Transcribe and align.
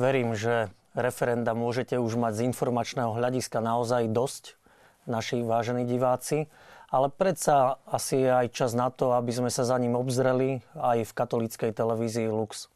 Verím, 0.00 0.32
že 0.32 0.72
referenda 0.96 1.52
môžete 1.52 2.00
už 2.00 2.16
mať 2.16 2.40
z 2.40 2.44
informačného 2.48 3.12
hľadiska 3.12 3.60
naozaj 3.60 4.08
dosť, 4.08 4.56
naši 5.04 5.44
vážení 5.44 5.84
diváci. 5.84 6.48
Ale 6.88 7.12
predsa 7.12 7.76
asi 7.84 8.24
je 8.24 8.32
aj 8.32 8.46
čas 8.50 8.72
na 8.72 8.88
to, 8.88 9.12
aby 9.12 9.28
sme 9.28 9.52
sa 9.52 9.68
za 9.68 9.76
ním 9.76 9.94
obzreli 10.00 10.64
aj 10.72 11.04
v 11.04 11.12
katolíckej 11.12 11.70
televízii 11.76 12.32
Lux. 12.32 12.72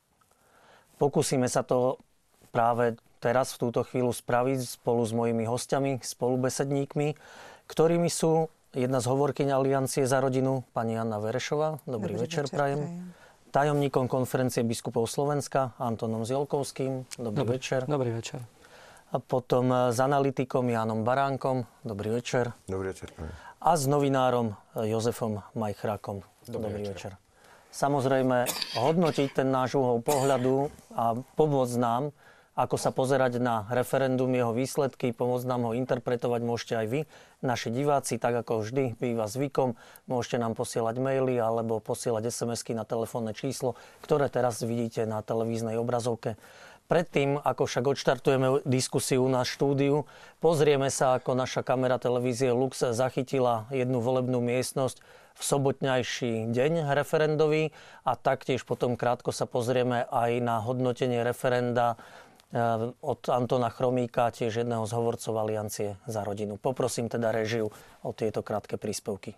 Pokúsime 1.00 1.48
sa 1.48 1.64
to 1.64 1.96
práve 2.52 3.00
teraz 3.24 3.56
v 3.56 3.66
túto 3.66 3.82
chvíľu 3.88 4.12
spraviť 4.12 4.76
spolu 4.78 5.02
s 5.02 5.16
mojimi 5.16 5.48
hostiami, 5.48 6.04
spolubesedníkmi, 6.04 7.16
ktorými 7.66 8.06
sú 8.12 8.52
jedna 8.76 9.00
z 9.00 9.08
hovorkyň 9.08 9.48
Aliancie 9.48 10.04
za 10.04 10.20
rodinu, 10.20 10.62
pani 10.76 10.94
Anna 11.00 11.18
Verešová. 11.18 11.80
Dobrý, 11.88 12.14
Dobrý 12.14 12.28
večer, 12.28 12.46
večer 12.46 12.54
prajem. 12.54 12.80
prajem 12.84 13.23
tajomníkom 13.54 14.10
konferencie 14.10 14.66
biskupov 14.66 15.06
Slovenska 15.06 15.78
Antonom 15.78 16.26
Zielkovským. 16.26 17.06
Dobrý, 17.14 17.38
Dobrý 17.38 17.54
večer. 17.54 17.80
Dobrý 17.86 18.10
večer. 18.10 18.42
A 19.14 19.22
potom 19.22 19.70
s 19.70 19.98
analytikom 20.02 20.66
Jánom 20.66 21.06
Baránkom. 21.06 21.62
Dobrý 21.86 22.18
večer. 22.18 22.50
Dobrý 22.66 22.90
večer. 22.90 23.14
A 23.62 23.78
s 23.78 23.86
novinárom 23.86 24.58
e, 24.74 24.90
Jozefom 24.90 25.38
Majchrákom. 25.54 26.26
Dobrý, 26.50 26.66
Dobrý 26.66 26.82
večer. 26.82 27.14
večer. 27.14 27.22
Samozrejme, 27.70 28.50
hodnotiť 28.74 29.28
ten 29.38 29.48
náš 29.54 29.78
uhol 29.78 30.02
pohľadu 30.02 30.74
a 30.90 31.14
pomôcť 31.38 31.74
nám 31.78 32.10
ako 32.54 32.78
sa 32.78 32.94
pozerať 32.94 33.42
na 33.42 33.66
referendum, 33.74 34.30
jeho 34.30 34.54
výsledky, 34.54 35.10
pomôcť 35.10 35.46
nám 35.50 35.70
ho 35.70 35.72
interpretovať 35.74 36.40
môžete 36.46 36.74
aj 36.78 36.86
vy, 36.86 37.00
naši 37.42 37.74
diváci, 37.74 38.14
tak 38.22 38.46
ako 38.46 38.62
vždy 38.62 38.94
býva 38.94 39.26
zvykom. 39.26 39.74
Môžete 40.06 40.38
nám 40.38 40.54
posielať 40.54 41.02
maily 41.02 41.34
alebo 41.38 41.82
posielať 41.82 42.30
SMS-ky 42.30 42.78
na 42.78 42.86
telefónne 42.86 43.34
číslo, 43.34 43.74
ktoré 44.06 44.30
teraz 44.30 44.62
vidíte 44.62 45.02
na 45.02 45.18
televíznej 45.20 45.74
obrazovke. 45.76 46.38
Predtým, 46.84 47.40
ako 47.40 47.64
však 47.64 47.84
odštartujeme 47.96 48.60
diskusiu 48.68 49.24
na 49.24 49.40
štúdiu, 49.40 50.04
pozrieme 50.44 50.92
sa, 50.92 51.16
ako 51.16 51.32
naša 51.32 51.64
kamera 51.64 51.96
televízie 51.96 52.52
Lux 52.52 52.76
zachytila 52.76 53.64
jednu 53.72 54.04
volebnú 54.04 54.44
miestnosť 54.44 55.00
v 55.34 55.42
sobotňajší 55.42 56.52
deň 56.52 56.94
referendový 56.94 57.74
a 58.06 58.14
taktiež 58.14 58.62
potom 58.62 58.94
krátko 58.94 59.32
sa 59.34 59.50
pozrieme 59.50 60.06
aj 60.06 60.30
na 60.44 60.62
hodnotenie 60.62 61.24
referenda 61.26 61.98
od 63.02 63.20
Antona 63.34 63.66
Chromíka, 63.66 64.30
tiež 64.30 64.62
jedného 64.62 64.86
z 64.86 64.92
hovorcov 64.94 65.34
Aliancie 65.34 65.98
za 66.06 66.22
rodinu. 66.22 66.54
Poprosím 66.54 67.10
teda 67.10 67.34
režiu 67.34 67.66
o 68.06 68.10
tieto 68.14 68.46
krátke 68.46 68.78
príspevky. 68.78 69.34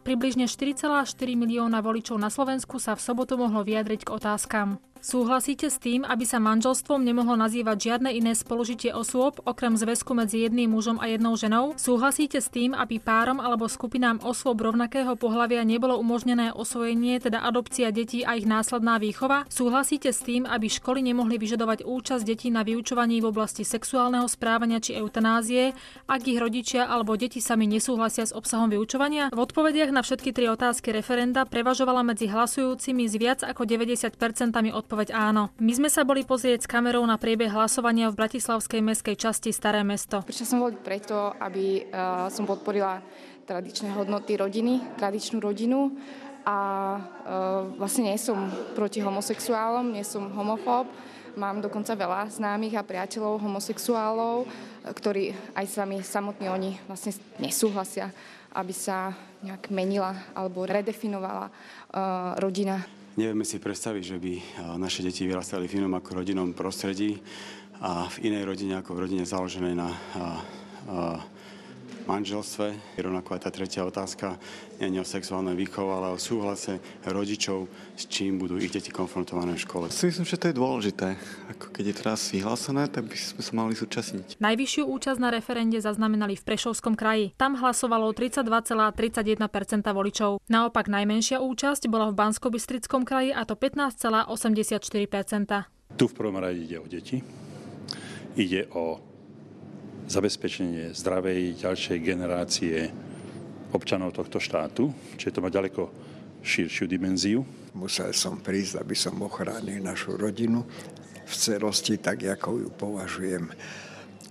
Približne 0.00 0.48
4,4 0.48 1.04
milióna 1.36 1.84
voličov 1.84 2.16
na 2.16 2.32
Slovensku 2.32 2.80
sa 2.80 2.96
v 2.96 3.04
sobotu 3.04 3.36
mohlo 3.36 3.62
vyjadriť 3.62 4.08
k 4.08 4.10
otázkam 4.10 4.80
Súhlasíte 5.00 5.72
s 5.72 5.80
tým, 5.80 6.04
aby 6.04 6.28
sa 6.28 6.36
manželstvom 6.36 7.00
nemohlo 7.00 7.32
nazývať 7.32 7.88
žiadne 7.88 8.12
iné 8.12 8.36
spolužitie 8.36 8.92
osôb, 8.92 9.40
okrem 9.48 9.72
zväzku 9.72 10.12
medzi 10.12 10.44
jedným 10.44 10.76
mužom 10.76 11.00
a 11.00 11.08
jednou 11.08 11.40
ženou? 11.40 11.72
Súhlasíte 11.80 12.36
s 12.36 12.52
tým, 12.52 12.76
aby 12.76 13.00
párom 13.00 13.40
alebo 13.40 13.64
skupinám 13.64 14.20
osôb 14.20 14.60
rovnakého 14.60 15.16
pohľavia 15.16 15.64
nebolo 15.64 15.96
umožnené 15.96 16.52
osvojenie, 16.52 17.16
teda 17.16 17.40
adopcia 17.40 17.88
detí 17.96 18.28
a 18.28 18.36
ich 18.36 18.44
následná 18.44 19.00
výchova? 19.00 19.48
Súhlasíte 19.48 20.12
s 20.12 20.20
tým, 20.20 20.44
aby 20.44 20.68
školy 20.68 21.00
nemohli 21.00 21.40
vyžadovať 21.40 21.88
účasť 21.88 22.20
detí 22.20 22.52
na 22.52 22.60
vyučovaní 22.60 23.24
v 23.24 23.32
oblasti 23.32 23.64
sexuálneho 23.64 24.28
správania 24.28 24.84
či 24.84 25.00
eutanázie, 25.00 25.72
ak 26.12 26.28
ich 26.28 26.36
rodičia 26.36 26.84
alebo 26.84 27.16
deti 27.16 27.40
sami 27.40 27.64
nesúhlasia 27.64 28.28
s 28.28 28.36
obsahom 28.36 28.68
vyučovania? 28.68 29.32
V 29.32 29.40
odpovediach 29.48 29.96
na 29.96 30.04
všetky 30.04 30.36
tri 30.36 30.52
otázky 30.52 30.92
referenda 30.92 31.48
prevažovala 31.48 32.04
medzi 32.04 32.28
hlasujúcimi 32.28 33.08
z 33.08 33.14
viac 33.16 33.40
ako 33.48 33.64
90% 33.64 34.12
od 34.76 34.89
odpoveď 34.90 35.14
áno. 35.14 35.54
My 35.62 35.70
sme 35.70 35.86
sa 35.86 36.02
boli 36.02 36.26
pozrieť 36.26 36.66
s 36.66 36.70
kamerou 36.70 37.06
na 37.06 37.14
priebeh 37.14 37.46
hlasovania 37.46 38.10
v 38.10 38.18
Bratislavskej 38.18 38.82
mestskej 38.82 39.14
časti 39.14 39.54
Staré 39.54 39.86
mesto. 39.86 40.18
Prišla 40.26 40.50
som 40.50 40.58
voliť 40.66 40.78
preto, 40.82 41.30
aby 41.38 41.86
uh, 41.86 42.26
som 42.26 42.42
podporila 42.42 42.98
tradičné 43.46 43.94
hodnoty 43.94 44.34
rodiny, 44.34 44.98
tradičnú 44.98 45.38
rodinu 45.38 45.94
a 46.42 46.58
uh, 46.98 47.70
vlastne 47.78 48.10
nie 48.10 48.18
som 48.18 48.50
proti 48.74 48.98
homosexuálom, 48.98 49.94
nie 49.94 50.02
som 50.02 50.26
homofób. 50.26 50.90
Mám 51.38 51.62
dokonca 51.62 51.94
veľa 51.94 52.26
známych 52.26 52.74
a 52.74 52.82
priateľov 52.82 53.46
homosexuálov, 53.46 54.50
ktorí 54.90 55.30
aj 55.54 55.66
sami 55.70 56.02
samotní 56.02 56.50
oni 56.50 56.74
vlastne 56.90 57.14
nesúhlasia, 57.38 58.10
aby 58.58 58.74
sa 58.74 59.14
nejak 59.46 59.70
menila 59.70 60.34
alebo 60.34 60.66
redefinovala 60.66 61.46
uh, 61.46 62.34
rodina 62.42 62.82
Nevieme 63.18 63.42
si 63.42 63.58
predstaviť, 63.58 64.02
že 64.06 64.16
by 64.22 64.32
naše 64.78 65.02
deti 65.02 65.26
vyrastali 65.26 65.66
v 65.66 65.82
inom 65.82 65.98
ako 65.98 66.22
rodinnom 66.22 66.54
prostredí 66.54 67.18
a 67.82 68.06
v 68.06 68.30
inej 68.30 68.46
rodine 68.46 68.78
ako 68.78 68.94
v 68.94 69.02
rodine 69.08 69.24
založenej 69.26 69.74
na 69.74 69.90
manželstve. 72.10 72.98
Rovnako 72.98 73.38
aj 73.38 73.46
tá 73.46 73.50
tretia 73.54 73.86
otázka 73.86 74.34
nie 74.82 74.98
je 74.98 75.04
o 75.04 75.06
sexuálnej 75.06 75.54
výchove, 75.54 75.92
ale 75.92 76.10
o 76.10 76.18
súhlase 76.18 76.82
rodičov, 77.06 77.68
s 77.94 78.08
čím 78.08 78.40
budú 78.40 78.56
ich 78.56 78.72
deti 78.72 78.88
konfrontované 78.88 79.54
v 79.54 79.62
škole. 79.62 79.86
Si 79.92 80.08
myslím, 80.08 80.24
že 80.24 80.40
to 80.40 80.48
je 80.50 80.56
dôležité. 80.56 81.20
Ako 81.52 81.68
keď 81.70 81.84
je 81.92 81.94
teraz 82.00 82.32
vyhlásené, 82.32 82.88
tak 82.88 83.06
by 83.06 83.14
sme 83.14 83.42
sa 83.44 83.52
mali 83.52 83.76
zúčastniť. 83.76 84.40
Najvyššiu 84.40 84.88
účasť 84.88 85.20
na 85.20 85.30
referende 85.30 85.78
zaznamenali 85.78 86.34
v 86.34 86.42
Prešovskom 86.42 86.96
kraji. 86.96 87.36
Tam 87.36 87.60
hlasovalo 87.60 88.16
32,31% 88.16 89.84
voličov. 89.92 90.40
Naopak 90.48 90.88
najmenšia 90.88 91.44
účasť 91.44 91.92
bola 91.92 92.08
v 92.08 92.16
bansko 92.16 92.48
kraji 93.04 93.36
a 93.36 93.44
to 93.44 93.54
15,84%. 93.54 95.68
Tu 95.98 96.06
v 96.08 96.14
prvom 96.16 96.40
rade 96.40 96.64
ide 96.64 96.80
o 96.80 96.88
deti. 96.88 97.20
Ide 98.38 98.70
o 98.72 99.09
zabezpečenie 100.10 100.90
zdravej 100.90 101.62
ďalšej 101.62 101.98
generácie 102.02 102.90
občanov 103.70 104.10
tohto 104.10 104.42
štátu, 104.42 104.90
čiže 105.14 105.38
to 105.38 105.42
má 105.46 105.54
ďaleko 105.54 105.86
širšiu 106.42 106.90
dimenziu. 106.90 107.46
Musel 107.78 108.10
som 108.10 108.42
prísť, 108.42 108.82
aby 108.82 108.98
som 108.98 109.14
ochránil 109.22 109.78
našu 109.78 110.18
rodinu 110.18 110.66
v 111.22 111.32
celosti, 111.32 112.02
tak 112.02 112.26
ako 112.26 112.66
ju 112.66 112.68
považujem 112.74 113.46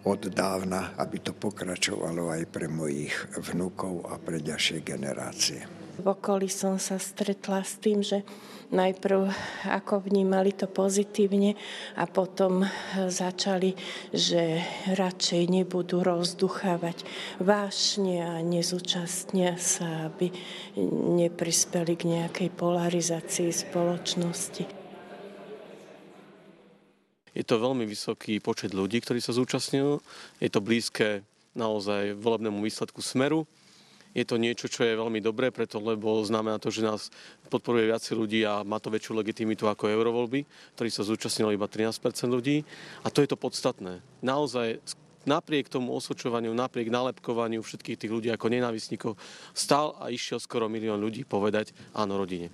od 0.04 0.22
dávna, 0.28 1.00
aby 1.00 1.24
to 1.24 1.32
pokračovalo 1.32 2.28
aj 2.36 2.44
pre 2.52 2.68
mojich 2.68 3.16
vnúkov 3.40 4.04
a 4.12 4.20
pre 4.20 4.44
ďalšie 4.44 4.84
generácie. 4.84 5.64
V 6.00 6.08
okolí 6.08 6.52
som 6.52 6.76
sa 6.76 7.00
stretla 7.00 7.64
s 7.64 7.80
tým, 7.80 8.04
že 8.04 8.24
najprv 8.70 9.30
ako 9.66 10.06
vnímali 10.06 10.54
to 10.54 10.70
pozitívne 10.70 11.58
a 11.98 12.06
potom 12.06 12.66
začali, 13.10 13.74
že 14.14 14.62
radšej 14.94 15.44
nebudú 15.50 16.06
rozduchávať 16.06 17.04
vášne 17.42 18.22
a 18.22 18.34
nezúčastnia 18.46 19.58
sa, 19.58 20.10
aby 20.10 20.30
neprispeli 21.18 21.94
k 21.98 22.04
nejakej 22.08 22.50
polarizácii 22.54 23.50
spoločnosti. 23.50 24.64
Je 27.30 27.46
to 27.46 27.62
veľmi 27.62 27.86
vysoký 27.86 28.42
počet 28.42 28.74
ľudí, 28.74 29.00
ktorí 29.00 29.22
sa 29.22 29.32
zúčastňujú. 29.32 30.02
Je 30.44 30.50
to 30.50 30.60
blízke 30.60 31.24
naozaj 31.56 32.18
volebnému 32.18 32.62
výsledku 32.62 33.02
Smeru 33.02 33.48
je 34.20 34.26
to 34.28 34.36
niečo, 34.36 34.68
čo 34.68 34.84
je 34.84 35.00
veľmi 35.00 35.24
dobré, 35.24 35.48
preto 35.50 35.80
lebo 35.80 36.20
znamená 36.28 36.60
to, 36.60 36.68
že 36.68 36.84
nás 36.84 37.08
podporuje 37.48 37.88
viacej 37.88 38.14
ľudí 38.20 38.40
a 38.44 38.68
má 38.68 38.84
to 38.84 38.92
väčšiu 38.92 39.16
legitimitu 39.16 39.72
ako 39.72 39.88
eurovoľby, 39.88 40.44
ktorí 40.76 40.90
sa 40.92 41.08
zúčastnilo 41.08 41.56
iba 41.56 41.72
13% 41.72 42.04
ľudí. 42.28 42.68
A 43.04 43.08
to 43.08 43.24
je 43.24 43.30
to 43.32 43.40
podstatné. 43.40 44.04
Naozaj 44.20 44.84
napriek 45.24 45.72
tomu 45.72 45.96
osočovaniu, 45.96 46.52
napriek 46.52 46.92
nálepkovaniu 46.92 47.64
všetkých 47.64 48.00
tých 48.00 48.12
ľudí 48.12 48.30
ako 48.34 48.52
nenávisníkov, 48.52 49.16
stal 49.56 49.96
a 50.00 50.12
išiel 50.12 50.44
skoro 50.44 50.68
milión 50.68 51.00
ľudí 51.00 51.24
povedať 51.24 51.72
áno 51.96 52.20
rodine. 52.20 52.52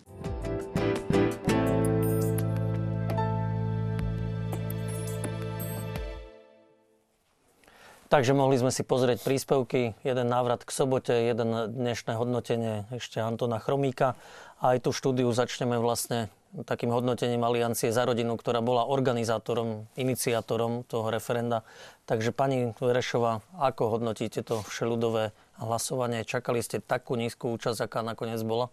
Takže 8.06 8.38
mohli 8.38 8.62
sme 8.62 8.70
si 8.70 8.86
pozrieť 8.86 9.26
príspevky, 9.26 9.98
jeden 10.06 10.28
návrat 10.30 10.62
k 10.62 10.70
sobote, 10.70 11.10
jeden 11.10 11.74
dnešné 11.74 12.14
hodnotenie 12.14 12.86
ešte 12.94 13.18
Antona 13.18 13.58
Chromíka 13.58 14.14
a 14.62 14.78
aj 14.78 14.86
tú 14.86 14.94
štúdiu 14.94 15.34
začneme 15.34 15.82
vlastne 15.82 16.30
takým 16.70 16.94
hodnotením 16.94 17.42
Aliancie 17.42 17.90
za 17.90 18.06
rodinu, 18.06 18.38
ktorá 18.38 18.62
bola 18.62 18.86
organizátorom, 18.86 19.90
iniciátorom 19.98 20.86
toho 20.86 21.10
referenda. 21.10 21.66
Takže 22.06 22.30
pani 22.30 22.78
Verešová, 22.78 23.42
ako 23.58 23.98
hodnotíte 23.98 24.46
to 24.46 24.62
všeludové 24.70 25.34
hlasovanie? 25.58 26.22
Čakali 26.30 26.62
ste 26.62 26.86
takú 26.86 27.18
nízku 27.18 27.50
účasť, 27.58 27.90
aká 27.90 28.06
nakoniec 28.06 28.40
bola? 28.46 28.70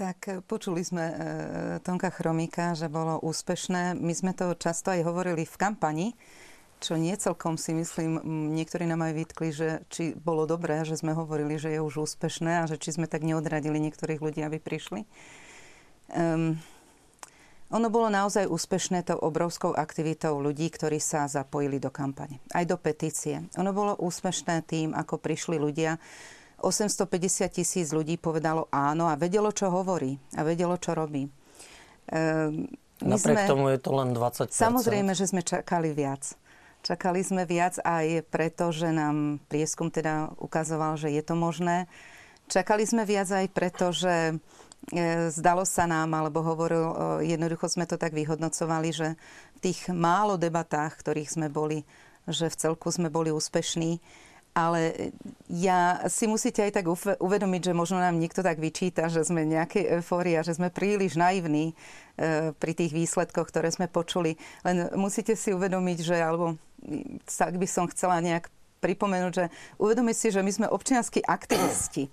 Tak 0.00 0.48
počuli 0.48 0.80
sme 0.80 1.04
e, 1.08 1.14
Tonka 1.84 2.08
Chromíka, 2.08 2.72
že 2.72 2.88
bolo 2.88 3.20
úspešné. 3.20 3.96
My 3.96 4.12
sme 4.16 4.32
to 4.32 4.56
často 4.56 4.92
aj 4.92 5.04
hovorili 5.04 5.44
v 5.44 5.56
kampani, 5.56 6.08
čo 6.80 7.00
nie 7.00 7.16
celkom 7.16 7.56
si 7.56 7.72
myslím, 7.72 8.20
niektorí 8.52 8.84
nám 8.84 9.04
aj 9.06 9.14
vytkli, 9.16 9.48
že 9.52 9.68
či 9.88 10.12
bolo 10.12 10.44
dobré, 10.44 10.84
že 10.84 11.00
sme 11.00 11.16
hovorili, 11.16 11.56
že 11.56 11.72
je 11.72 11.80
už 11.80 12.04
úspešné 12.04 12.62
a 12.62 12.68
že 12.68 12.76
či 12.76 12.94
sme 12.96 13.08
tak 13.08 13.24
neodradili 13.24 13.80
niektorých 13.80 14.20
ľudí, 14.20 14.44
aby 14.44 14.60
prišli. 14.60 15.08
Um, 16.12 16.60
Ono 17.74 17.90
bolo 17.90 18.06
naozaj 18.06 18.46
úspešné 18.46 19.02
tou 19.10 19.18
obrovskou 19.18 19.74
aktivitou 19.74 20.38
ľudí, 20.38 20.70
ktorí 20.70 21.02
sa 21.02 21.26
zapojili 21.26 21.82
do 21.82 21.90
kampane. 21.90 22.38
Aj 22.54 22.62
do 22.62 22.78
petície. 22.78 23.42
Ono 23.58 23.74
bolo 23.74 23.98
úspešné 23.98 24.62
tým, 24.62 24.94
ako 24.94 25.18
prišli 25.18 25.58
ľudia. 25.58 25.98
850 26.62 27.50
tisíc 27.50 27.90
ľudí 27.90 28.22
povedalo 28.22 28.70
áno 28.70 29.10
a 29.10 29.18
vedelo, 29.18 29.50
čo 29.50 29.66
hovorí 29.66 30.14
a 30.38 30.46
vedelo, 30.46 30.78
čo 30.78 30.94
robí. 30.94 31.26
Ehm, 32.14 32.70
Napriek 33.02 33.44
sme, 33.44 33.50
tomu 33.50 33.66
je 33.74 33.78
to 33.82 33.90
len 33.92 34.14
20 34.14 34.54
Samozrejme, 34.54 35.12
že 35.12 35.26
sme 35.26 35.42
čakali 35.42 35.90
viac. 35.90 36.38
Čakali 36.86 37.18
sme 37.26 37.42
viac 37.50 37.82
aj 37.82 38.30
preto, 38.30 38.70
že 38.70 38.94
nám 38.94 39.42
prieskum 39.50 39.90
teda 39.90 40.30
ukazoval, 40.38 40.94
že 40.94 41.10
je 41.10 41.18
to 41.18 41.34
možné. 41.34 41.90
Čakali 42.46 42.86
sme 42.86 43.02
viac 43.02 43.26
aj 43.26 43.46
preto, 43.50 43.90
že 43.90 44.30
e, 44.30 44.34
zdalo 45.34 45.66
sa 45.66 45.90
nám, 45.90 46.14
alebo 46.14 46.46
hovoril, 46.46 46.86
e, 46.86 46.94
jednoducho 47.34 47.66
sme 47.66 47.90
to 47.90 47.98
tak 47.98 48.14
vyhodnocovali, 48.14 48.94
že 48.94 49.18
v 49.58 49.58
tých 49.58 49.90
málo 49.90 50.38
debatách, 50.38 50.94
ktorých 51.02 51.26
sme 51.34 51.50
boli, 51.50 51.82
že 52.30 52.46
v 52.46 52.54
celku 52.54 52.86
sme 52.94 53.10
boli 53.10 53.34
úspešní, 53.34 53.98
ale 54.54 55.10
ja 55.50 56.06
si 56.06 56.30
musíte 56.30 56.62
aj 56.62 56.80
tak 56.80 56.86
uvedomiť, 57.18 57.62
že 57.66 57.74
možno 57.74 57.98
nám 57.98 58.14
niekto 58.14 58.46
tak 58.46 58.62
vyčíta, 58.62 59.10
že 59.10 59.26
sme 59.26 59.42
nejaké 59.42 59.90
eufória, 59.98 60.46
že 60.46 60.54
sme 60.54 60.70
príliš 60.70 61.18
naivní 61.18 61.74
e, 62.14 62.54
pri 62.54 62.72
tých 62.78 62.94
výsledkoch, 62.94 63.50
ktoré 63.50 63.74
sme 63.74 63.90
počuli. 63.90 64.38
Len 64.62 64.94
musíte 64.94 65.34
si 65.34 65.50
uvedomiť, 65.50 65.98
že, 65.98 66.16
alebo 66.22 66.54
tak 67.26 67.58
by 67.58 67.66
som 67.66 67.90
chcela 67.90 68.22
nejak 68.22 68.48
pripomenúť, 68.80 69.32
že 69.32 69.46
uvedomiť 69.80 70.16
si, 70.16 70.28
že 70.30 70.44
my 70.44 70.52
sme 70.52 70.66
občianskí 70.70 71.24
aktivisti. 71.24 72.12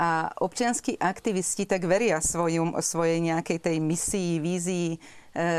A 0.00 0.32
občianskí 0.40 0.96
aktivisti 0.96 1.68
tak 1.68 1.84
veria 1.84 2.24
svojum, 2.24 2.72
svojej 2.80 3.20
nejakej 3.20 3.58
tej 3.60 3.76
misii, 3.84 4.40
vízii, 4.40 4.96
e, 4.96 4.98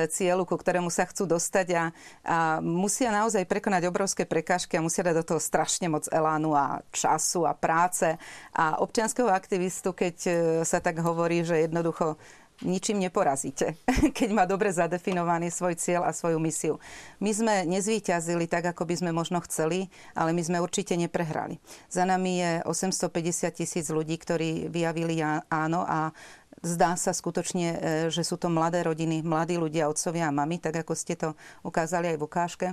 cieľu, 0.09 0.50
ku 0.50 0.57
ktorému 0.57 0.89
sa 0.89 1.06
chcú 1.06 1.30
dostať 1.30 1.68
a, 1.77 1.83
a 2.25 2.57
musia 2.57 3.13
naozaj 3.13 3.45
prekonať 3.45 3.86
obrovské 3.86 4.25
prekážky 4.25 4.81
a 4.81 4.86
musia 4.86 5.06
dať 5.06 5.21
do 5.21 5.27
toho 5.36 5.42
strašne 5.44 5.94
moc 5.94 6.09
elánu 6.09 6.57
a 6.57 6.81
času 6.89 7.45
a 7.45 7.53
práce. 7.53 8.18
A 8.57 8.81
občianského 8.81 9.30
aktivistu, 9.30 9.94
keď 9.94 10.15
e, 10.25 10.31
sa 10.65 10.81
tak 10.81 10.98
hovorí, 11.06 11.45
že 11.45 11.69
jednoducho 11.69 12.18
ničím 12.63 13.01
neporazíte, 13.01 13.77
keď 14.17 14.29
má 14.33 14.43
dobre 14.49 14.73
zadefinovaný 14.73 15.51
svoj 15.53 15.77
cieľ 15.77 16.07
a 16.07 16.15
svoju 16.15 16.37
misiu. 16.41 16.77
My 17.19 17.31
sme 17.33 17.55
nezvýťazili 17.67 18.49
tak, 18.49 18.71
ako 18.71 18.87
by 18.87 18.95
sme 19.01 19.11
možno 19.13 19.41
chceli, 19.45 19.89
ale 20.17 20.33
my 20.33 20.41
sme 20.41 20.63
určite 20.63 20.97
neprehrali. 20.97 21.57
Za 21.91 22.07
nami 22.07 22.41
je 22.41 22.51
850 22.65 23.59
tisíc 23.59 23.85
ľudí, 23.89 24.17
ktorí 24.17 24.69
vyjavili 24.71 25.21
áno 25.49 25.83
a 25.85 26.13
Zdá 26.61 26.93
sa 26.93 27.09
skutočne, 27.09 27.67
e, 27.73 27.77
že 28.13 28.21
sú 28.21 28.37
to 28.37 28.45
mladé 28.45 28.85
rodiny, 28.85 29.25
mladí 29.25 29.57
ľudia, 29.57 29.89
otcovia 29.89 30.29
a 30.29 30.35
mami, 30.35 30.61
tak 30.61 30.85
ako 30.85 30.93
ste 30.93 31.17
to 31.17 31.33
ukázali 31.65 32.13
aj 32.13 32.17
v 32.21 32.25
ukážke. 32.29 32.67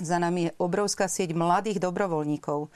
Za 0.00 0.16
nami 0.16 0.48
je 0.48 0.52
obrovská 0.56 1.06
sieť 1.06 1.36
mladých 1.36 1.78
dobrovoľníkov. 1.78 2.58
E, 2.66 2.68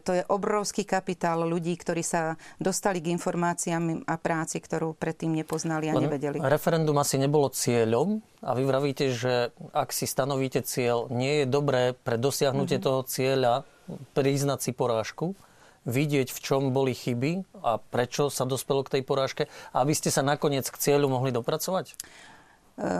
to 0.00 0.10
je 0.16 0.22
obrovský 0.26 0.88
kapitál 0.88 1.44
ľudí, 1.44 1.76
ktorí 1.76 2.00
sa 2.00 2.40
dostali 2.56 3.04
k 3.04 3.12
informáciám 3.12 4.08
a 4.08 4.16
práci, 4.16 4.58
ktorú 4.58 4.96
predtým 4.96 5.36
nepoznali 5.36 5.92
a 5.92 5.94
Len 5.94 6.08
nevedeli. 6.08 6.40
Referendum 6.40 6.96
asi 6.96 7.20
nebolo 7.20 7.52
cieľom 7.52 8.24
a 8.40 8.56
vy 8.56 8.62
vravíte, 8.64 9.12
že 9.12 9.52
ak 9.76 9.92
si 9.92 10.08
stanovíte 10.08 10.64
cieľ, 10.64 11.12
nie 11.12 11.44
je 11.44 11.46
dobré 11.46 11.92
pre 11.92 12.16
dosiahnutie 12.16 12.80
mm-hmm. 12.80 12.88
toho 12.88 13.00
cieľa 13.04 13.54
priznať 14.16 14.58
si 14.64 14.72
porážku, 14.74 15.38
vidieť, 15.86 16.34
v 16.34 16.40
čom 16.42 16.74
boli 16.74 16.92
chyby 16.92 17.62
a 17.62 17.78
prečo 17.78 18.26
sa 18.28 18.42
dospelo 18.42 18.82
k 18.82 18.98
tej 18.98 19.02
porážke, 19.06 19.42
aby 19.70 19.94
ste 19.94 20.10
sa 20.10 20.26
nakoniec 20.26 20.66
k 20.66 20.76
cieľu 20.82 21.06
mohli 21.06 21.30
dopracovať? 21.30 21.94
E, 21.94 21.94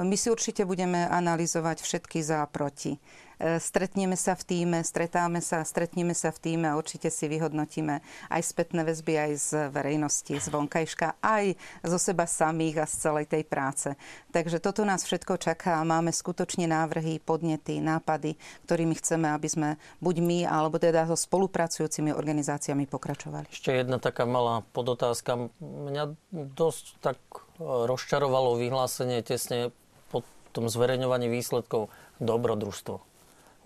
my 0.07 0.15
si 0.15 0.31
určite 0.31 0.63
budeme 0.63 1.05
analyzovať 1.11 1.83
všetky 1.83 2.23
za 2.23 2.47
a 2.47 2.47
proti. 2.47 2.97
E, 3.37 3.61
stretneme 3.61 4.17
sa 4.17 4.33
v 4.33 4.43
týme, 4.49 4.81
stretáme 4.81 5.45
sa, 5.45 5.61
stretneme 5.61 6.17
sa 6.17 6.33
v 6.33 6.41
týme 6.41 6.73
a 6.73 6.79
určite 6.81 7.13
si 7.13 7.29
vyhodnotíme 7.29 8.01
aj 8.33 8.43
spätné 8.43 8.81
väzby 8.81 9.13
aj 9.13 9.33
z 9.37 9.49
verejnosti, 9.69 10.41
z 10.41 10.49
vonkajška, 10.49 11.21
aj 11.21 11.53
zo 11.85 11.99
seba 12.01 12.25
samých 12.25 12.81
a 12.81 12.87
z 12.89 12.95
celej 12.97 13.27
tej 13.29 13.45
práce. 13.45 13.93
Takže 14.33 14.57
toto 14.57 14.89
nás 14.89 15.05
všetko 15.05 15.37
čaká 15.37 15.77
a 15.77 15.85
máme 15.85 16.17
skutočne 16.17 16.65
návrhy, 16.65 17.21
podnety, 17.21 17.77
nápady, 17.77 18.41
ktorými 18.65 18.97
chceme, 18.97 19.29
aby 19.29 19.49
sme 19.53 19.69
buď 20.01 20.17
my, 20.25 20.39
alebo 20.49 20.81
teda 20.81 21.05
so 21.05 21.17
spolupracujúcimi 21.21 22.17
organizáciami 22.17 22.89
pokračovali. 22.89 23.53
Ešte 23.53 23.77
jedna 23.77 24.01
taká 24.01 24.25
malá 24.25 24.65
podotázka. 24.73 25.53
Mňa 25.61 26.17
dosť 26.33 26.85
tak 27.05 27.21
rozčarovalo 27.61 28.57
vyhlásenie 28.57 29.21
tesne 29.21 29.77
po 30.09 30.25
tom 30.57 30.73
zverejňovaní 30.73 31.29
výsledkov 31.29 31.93
dobrodružstvo 32.17 33.16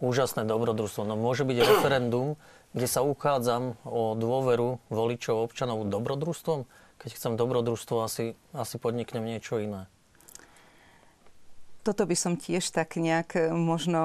úžasné 0.01 0.49
dobrodružstvo. 0.49 1.05
No 1.05 1.15
môže 1.15 1.45
byť 1.45 1.59
referendum, 1.61 2.41
kde 2.73 2.87
sa 2.89 3.05
uchádzam 3.05 3.77
o 3.85 4.17
dôveru 4.17 4.81
voličov 4.89 5.47
občanov 5.47 5.87
dobrodružstvom? 5.89 6.65
Keď 7.01 7.11
chcem 7.17 7.33
dobrodružstvo, 7.37 7.97
asi, 8.05 8.37
asi 8.53 8.77
podniknem 8.77 9.25
niečo 9.25 9.57
iné. 9.57 9.89
Toto 11.81 12.05
by 12.05 12.13
som 12.13 12.37
tiež 12.37 12.77
tak 12.77 13.01
nejak 13.01 13.41
e, 13.41 13.43
možno... 13.57 14.01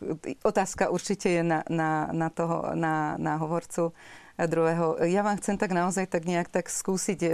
E, 0.00 0.40
otázka 0.40 0.88
určite 0.88 1.28
je 1.28 1.42
na, 1.44 1.60
na, 1.68 2.08
na, 2.08 2.32
toho, 2.32 2.72
na, 2.72 3.20
na 3.20 3.36
hovorcu 3.36 3.92
druhého. 4.40 4.96
Ja 5.04 5.20
vám 5.20 5.36
chcem 5.36 5.60
tak 5.60 5.76
naozaj 5.76 6.08
tak 6.08 6.24
nejak 6.24 6.48
tak 6.48 6.72
skúsiť 6.72 7.20
e, 7.20 7.30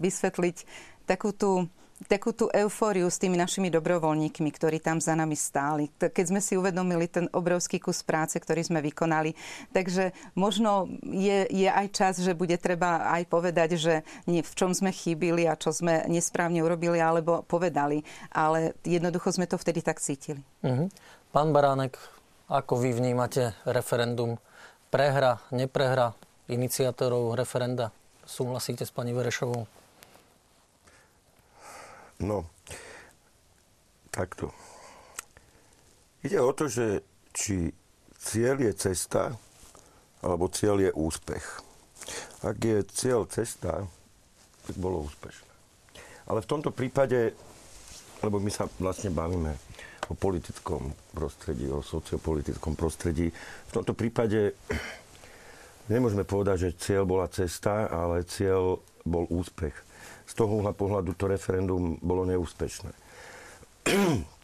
vysvetliť 0.00 0.56
takú 1.04 1.36
tú 1.36 1.68
takú 2.08 2.32
tú 2.32 2.48
eufóriu 2.54 3.04
s 3.10 3.20
tými 3.20 3.36
našimi 3.36 3.68
dobrovoľníkmi, 3.68 4.48
ktorí 4.48 4.80
tam 4.80 5.02
za 5.02 5.12
nami 5.12 5.36
stáli. 5.36 5.92
Keď 6.00 6.24
sme 6.32 6.40
si 6.40 6.56
uvedomili 6.56 7.04
ten 7.10 7.28
obrovský 7.34 7.76
kus 7.76 8.00
práce, 8.00 8.40
ktorý 8.40 8.64
sme 8.64 8.80
vykonali. 8.80 9.36
Takže 9.74 10.16
možno 10.32 10.88
je, 11.04 11.44
je 11.50 11.68
aj 11.68 11.86
čas, 11.92 12.14
že 12.22 12.32
bude 12.32 12.56
treba 12.56 13.04
aj 13.12 13.28
povedať, 13.28 13.76
že 13.76 13.94
v 14.24 14.52
čom 14.56 14.72
sme 14.72 14.94
chýbili 14.94 15.44
a 15.44 15.58
čo 15.60 15.74
sme 15.74 16.08
nesprávne 16.08 16.64
urobili, 16.64 17.02
alebo 17.02 17.44
povedali. 17.44 18.00
Ale 18.32 18.72
jednoducho 18.86 19.36
sme 19.36 19.44
to 19.44 19.60
vtedy 19.60 19.84
tak 19.84 20.00
cítili. 20.00 20.40
Uh-huh. 20.64 20.88
Pán 21.30 21.52
Baránek, 21.52 22.00
ako 22.48 22.80
vy 22.80 22.96
vnímate 22.96 23.52
referendum? 23.68 24.40
Prehra, 24.90 25.38
neprehra 25.54 26.16
iniciátorov 26.50 27.38
referenda? 27.38 27.94
Súhlasíte 28.26 28.82
s 28.82 28.90
pani 28.90 29.14
Verešovou? 29.14 29.79
No, 32.20 32.44
takto. 34.12 34.52
Ide 36.20 36.36
o 36.44 36.52
to, 36.52 36.68
že 36.68 37.00
či 37.32 37.72
cieľ 38.20 38.60
je 38.60 38.72
cesta, 38.76 39.32
alebo 40.20 40.52
cieľ 40.52 40.84
je 40.84 40.92
úspech. 40.92 41.46
Ak 42.44 42.60
je 42.60 42.84
cieľ 42.92 43.24
cesta, 43.24 43.88
tak 44.68 44.76
bolo 44.76 45.08
úspešné. 45.08 45.48
Ale 46.28 46.44
v 46.44 46.50
tomto 46.50 46.68
prípade, 46.76 47.32
lebo 48.20 48.36
my 48.36 48.52
sa 48.52 48.68
vlastne 48.76 49.08
bavíme 49.08 49.56
o 50.12 50.14
politickom 50.14 50.92
prostredí, 51.16 51.72
o 51.72 51.80
sociopolitickom 51.80 52.76
prostredí, 52.76 53.32
v 53.32 53.72
tomto 53.72 53.96
prípade 53.96 54.52
nemôžeme 55.88 56.28
povedať, 56.28 56.68
že 56.68 56.76
cieľ 56.76 57.08
bola 57.08 57.32
cesta, 57.32 57.88
ale 57.88 58.28
cieľ 58.28 58.84
bol 59.08 59.24
úspech 59.32 59.72
z 60.30 60.32
toho 60.38 60.62
uhla 60.62 60.70
pohľadu 60.70 61.18
to 61.18 61.26
referendum 61.26 61.98
bolo 61.98 62.22
neúspešné. 62.22 62.92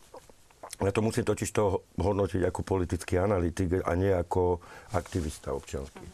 Ja 0.76 0.92
to 0.92 1.00
musím 1.00 1.24
totiž 1.24 1.56
to 1.56 1.88
hodnotiť 1.96 2.52
ako 2.52 2.60
politický 2.60 3.16
analytik 3.16 3.80
a 3.80 3.96
nie 3.96 4.12
ako 4.12 4.60
aktivista 4.92 5.56
občianský. 5.56 6.04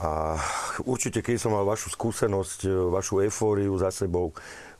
A 0.00 0.40
určite, 0.88 1.20
keď 1.20 1.36
som 1.36 1.52
mal 1.52 1.68
vašu 1.68 1.92
skúsenosť, 1.92 2.64
vašu 2.88 3.20
eufóriu 3.20 3.76
za 3.76 3.92
sebou, 3.92 4.32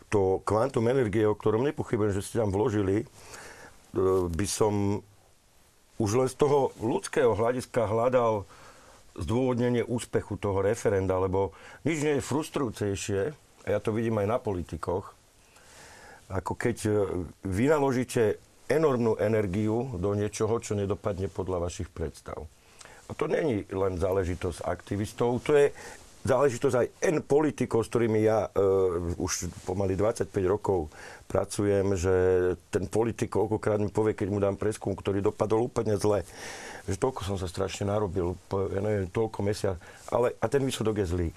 to 0.09 0.41
kvantum 0.49 0.89
energie, 0.89 1.29
o 1.29 1.37
ktorom 1.37 1.69
nepochybujem, 1.69 2.17
že 2.17 2.25
ste 2.25 2.41
tam 2.41 2.57
vložili, 2.57 3.05
e, 3.05 3.07
by 4.33 4.47
som 4.49 5.05
už 6.01 6.11
len 6.17 6.29
z 6.33 6.41
toho 6.41 6.73
ľudského 6.81 7.37
hľadiska 7.37 7.85
hľadal 7.85 8.49
zdôvodnenie 9.21 9.85
úspechu 9.85 10.41
toho 10.41 10.65
referenda, 10.65 11.21
lebo 11.21 11.53
nič 11.85 12.01
nie 12.01 12.17
je 12.17 12.25
frustrujúcejšie, 12.25 13.50
ja 13.71 13.81
to 13.81 13.95
vidím 13.95 14.19
aj 14.21 14.29
na 14.29 14.39
politikoch, 14.43 15.15
ako 16.31 16.53
keď 16.55 16.77
e, 16.87 16.91
vynaložíte 17.47 18.39
enormnú 18.71 19.19
energiu 19.19 19.99
do 19.99 20.15
niečoho, 20.15 20.63
čo 20.63 20.79
nedopadne 20.79 21.27
podľa 21.27 21.67
vašich 21.67 21.91
predstav. 21.91 22.47
A 23.11 23.15
to 23.19 23.27
není 23.27 23.67
len 23.75 23.99
záležitosť 23.99 24.63
aktivistov, 24.63 25.43
to 25.43 25.59
je 25.59 25.75
záležitosť 26.23 26.77
aj 26.77 26.87
N 27.11 27.17
politikov, 27.27 27.83
s 27.83 27.91
ktorými 27.91 28.23
ja 28.23 28.47
uh, 28.47 28.53
už 29.19 29.51
pomaly 29.65 29.97
25 29.97 30.31
rokov 30.47 30.93
pracujem, 31.27 31.97
že 31.97 32.15
ten 32.69 32.85
politik 32.87 33.33
koľkokrát 33.33 33.81
mi 33.81 33.89
povie, 33.89 34.13
keď 34.13 34.29
mu 34.29 34.39
dám 34.39 34.55
preskum, 34.55 34.93
ktorý 34.93 35.25
dopadol 35.25 35.67
úplne 35.67 35.97
zle, 35.97 36.27
že 36.87 37.01
toľko 37.01 37.25
som 37.25 37.37
sa 37.41 37.47
strašne 37.49 37.89
narobil, 37.89 38.37
ja 38.51 38.81
neviem, 38.83 39.09
toľko 39.09 39.39
mesiac, 39.47 39.79
ale 40.11 40.37
a 40.43 40.47
ten 40.51 40.61
výsledok 40.61 41.03
je 41.03 41.07
zlý. 41.07 41.29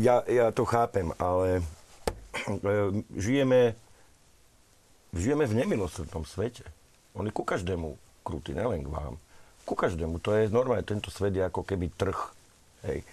Ja, 0.00 0.24
ja 0.24 0.48
to 0.52 0.64
chápem, 0.64 1.12
ale 1.20 1.60
e, 2.48 2.60
žijeme 3.16 3.76
žijeme 5.12 5.44
v 5.44 5.54
nemilosrdnom 5.54 6.24
svete. 6.24 6.64
On 7.12 7.28
ku 7.28 7.44
každému 7.44 8.00
krutý, 8.24 8.56
nelen 8.56 8.88
k 8.88 8.88
vám. 8.88 9.20
Ku 9.68 9.76
každému. 9.76 10.18
To 10.24 10.32
je 10.32 10.48
normálne, 10.48 10.82
tento 10.82 11.12
svet 11.12 11.36
je 11.36 11.44
ako 11.44 11.62
keby 11.62 11.92
trh. 11.92 12.18
Hej. 12.88 13.04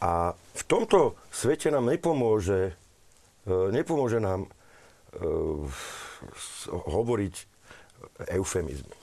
A 0.00 0.32
v 0.34 0.62
tomto 0.66 1.14
svete 1.28 1.68
nám 1.68 1.86
nepomôže, 1.86 2.72
e, 3.46 3.54
nepomôže 3.70 4.18
nám 4.18 4.48
uh, 4.48 5.64
hovoriť 6.68 7.34
eufemizmy. 8.34 8.96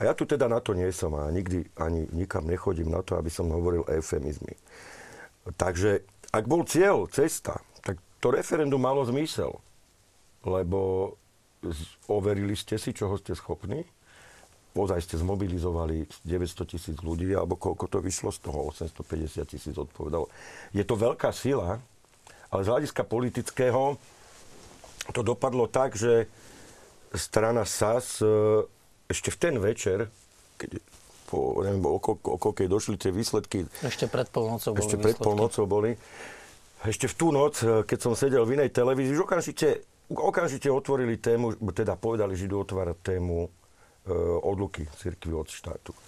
A 0.00 0.08
ja 0.08 0.12
tu 0.16 0.24
teda 0.24 0.48
na 0.48 0.64
to 0.64 0.72
nie 0.72 0.88
som 0.96 1.12
a 1.12 1.28
nikdy 1.28 1.66
ani 1.76 2.08
nikam 2.14 2.48
nechodím 2.48 2.88
na 2.88 3.04
to, 3.04 3.20
aby 3.20 3.28
som 3.28 3.52
hovoril 3.52 3.84
eufemizmy. 3.84 4.56
Takže 5.44 6.04
ak 6.30 6.44
bol 6.46 6.62
cieľ, 6.68 7.08
cesta, 7.08 7.58
tak 7.82 7.98
to 8.20 8.28
referendum 8.30 8.80
malo 8.80 9.02
zmysel. 9.08 9.58
Lebo 10.44 11.12
overili 12.08 12.56
ste 12.56 12.80
si, 12.80 12.96
čoho 12.96 13.16
ste 13.20 13.36
schopní. 13.36 13.84
Ozaj 14.70 15.02
ste 15.02 15.18
zmobilizovali 15.18 16.06
900 16.22 16.70
tisíc 16.70 16.96
ľudí, 17.02 17.34
alebo 17.34 17.58
koľko 17.58 17.90
to 17.90 17.98
vyšlo 17.98 18.30
z 18.30 18.38
toho, 18.38 18.70
850 18.70 19.42
tisíc 19.50 19.74
odpovedalo. 19.74 20.30
Je 20.70 20.86
to 20.86 20.94
veľká 20.94 21.34
sila, 21.34 21.82
ale 22.54 22.60
z 22.62 22.70
hľadiska 22.70 23.02
politického 23.02 23.98
to 25.10 25.20
dopadlo 25.26 25.66
tak, 25.66 25.98
že 25.98 26.30
strana 27.10 27.66
SAS 27.66 28.22
ešte 29.10 29.34
v 29.34 29.40
ten 29.42 29.54
večer, 29.58 30.06
keď 30.54 30.78
po, 31.30 31.62
neviem, 31.62 31.86
oko, 31.86 32.50
keď 32.50 32.66
došli 32.66 32.98
tie 32.98 33.14
výsledky... 33.14 33.70
Ešte 33.86 34.10
pred 34.10 34.26
polnocou 34.26 34.74
boli 34.74 34.82
Ešte 34.82 34.96
pred 34.98 35.16
polnocou 35.16 35.64
boli. 35.70 35.94
Ešte 36.82 37.06
v 37.06 37.14
tú 37.14 37.30
noc, 37.30 37.62
eh, 37.62 37.86
keď 37.86 37.98
som 38.02 38.12
sedel 38.18 38.42
v 38.42 38.58
inej 38.58 38.74
televízii, 38.74 39.14
už 39.14 39.30
okamžite, 39.30 39.86
okamžite 40.10 40.66
otvorili 40.66 41.22
tému, 41.22 41.54
teda 41.70 41.94
povedali, 41.94 42.34
že 42.34 42.50
idú 42.50 42.66
otvárať 42.66 42.98
tému 42.98 43.46
e, 43.46 43.48
odluky 44.42 44.82
cirkvi 44.98 45.30
od 45.38 45.46
štátu. 45.46 45.94
E, 45.94 45.98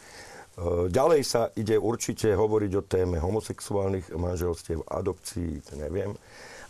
ďalej 0.90 1.22
sa 1.22 1.54
ide 1.54 1.78
určite 1.78 2.34
hovoriť 2.34 2.72
o 2.74 2.82
téme 2.82 3.22
homosexuálnych 3.22 4.10
manželstiev, 4.10 4.82
adopcií, 4.90 5.62
neviem, 5.78 6.18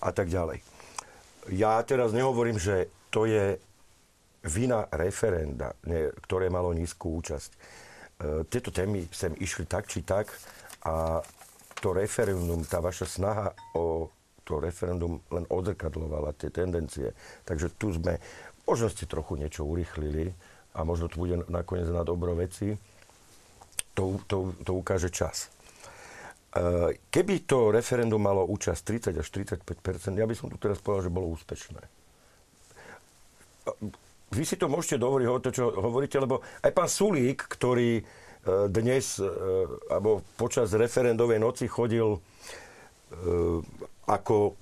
a 0.04 0.10
tak 0.12 0.28
ďalej. 0.28 0.60
Ja 1.56 1.80
teraz 1.82 2.12
nehovorím, 2.12 2.60
že 2.60 2.92
to 3.08 3.24
je 3.24 3.56
vina 4.42 4.90
referenda, 4.90 5.74
ktoré 6.26 6.50
malo 6.50 6.74
nízku 6.74 7.18
účasť. 7.22 7.50
E, 8.22 8.46
tieto 8.46 8.70
témy 8.70 9.10
sem 9.10 9.34
išli 9.34 9.66
tak 9.66 9.90
či 9.90 10.06
tak 10.06 10.30
a 10.86 11.18
to 11.82 11.90
referendum, 11.90 12.62
tá 12.62 12.78
vaša 12.78 13.06
snaha 13.10 13.50
o 13.74 14.06
to 14.46 14.62
referendum 14.62 15.18
len 15.34 15.46
odzrkadlovala 15.50 16.34
tie 16.38 16.50
tendencie. 16.50 17.14
Takže 17.42 17.74
tu 17.74 17.90
sme, 17.90 18.22
možno 18.62 18.86
ste 18.90 19.10
trochu 19.10 19.38
niečo 19.38 19.66
urychlili 19.66 20.30
a 20.78 20.86
možno 20.86 21.10
to 21.10 21.18
bude 21.18 21.42
nakoniec 21.50 21.90
na 21.90 22.06
dobro 22.06 22.38
veci. 22.38 22.78
To, 23.98 24.22
to, 24.30 24.54
to 24.62 24.72
ukáže 24.72 25.10
čas. 25.10 25.50
E, 26.54 26.94
keby 27.10 27.42
to 27.42 27.74
referendum 27.74 28.22
malo 28.22 28.46
účasť 28.46 29.10
30 29.14 29.22
až 29.22 29.26
35 29.66 30.14
ja 30.14 30.26
by 30.26 30.34
som 30.38 30.46
tu 30.46 30.58
teraz 30.62 30.78
povedal, 30.78 31.10
že 31.10 31.14
bolo 31.14 31.34
úspešné 31.34 32.01
vy 34.32 34.44
si 34.48 34.56
to 34.56 34.66
môžete 34.66 34.96
dovoliť, 34.96 35.26
to, 35.44 35.50
čo 35.52 35.64
hovoríte, 35.76 36.16
lebo 36.16 36.40
aj 36.64 36.72
pán 36.72 36.88
Sulík, 36.88 37.44
ktorý 37.44 38.00
e, 38.00 38.02
dnes, 38.72 39.20
e, 39.20 39.28
alebo 39.92 40.24
počas 40.40 40.72
referendovej 40.72 41.36
noci 41.36 41.68
chodil 41.68 42.16
e, 42.16 42.18
ako 44.08 44.56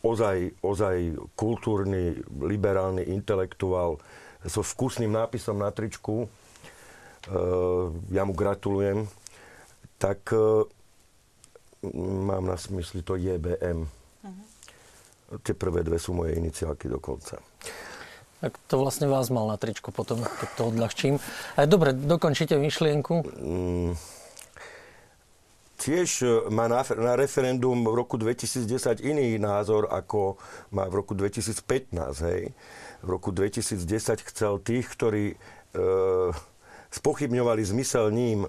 ozaj, 0.00 0.56
ozaj 0.64 0.96
kultúrny, 1.36 2.16
liberálny 2.40 3.04
intelektuál 3.12 4.00
so 4.44 4.60
vkusným 4.60 5.12
nápisom 5.12 5.56
na 5.56 5.72
tričku, 5.72 6.28
ja 8.12 8.28
mu 8.28 8.36
gratulujem, 8.36 9.08
tak 9.96 10.36
mám 11.96 12.44
na 12.44 12.60
smysli 12.60 13.00
to 13.00 13.16
JBM. 13.16 13.88
Uh-huh. 13.88 15.40
Tie 15.40 15.56
prvé 15.56 15.80
dve 15.80 15.96
sú 15.96 16.12
moje 16.12 16.36
iniciálky 16.36 16.92
dokonca. 16.92 17.40
Tak 18.44 18.60
to 18.68 18.76
vlastne 18.76 19.08
vás 19.08 19.32
mal 19.32 19.48
na 19.48 19.56
tričku 19.56 19.88
potom, 19.88 20.20
keď 20.20 20.48
to 20.52 20.62
odľahčím. 20.68 21.16
Ale 21.56 21.64
dobre, 21.64 21.96
dokončite 21.96 22.60
myšlienku. 22.60 23.24
Mm, 23.24 23.96
tiež 25.80 26.08
e, 26.20 26.28
má 26.52 26.68
na, 26.68 26.84
na 26.84 27.16
referendum 27.16 27.80
v 27.80 27.96
roku 27.96 28.20
2010 28.20 29.00
iný 29.00 29.40
názor, 29.40 29.88
ako 29.88 30.36
má 30.76 30.84
v 30.92 30.94
roku 31.00 31.16
2015. 31.16 31.96
Hej. 32.20 32.52
V 33.00 33.08
roku 33.08 33.32
2010 33.32 33.80
chcel 34.28 34.60
tých, 34.60 34.92
ktorí 34.92 35.24
e, 35.32 35.36
spochybňovali 36.92 37.64
zmysel 37.64 38.12
ním, 38.12 38.44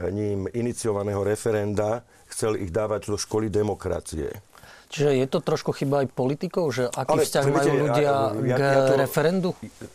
ním 0.00 0.48
iniciovaného 0.56 1.20
referenda, 1.20 2.08
chcel 2.32 2.56
ich 2.56 2.72
dávať 2.72 3.12
do 3.12 3.20
školy 3.20 3.52
demokracie. 3.52 4.47
Čiže 4.88 5.20
je 5.20 5.26
to 5.28 5.38
trošku 5.44 5.76
chyba 5.76 6.00
aj 6.04 6.08
politikov, 6.16 6.72
že 6.72 6.88
aký 6.88 7.20
Ale, 7.20 7.24
vzťah 7.28 7.44
majú 7.52 7.72
ľudia 7.76 8.08
ja, 8.08 8.16
ja, 8.40 8.56
k 8.56 8.60
ja 8.64 8.80
to, 8.88 8.94
referendu? 8.96 9.50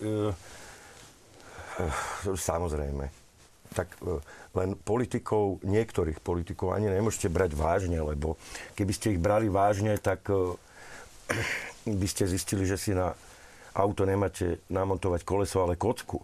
Uh, 0.05 0.29
samozrejme. 2.38 3.09
Tak 3.73 3.89
uh, 4.05 4.21
len 4.53 4.77
politikov, 4.77 5.65
niektorých 5.65 6.21
politikov 6.21 6.77
ani 6.77 6.93
nemôžete 6.93 7.25
brať 7.25 7.57
vážne, 7.57 7.97
lebo 8.05 8.38
keby 8.77 8.93
ste 8.93 9.17
ich 9.17 9.19
brali 9.21 9.50
vážne, 9.50 9.97
tak 9.97 10.29
by 12.01 12.07
ste 12.07 12.29
zistili, 12.29 12.69
že 12.69 12.77
si 12.77 12.93
na 12.93 13.17
auto 13.73 14.05
nemáte 14.05 14.62
namontovať 14.69 15.25
koleso, 15.25 15.65
ale 15.65 15.73
kocku. 15.73 16.21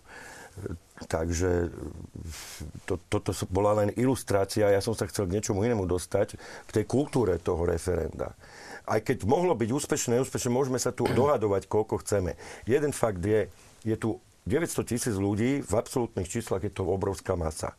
Takže 1.09 1.73
to, 2.85 3.01
toto 3.09 3.31
bola 3.49 3.81
len 3.81 3.89
ilustrácia. 3.97 4.69
Ja 4.69 4.83
som 4.83 4.93
sa 4.93 5.09
chcel 5.09 5.25
k 5.25 5.39
niečomu 5.39 5.65
inému 5.65 5.89
dostať, 5.89 6.37
k 6.69 6.69
tej 6.69 6.85
kultúre 6.85 7.41
toho 7.41 7.65
referenda 7.65 8.37
aj 8.89 9.05
keď 9.05 9.17
mohlo 9.29 9.53
byť 9.53 9.69
úspešné, 9.69 10.17
neúspešné, 10.17 10.49
môžeme 10.49 10.81
sa 10.81 10.89
tu 10.89 11.05
dohadovať, 11.05 11.69
koľko 11.69 12.01
chceme. 12.01 12.33
Jeden 12.65 12.89
fakt 12.89 13.21
je, 13.21 13.45
je 13.85 13.95
tu 13.95 14.17
900 14.49 14.89
tisíc 14.89 15.13
ľudí, 15.13 15.61
v 15.61 15.73
absolútnych 15.77 16.25
číslach 16.25 16.65
je 16.65 16.73
to 16.73 16.81
obrovská 16.89 17.37
masa. 17.37 17.77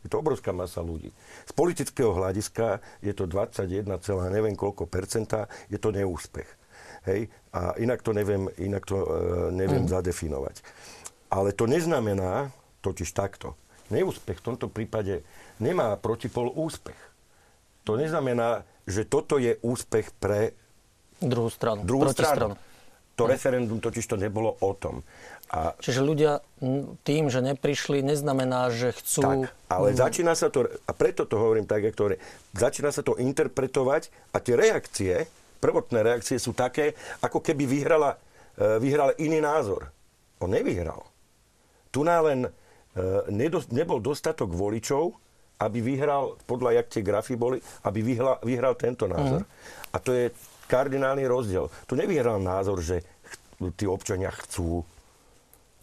Je 0.00 0.08
to 0.08 0.24
obrovská 0.24 0.56
masa 0.56 0.80
ľudí. 0.80 1.12
Z 1.44 1.52
politického 1.52 2.16
hľadiska 2.16 2.80
je 3.04 3.12
to 3.12 3.28
21, 3.28 3.84
neviem 4.32 4.56
koľko 4.56 4.88
percenta, 4.88 5.52
je 5.68 5.76
to 5.76 5.92
neúspech. 5.92 6.48
Hej? 7.04 7.28
A 7.52 7.76
inak 7.76 8.00
to 8.00 8.16
neviem, 8.16 8.48
inak 8.56 8.88
to, 8.88 9.04
uh, 9.04 9.06
neviem 9.52 9.84
mm. 9.84 9.92
zadefinovať. 9.92 10.64
Ale 11.28 11.52
to 11.52 11.68
neznamená, 11.68 12.48
totiž 12.80 13.10
takto, 13.12 13.58
neúspech 13.92 14.40
v 14.40 14.46
tomto 14.54 14.70
prípade 14.70 15.26
nemá 15.60 15.92
protipol 15.98 16.48
úspech. 16.54 16.96
To 17.84 17.96
neznamená, 17.96 18.64
že 18.88 19.04
toto 19.04 19.36
je 19.36 19.60
úspech 19.60 20.16
pre 20.16 20.56
druhú 21.20 21.52
stranu. 21.52 21.84
Druhú 21.84 22.08
stranu. 22.10 22.56
To 23.20 23.26
hm. 23.26 23.30
referendum 23.30 23.78
totiž 23.78 24.06
to 24.08 24.16
nebolo 24.16 24.56
o 24.64 24.72
tom. 24.72 25.04
A... 25.48 25.72
Čiže 25.80 26.04
ľudia 26.04 26.44
tým, 27.08 27.32
že 27.32 27.40
neprišli, 27.40 28.04
neznamená, 28.04 28.68
že 28.68 28.92
chcú... 28.92 29.24
Tak, 29.24 29.38
ale 29.72 29.88
mm. 29.92 29.96
začína 29.96 30.36
sa 30.36 30.52
to, 30.52 30.68
a 30.68 30.92
preto 30.92 31.24
to 31.24 31.40
hovorím 31.40 31.64
tak, 31.64 31.88
jak 31.88 31.96
to 31.96 32.04
hovorím, 32.04 32.20
začína 32.52 32.92
sa 32.92 33.00
to 33.00 33.16
interpretovať 33.16 34.12
a 34.36 34.44
tie 34.44 34.54
reakcie, 34.60 35.24
prvotné 35.56 36.04
reakcie 36.04 36.36
sú 36.36 36.52
také, 36.52 36.92
ako 37.24 37.40
keby 37.40 37.64
vyhrala, 37.64 38.20
e, 38.60 38.76
vyhral 38.76 39.16
iný 39.16 39.40
názor. 39.40 39.88
On 40.44 40.52
nevyhral. 40.52 41.00
Tu 41.88 42.04
len 42.04 42.44
e, 42.44 42.50
nebol 43.72 44.04
dostatok 44.04 44.52
voličov, 44.52 45.16
aby 45.58 45.78
vyhral, 45.82 46.38
podľa 46.46 46.82
jak 46.82 46.86
tie 46.86 47.02
grafy 47.02 47.34
boli, 47.34 47.58
aby 47.82 47.98
vyhral, 48.02 48.38
vyhral 48.46 48.78
tento 48.78 49.10
názor. 49.10 49.42
Mm. 49.42 49.50
A 49.90 49.96
to 49.98 50.10
je 50.14 50.30
kardinálny 50.70 51.26
rozdiel. 51.26 51.66
Tu 51.90 51.98
nevyhral 51.98 52.38
názor, 52.38 52.78
že 52.78 53.02
ch- 53.02 53.74
tí 53.74 53.84
občania 53.90 54.30
chcú. 54.30 54.86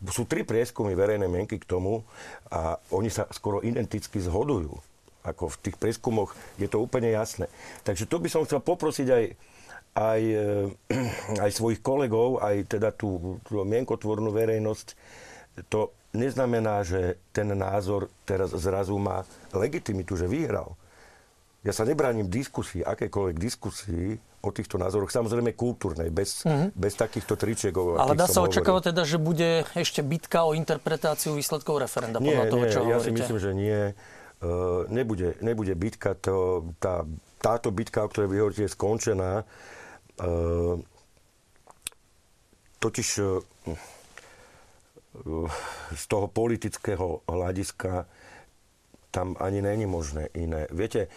Sú 0.06 0.24
tri 0.30 0.46
prieskumy 0.46 0.94
verejnej 0.94 1.28
mienky 1.28 1.58
k 1.60 1.66
tomu 1.66 2.06
a 2.54 2.78
oni 2.94 3.12
sa 3.12 3.28
skoro 3.34 3.60
identicky 3.66 4.22
zhodujú. 4.22 4.72
Ako 5.26 5.50
v 5.50 5.60
tých 5.66 5.78
prieskumoch 5.82 6.38
je 6.62 6.70
to 6.70 6.78
úplne 6.78 7.10
jasné. 7.10 7.50
Takže 7.82 8.06
to 8.06 8.22
by 8.22 8.30
som 8.30 8.46
chcel 8.46 8.62
poprosiť 8.62 9.08
aj, 9.10 9.24
aj, 9.98 10.22
eh, 10.22 11.40
aj 11.44 11.52
svojich 11.52 11.82
kolegov, 11.82 12.40
aj 12.40 12.70
teda 12.70 12.94
tú, 12.94 13.42
tú 13.44 13.66
mienkotvornú 13.66 14.30
verejnosť, 14.32 14.88
to 15.68 15.90
neznamená, 16.16 16.82
že 16.82 17.20
ten 17.36 17.52
názor 17.54 18.10
teraz 18.24 18.56
zrazu 18.56 18.96
má 18.98 19.28
legitimitu, 19.52 20.16
že 20.16 20.26
vyhral. 20.26 20.74
Ja 21.66 21.74
sa 21.74 21.82
nebránim 21.82 22.30
diskusii, 22.30 22.86
akékoľvek 22.86 23.38
diskusii 23.42 24.06
o 24.46 24.54
týchto 24.54 24.78
názoroch, 24.78 25.10
samozrejme 25.10 25.58
kultúrnej, 25.58 26.14
bez, 26.14 26.46
mm-hmm. 26.46 26.78
bez 26.78 26.94
takýchto 26.94 27.34
tričiek. 27.34 27.74
Ale 27.74 28.14
dá 28.14 28.30
sa 28.30 28.46
očakávať 28.46 28.94
teda, 28.94 29.02
že 29.02 29.18
bude 29.18 29.66
ešte 29.74 30.06
bitka 30.06 30.46
o 30.46 30.54
interpretáciu 30.54 31.34
výsledkov 31.34 31.82
referenda, 31.82 32.22
nie, 32.22 32.30
podľa 32.30 32.46
toho, 32.54 32.64
nie, 32.64 32.70
čo 32.70 32.82
ja 32.86 33.02
hovoríte. 33.02 33.06
si 33.10 33.12
myslím, 33.18 33.40
že 33.42 33.52
nie. 33.58 33.80
Uh, 34.46 34.86
nebude, 34.94 35.42
nebude 35.42 35.74
bitka, 35.74 36.14
to, 36.14 36.70
tá, 36.78 37.02
táto 37.42 37.74
bitka, 37.74 38.06
o 38.06 38.12
ktorej 38.14 38.30
vy 38.30 38.38
hovoríte, 38.46 38.70
je 38.70 38.76
skončená. 38.78 39.42
Uh, 40.22 40.78
to 42.78 42.94
totiž 42.94 43.08
z 45.96 46.04
toho 46.12 46.28
politického 46.28 47.24
hľadiska 47.30 48.06
tam 49.16 49.40
ani 49.40 49.64
není 49.64 49.88
možné 49.88 50.28
iné. 50.36 50.68
Viete, 50.76 51.08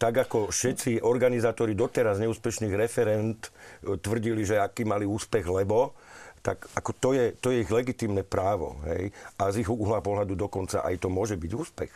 tak 0.00 0.16
ako 0.16 0.48
všetci 0.48 1.04
organizátori 1.04 1.76
doteraz 1.76 2.16
neúspešných 2.16 2.72
referent 2.72 3.52
tvrdili, 3.84 4.48
že 4.48 4.56
aký 4.56 4.88
mali 4.88 5.04
úspech, 5.04 5.44
lebo 5.44 5.92
tak 6.40 6.68
ako 6.72 6.90
to 6.96 7.08
je, 7.12 7.24
to 7.40 7.52
je 7.52 7.64
ich 7.64 7.72
legitímne 7.72 8.24
právo. 8.24 8.80
Hej? 8.88 9.12
A 9.40 9.52
z 9.52 9.64
ich 9.64 9.68
uhla 9.68 10.00
pohľadu 10.00 10.36
dokonca 10.36 10.84
aj 10.84 11.04
to 11.04 11.08
môže 11.12 11.36
byť 11.36 11.52
úspech. 11.52 11.92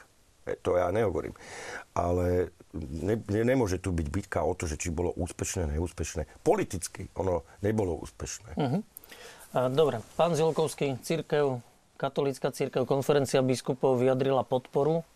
Hej? 0.48 0.56
To 0.64 0.76
ja 0.76 0.92
nehovorím. 0.92 1.32
Ale 1.96 2.52
ne, 2.76 3.16
ne, 3.28 3.42
nemôže 3.44 3.80
tu 3.80 3.92
byť 3.92 4.08
bitka 4.08 4.40
o 4.44 4.52
to, 4.56 4.64
že 4.64 4.80
či 4.80 4.88
bolo 4.88 5.12
úspešné, 5.16 5.76
neúspešné. 5.76 6.44
Politicky 6.44 7.08
ono 7.16 7.44
nebolo 7.60 7.96
úspešné. 8.00 8.56
Uh-huh. 8.56 8.80
Dobre, 9.48 10.04
pán 10.20 10.36
Zilkovský, 10.36 11.00
církev, 11.00 11.64
katolícka 11.96 12.52
církev, 12.52 12.84
konferencia 12.84 13.40
biskupov 13.40 13.96
vyjadrila 13.96 14.44
podporu 14.44 15.08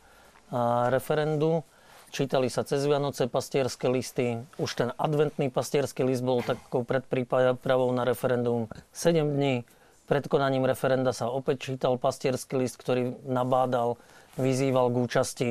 referendu. 0.88 1.60
Čítali 2.08 2.48
sa 2.48 2.64
cez 2.64 2.80
Vianoce 2.88 3.28
pastierské 3.28 3.92
listy. 3.92 4.40
Už 4.56 4.72
ten 4.72 4.96
adventný 4.96 5.52
pastierský 5.52 6.08
list 6.08 6.24
bol 6.24 6.40
takou 6.40 6.80
predprípravou 6.80 7.92
na 7.92 8.08
referendum 8.08 8.72
7 8.96 9.20
dní. 9.20 9.68
Pred 10.08 10.32
konaním 10.32 10.64
referenda 10.64 11.12
sa 11.12 11.28
opäť 11.28 11.68
čítal 11.68 12.00
pastierský 12.00 12.56
list, 12.56 12.80
ktorý 12.80 13.20
nabádal, 13.28 14.00
vyzýval 14.40 14.88
k 14.88 14.96
účasti. 14.96 15.50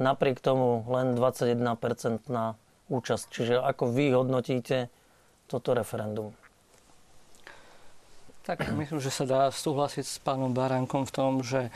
Napriek 0.00 0.40
tomu 0.40 0.88
len 0.88 1.20
21% 1.20 2.32
na 2.32 2.56
účasť. 2.88 3.24
Čiže 3.28 3.60
ako 3.60 3.92
vy 3.92 4.16
hodnotíte 4.16 4.88
toto 5.52 5.76
referendum? 5.76 6.32
Tak 8.40 8.72
myslím, 8.72 9.04
že 9.04 9.12
sa 9.12 9.28
dá 9.28 9.42
súhlasiť 9.52 10.04
s 10.04 10.16
pánom 10.16 10.48
Baránkom 10.48 11.04
v 11.04 11.12
tom, 11.12 11.44
že 11.44 11.68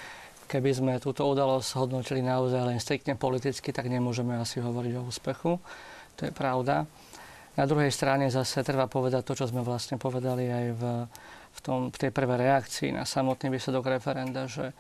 keby 0.49 0.71
sme 0.73 0.93
túto 0.97 1.25
udalosť 1.29 1.77
hodnotili 1.77 2.25
naozaj 2.25 2.63
len 2.65 2.81
striktne 2.81 3.21
politicky, 3.21 3.69
tak 3.69 3.93
nemôžeme 3.93 4.33
asi 4.37 4.65
hovoriť 4.65 4.93
o 4.97 5.07
úspechu. 5.09 5.61
To 6.17 6.21
je 6.25 6.33
pravda. 6.33 6.89
Na 7.55 7.65
druhej 7.71 7.93
strane 7.95 8.33
zase 8.33 8.67
treba 8.67 8.91
povedať 8.91 9.23
to, 9.23 9.39
čo 9.39 9.47
sme 9.47 9.63
vlastne 9.63 9.95
povedali 9.95 10.51
aj 10.51 10.67
v, 10.75 10.83
v, 11.55 11.59
tom, 11.63 11.79
v 11.93 11.97
tej 12.01 12.11
prvej 12.11 12.39
reakcii 12.43 12.91
na 12.97 13.07
samotný 13.07 13.53
výsledok 13.55 13.95
referenda, 13.95 14.51
že, 14.51 14.75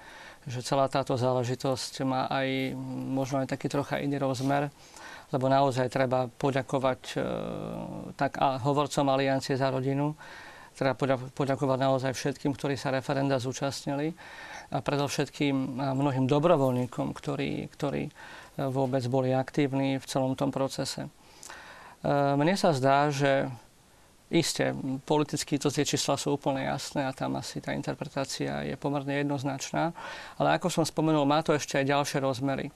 že 0.49 0.64
celá 0.64 0.91
táto 0.91 1.14
záležitosť 1.14 2.03
má 2.03 2.26
aj 2.33 2.75
možno 3.14 3.47
aj 3.47 3.55
taký 3.55 3.71
trocha 3.71 4.03
iný 4.03 4.19
rozmer, 4.19 4.75
lebo 5.31 5.47
naozaj 5.47 5.87
treba 5.87 6.26
poďakovať 6.26 7.00
e, 7.14 7.17
tak 8.19 8.43
a 8.43 8.59
hovorcom 8.59 9.07
Aliancie 9.07 9.55
za 9.55 9.71
rodinu, 9.71 10.19
Treba 10.75 10.99
poďakovať 11.33 11.78
naozaj 11.78 12.12
všetkým, 12.12 12.52
ktorí 12.54 12.75
sa 12.75 12.91
referenda 12.91 13.39
zúčastnili 13.39 14.10
a 14.75 14.82
predovšetkým 14.82 15.54
mnohým 15.95 16.26
dobrovoľníkom, 16.26 17.15
ktorí, 17.15 17.71
ktorí 17.71 18.10
e, 18.10 18.13
vôbec 18.69 19.06
boli 19.06 19.30
aktívni 19.30 20.02
v 20.02 20.06
celom 20.08 20.34
tom 20.34 20.50
procese. 20.50 21.06
E, 21.06 21.10
mne 22.10 22.58
sa 22.58 22.75
zdá, 22.75 23.06
že 23.15 23.47
Isté, 24.34 24.75
politicky 25.04 25.60
to 25.63 25.71
tie 25.71 25.87
čísla 25.87 26.19
sú 26.19 26.34
úplne 26.34 26.67
jasné 26.67 27.06
a 27.06 27.15
tam 27.15 27.39
asi 27.39 27.63
tá 27.63 27.71
interpretácia 27.76 28.67
je 28.67 28.75
pomerne 28.75 29.21
jednoznačná. 29.21 29.95
Ale 30.41 30.56
ako 30.56 30.73
som 30.73 30.82
spomenul, 30.82 31.23
má 31.23 31.45
to 31.45 31.54
ešte 31.54 31.78
aj 31.78 31.87
ďalšie 31.87 32.19
rozmery. 32.19 32.67
E, 32.67 32.73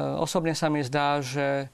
osobne 0.00 0.56
sa 0.56 0.72
mi 0.72 0.80
zdá, 0.86 1.20
že 1.20 1.68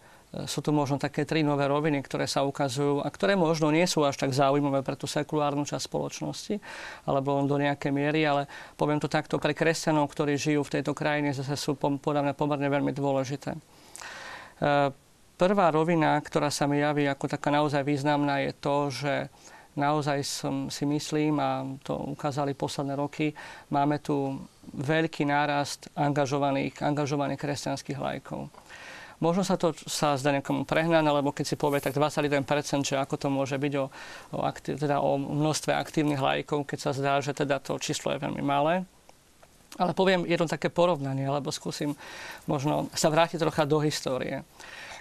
sú 0.49 0.65
tu 0.65 0.73
možno 0.73 0.97
také 0.97 1.29
tri 1.29 1.45
nové 1.45 1.69
roviny, 1.69 2.01
ktoré 2.01 2.25
sa 2.25 2.41
ukazujú 2.41 3.05
a 3.05 3.09
ktoré 3.13 3.37
možno 3.37 3.69
nie 3.69 3.85
sú 3.85 4.01
až 4.01 4.17
tak 4.17 4.33
zaujímavé 4.33 4.81
pre 4.81 4.97
tú 4.97 5.05
sekulárnu 5.05 5.69
časť 5.69 5.85
spoločnosti, 5.85 6.57
alebo 7.05 7.37
do 7.45 7.61
nejakej 7.61 7.93
miery, 7.93 8.25
ale 8.25 8.49
poviem 8.81 8.97
to 8.97 9.13
takto, 9.13 9.37
pre 9.37 9.53
kresťanov, 9.53 10.09
ktorí 10.09 10.41
žijú 10.41 10.65
v 10.65 10.81
tejto 10.81 10.97
krajine, 10.97 11.37
zase 11.37 11.53
sú 11.61 11.77
podľa 11.77 12.25
mňa 12.25 12.35
pomerne 12.35 12.65
veľmi 12.73 12.97
dôležité. 12.97 13.53
E, 13.53 13.61
prvá 15.37 15.67
rovina, 15.69 16.17
ktorá 16.17 16.49
sa 16.49 16.65
mi 16.65 16.81
javí 16.81 17.05
ako 17.05 17.29
taká 17.29 17.53
naozaj 17.53 17.85
významná, 17.85 18.41
je 18.41 18.53
to, 18.57 18.77
že 18.89 19.15
naozaj 19.77 20.25
som 20.25 20.73
si 20.73 20.89
myslím, 20.89 21.37
a 21.45 21.65
to 21.85 21.93
ukázali 21.97 22.57
posledné 22.57 22.97
roky, 22.97 23.37
máme 23.69 24.01
tu 24.01 24.41
veľký 24.73 25.29
nárast 25.29 25.93
angažovaných, 25.93 26.81
angažovaných 26.81 27.41
kresťanských 27.41 28.01
lajkov. 28.01 28.49
Možno 29.23 29.47
sa 29.47 29.55
to 29.55 29.71
sa 29.87 30.19
zdá 30.19 30.35
niekomu 30.35 30.67
prehnané, 30.67 31.07
lebo 31.07 31.31
keď 31.31 31.55
si 31.55 31.55
povie 31.55 31.79
tak 31.79 31.95
21%, 31.95 32.43
že 32.83 32.99
ako 32.99 33.15
to 33.15 33.29
môže 33.31 33.55
byť 33.55 33.73
o, 33.79 33.87
o, 34.35 34.39
aktiv, 34.43 34.75
teda 34.83 34.99
o 34.99 35.15
množstve 35.15 35.71
aktívnych 35.71 36.19
lajkov, 36.19 36.67
keď 36.67 36.79
sa 36.83 36.91
zdá, 36.91 37.23
že 37.23 37.31
teda 37.31 37.63
to 37.63 37.79
číslo 37.79 38.11
je 38.11 38.19
veľmi 38.19 38.43
malé. 38.43 38.83
Ale 39.79 39.95
poviem 39.95 40.27
jedno 40.27 40.51
také 40.51 40.75
porovnanie, 40.75 41.25
alebo 41.25 41.55
skúsim 41.55 41.95
možno 42.51 42.91
sa 42.93 43.09
vrátiť 43.15 43.39
trocha 43.39 43.63
do 43.63 43.79
histórie. 43.79 44.43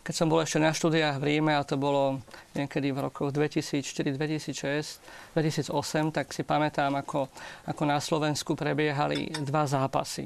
Keď 0.01 0.13
som 0.13 0.29
bol 0.29 0.41
ešte 0.41 0.57
na 0.57 0.73
štúdiách 0.73 1.17
v 1.17 1.25
Ríme, 1.25 1.53
a 1.57 1.65
to 1.65 1.77
bolo 1.77 2.21
niekedy 2.53 2.93
v 2.93 3.10
rokoch 3.10 3.34
2004, 3.34 4.17
2006, 4.17 5.34
2008, 5.34 6.13
tak 6.13 6.29
si 6.29 6.41
pamätám, 6.41 6.93
ako, 6.93 7.29
ako 7.69 7.84
na 7.86 7.97
Slovensku 7.97 8.53
prebiehali 8.53 9.34
dva 9.45 9.65
zápasy. 9.65 10.25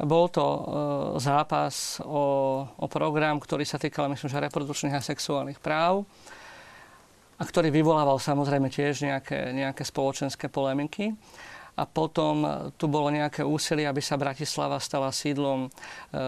Bol 0.00 0.32
to 0.32 0.44
e, 0.44 0.60
zápas 1.20 2.00
o, 2.00 2.64
o 2.64 2.86
program, 2.88 3.36
ktorý 3.36 3.66
sa 3.66 3.76
týkal, 3.76 4.08
myslím, 4.08 4.30
že 4.30 4.44
reprodukčných 4.48 4.96
a 4.96 5.04
sexuálnych 5.04 5.60
práv 5.60 6.08
a 7.38 7.42
ktorý 7.42 7.74
vyvolával 7.74 8.22
samozrejme 8.22 8.70
tiež 8.70 9.02
nejaké, 9.02 9.50
nejaké 9.50 9.82
spoločenské 9.82 10.46
polemiky. 10.46 11.10
A 11.72 11.88
potom 11.88 12.44
tu 12.76 12.84
bolo 12.84 13.08
nejaké 13.08 13.40
úsilie, 13.40 13.88
aby 13.88 14.04
sa 14.04 14.20
Bratislava 14.20 14.76
stala 14.76 15.08
sídlom 15.08 15.66
e, 15.66 15.68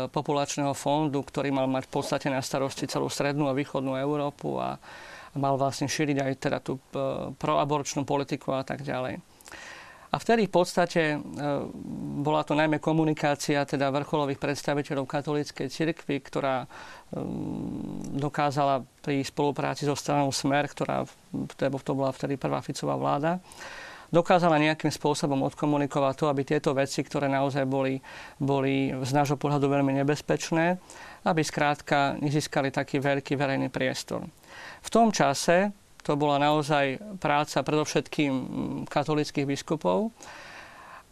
populačného 0.08 0.72
fondu, 0.72 1.20
ktorý 1.20 1.52
mal 1.52 1.68
mať 1.68 1.84
v 1.84 1.92
podstate 1.92 2.26
na 2.32 2.40
starosti 2.40 2.88
celú 2.88 3.12
strednú 3.12 3.52
a 3.52 3.56
východnú 3.56 3.92
Európu 3.92 4.56
a 4.56 4.80
mal 5.36 5.60
vlastne 5.60 5.84
šíriť 5.84 6.16
aj 6.16 6.32
teda 6.40 6.58
tú 6.64 6.80
e, 6.80 6.82
proaborčnú 7.36 8.08
politiku 8.08 8.56
a 8.56 8.64
tak 8.64 8.80
ďalej. 8.80 9.20
A 10.14 10.16
vtedy 10.22 10.46
v 10.46 10.54
podstate 10.54 11.02
e, 11.10 11.16
bola 12.22 12.46
to 12.46 12.54
najmä 12.54 12.78
komunikácia 12.78 13.66
teda 13.66 13.90
vrcholových 13.90 14.38
predstaviteľov 14.38 15.10
katolíckej 15.10 15.66
cirkvi, 15.66 16.22
ktorá 16.22 16.62
e, 16.62 16.66
dokázala 18.14 18.86
pri 19.02 19.26
spolupráci 19.26 19.90
so 19.90 19.98
stranou 19.98 20.30
Smer, 20.30 20.70
ktorá 20.70 21.02
to 21.58 21.92
bola 21.98 22.14
vtedy 22.14 22.38
prvá 22.38 22.62
Ficová 22.62 22.94
vláda, 22.94 23.42
dokázala 24.14 24.62
nejakým 24.62 24.94
spôsobom 24.94 25.42
odkomunikovať 25.50 26.14
to, 26.14 26.24
aby 26.30 26.46
tieto 26.46 26.70
veci, 26.78 27.02
ktoré 27.02 27.26
naozaj 27.26 27.66
boli, 27.66 27.98
boli 28.38 28.94
z 28.94 29.10
nášho 29.10 29.34
pohľadu 29.34 29.66
veľmi 29.66 29.98
nebezpečné, 29.98 30.78
aby 31.26 31.42
skrátka 31.42 32.14
nezískali 32.22 32.70
taký 32.70 33.02
veľký 33.02 33.34
verejný 33.34 33.66
priestor. 33.66 34.22
V 34.78 34.88
tom 34.94 35.10
čase 35.10 35.74
to 36.04 36.20
bola 36.20 36.36
naozaj 36.36 37.00
práca 37.16 37.64
predovšetkým 37.64 38.32
katolických 38.86 39.48
biskupov. 39.48 40.12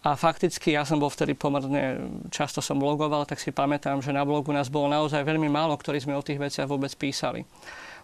A 0.02 0.18
fakticky 0.18 0.74
ja 0.74 0.82
som 0.82 0.98
bol 0.98 1.08
vtedy 1.08 1.38
pomerne, 1.38 2.10
často 2.34 2.58
som 2.58 2.74
blogoval, 2.74 3.22
tak 3.22 3.38
si 3.38 3.54
pamätám, 3.54 4.02
že 4.02 4.10
na 4.10 4.26
blogu 4.26 4.50
nás 4.50 4.66
bolo 4.66 4.90
naozaj 4.90 5.22
veľmi 5.22 5.46
málo, 5.46 5.78
ktorí 5.78 6.02
sme 6.02 6.18
o 6.18 6.26
tých 6.26 6.42
veciach 6.42 6.66
vôbec 6.66 6.90
písali. 6.98 7.46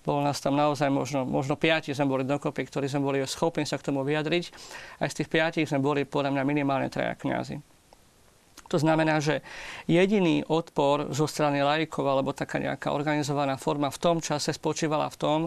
Bolo 0.07 0.23
nás 0.23 0.39
tam 0.39 0.55
naozaj 0.55 0.87
možno, 0.95 1.27
možno 1.27 1.59
piati 1.59 1.91
sme 1.91 2.07
boli 2.07 2.23
dokopy, 2.23 2.71
ktorí 2.71 2.87
sme 2.87 3.03
boli 3.03 3.19
schopní 3.27 3.67
sa 3.67 3.83
k 3.83 3.91
tomu 3.91 4.07
vyjadriť. 4.07 4.45
Aj 5.03 5.11
z 5.11 5.17
tých 5.21 5.29
piatich 5.29 5.67
sme 5.67 5.83
boli 5.83 6.07
podľa 6.07 6.39
mňa 6.39 6.43
minimálne 6.47 6.87
traja 6.87 7.19
kňazi. 7.19 7.78
To 8.69 8.77
znamená, 8.77 9.19
že 9.19 9.41
jediný 9.89 10.45
odpor 10.45 11.09
zo 11.11 11.25
strany 11.25 11.65
lajkov 11.65 12.05
alebo 12.05 12.37
taká 12.37 12.61
nejaká 12.61 12.93
organizovaná 12.93 13.57
forma 13.57 13.89
v 13.89 14.01
tom 14.01 14.17
čase 14.21 14.53
spočívala 14.53 15.09
v 15.09 15.17
tom, 15.17 15.39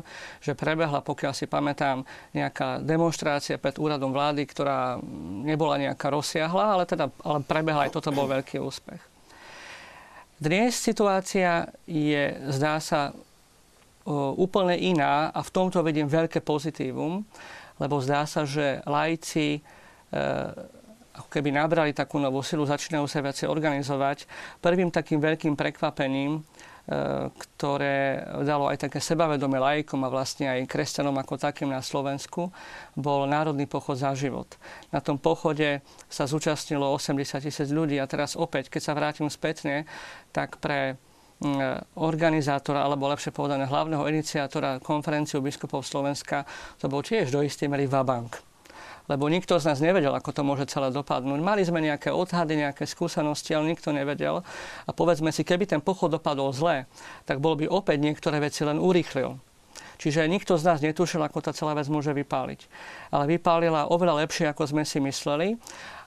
že 0.41 0.57
prebehla, 0.57 1.05
pokiaľ 1.05 1.34
si 1.38 1.45
pamätám, 1.45 2.01
nejaká 2.34 2.81
demonstrácia 2.81 3.62
pred 3.62 3.77
úradom 3.77 4.10
vlády, 4.10 4.43
ktorá 4.49 4.97
nebola 5.45 5.77
nejaká 5.77 6.10
rozsiahla, 6.10 6.65
ale 6.77 6.84
teda 6.89 7.13
ale 7.21 7.39
prebehla 7.45 7.88
aj 7.88 7.93
toto 7.93 8.10
bol 8.10 8.25
veľký 8.25 8.57
úspech. 8.57 9.01
Dnes 10.41 10.73
situácia 10.73 11.69
je, 11.86 12.34
zdá 12.49 12.81
sa, 12.81 13.13
úplne 14.36 14.73
iná 14.73 15.29
a 15.29 15.45
v 15.45 15.53
tomto 15.53 15.86
vidím 15.86 16.10
veľké 16.10 16.41
pozitívum, 16.41 17.21
lebo 17.77 18.01
zdá 18.01 18.25
sa, 18.25 18.45
že 18.45 18.81
lajci 18.86 19.57
e, 19.57 19.62
ako 21.21 21.29
keby 21.29 21.53
nabrali 21.53 21.93
takú 21.93 22.17
novú 22.17 22.41
silu, 22.41 22.65
začínajú 22.65 23.05
sa 23.05 23.21
viacej 23.21 23.45
organizovať. 23.45 24.25
Prvým 24.57 24.89
takým 24.89 25.21
veľkým 25.21 25.53
prekvapením, 25.53 26.38
e, 26.38 26.41
ktoré 27.29 28.25
dalo 28.41 28.65
aj 28.65 28.89
také 28.89 28.97
sebavedomé 28.97 29.62
lajkom 29.62 30.01
a 30.01 30.10
vlastne 30.10 30.49
aj 30.49 30.65
kresťanom 30.65 31.13
ako 31.21 31.38
takým 31.38 31.69
na 31.69 31.86
Slovensku, 31.86 32.49
bol 32.97 33.29
Národný 33.29 33.69
pochod 33.69 33.93
za 33.93 34.17
život. 34.17 34.49
Na 34.89 34.97
tom 34.99 35.21
pochode 35.21 35.86
sa 36.10 36.25
zúčastnilo 36.25 36.89
80 36.89 37.45
tisíc 37.45 37.69
ľudí 37.69 38.01
a 38.01 38.10
teraz 38.10 38.34
opäť, 38.34 38.73
keď 38.73 38.81
sa 38.81 38.97
vrátim 38.97 39.29
spätne, 39.29 39.86
tak 40.34 40.57
pre 40.57 40.97
organizátora, 41.97 42.86
alebo 42.86 43.10
lepšie 43.10 43.34
povedané 43.34 43.65
hlavného 43.65 44.05
iniciátora 44.13 44.77
konferenciu 44.77 45.41
biskupov 45.41 45.81
Slovenska, 45.81 46.45
to 46.77 46.86
bol 46.86 47.01
tiež 47.01 47.34
do 47.34 47.41
istej 47.41 47.65
mery 47.65 47.89
Vabank 47.89 48.51
lebo 49.12 49.28
nikto 49.28 49.60
z 49.60 49.67
nás 49.67 49.84
nevedel, 49.84 50.15
ako 50.15 50.32
to 50.32 50.41
môže 50.47 50.71
celé 50.71 50.88
dopadnúť. 50.88 51.43
Mali 51.43 51.67
sme 51.67 51.84
nejaké 51.84 52.15
odhady, 52.15 52.56
nejaké 52.56 52.88
skúsenosti, 52.88 53.52
ale 53.52 53.76
nikto 53.76 53.91
nevedel. 53.91 54.39
A 54.88 54.91
povedzme 54.95 55.36
si, 55.36 55.43
keby 55.43 55.67
ten 55.67 55.84
pochod 55.84 56.08
dopadol 56.08 56.56
zle, 56.56 56.88
tak 57.28 57.43
bol 57.43 57.60
by 57.60 57.67
opäť 57.67 58.00
niektoré 58.00 58.39
veci 58.39 58.63
len 58.63 58.80
urýchlil. 58.80 59.36
Čiže 60.00 60.32
nikto 60.32 60.56
z 60.56 60.63
nás 60.63 60.80
netušil, 60.80 61.19
ako 61.19 61.43
tá 61.43 61.52
celá 61.52 61.76
vec 61.76 61.91
môže 61.91 62.15
vypáliť. 62.15 62.71
Ale 63.12 63.28
vypálila 63.36 63.91
oveľa 63.91 64.24
lepšie, 64.26 64.47
ako 64.47 64.71
sme 64.71 64.88
si 64.88 65.04
mysleli. 65.04 65.60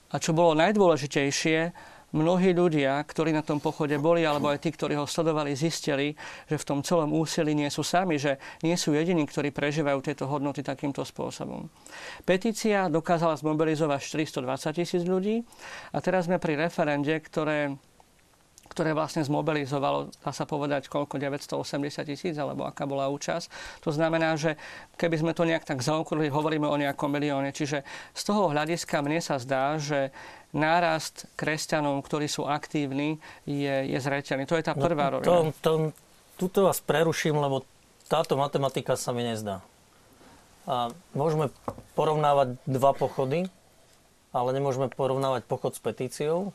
A 0.09 0.17
čo 0.17 0.33
bolo 0.33 0.57
najdôležitejšie, 0.57 1.71
mnohí 2.15 2.55
ľudia, 2.55 3.03
ktorí 3.03 3.35
na 3.35 3.43
tom 3.43 3.59
pochode 3.59 3.99
boli, 3.99 4.23
alebo 4.23 4.47
aj 4.47 4.63
tí, 4.63 4.71
ktorí 4.71 4.95
ho 4.95 5.03
sledovali, 5.03 5.51
zistili, 5.51 6.15
že 6.47 6.55
v 6.55 6.67
tom 6.67 6.79
celom 6.79 7.11
úsilí 7.11 7.51
nie 7.51 7.67
sú 7.67 7.83
sami, 7.83 8.15
že 8.15 8.39
nie 8.63 8.79
sú 8.79 8.95
jediní, 8.95 9.27
ktorí 9.27 9.51
prežívajú 9.51 9.99
tieto 9.99 10.25
hodnoty 10.31 10.63
takýmto 10.63 11.03
spôsobom. 11.03 11.67
Petícia 12.23 12.87
dokázala 12.87 13.35
zmobilizovať 13.35 13.99
420 14.31 14.79
tisíc 14.79 15.03
ľudí 15.03 15.43
a 15.91 15.99
teraz 15.99 16.31
sme 16.31 16.39
pri 16.39 16.55
referende, 16.55 17.19
ktoré 17.19 17.75
ktoré 18.75 18.91
vlastne 18.91 19.23
zmobilizovalo, 19.23 20.11
dá 20.19 20.35
sa 20.35 20.43
povedať, 20.43 20.91
koľko, 20.91 21.15
980 21.15 22.03
tisíc, 22.03 22.35
alebo 22.35 22.67
aká 22.67 22.83
bola 22.83 23.07
účasť. 23.07 23.47
To 23.87 23.95
znamená, 23.95 24.35
že 24.35 24.59
keby 24.99 25.15
sme 25.15 25.31
to 25.31 25.47
nejak 25.47 25.63
tak 25.63 25.79
zaokrúhli, 25.79 26.27
hovoríme 26.27 26.67
o 26.67 26.75
nejakom 26.75 27.07
milióne. 27.07 27.55
Čiže 27.55 27.87
z 28.11 28.21
toho 28.27 28.51
hľadiska 28.51 28.99
mne 28.99 29.23
sa 29.23 29.39
zdá, 29.39 29.79
že 29.79 30.11
nárast 30.51 31.31
kresťanov, 31.39 32.03
ktorí 32.03 32.27
sú 32.27 32.43
aktívni, 32.43 33.23
je, 33.47 33.95
je 33.95 33.99
zreteľný. 34.03 34.43
To 34.43 34.59
je 34.59 34.67
tá 34.67 34.75
no, 34.75 34.83
prvá 34.83 35.07
no, 35.07 35.23
rovina. 35.23 35.31
To, 35.31 35.39
to, 35.63 35.71
tuto 36.35 36.67
vás 36.67 36.83
preruším, 36.83 37.39
lebo 37.39 37.63
táto 38.11 38.35
matematika 38.35 38.99
sa 38.99 39.15
mi 39.15 39.23
nezdá. 39.23 39.63
A 40.67 40.91
môžeme 41.15 41.47
porovnávať 41.95 42.59
dva 42.67 42.91
pochody, 42.91 43.47
ale 44.35 44.49
nemôžeme 44.51 44.91
porovnávať 44.91 45.47
pochod 45.47 45.71
s 45.71 45.79
petíciou. 45.79 46.51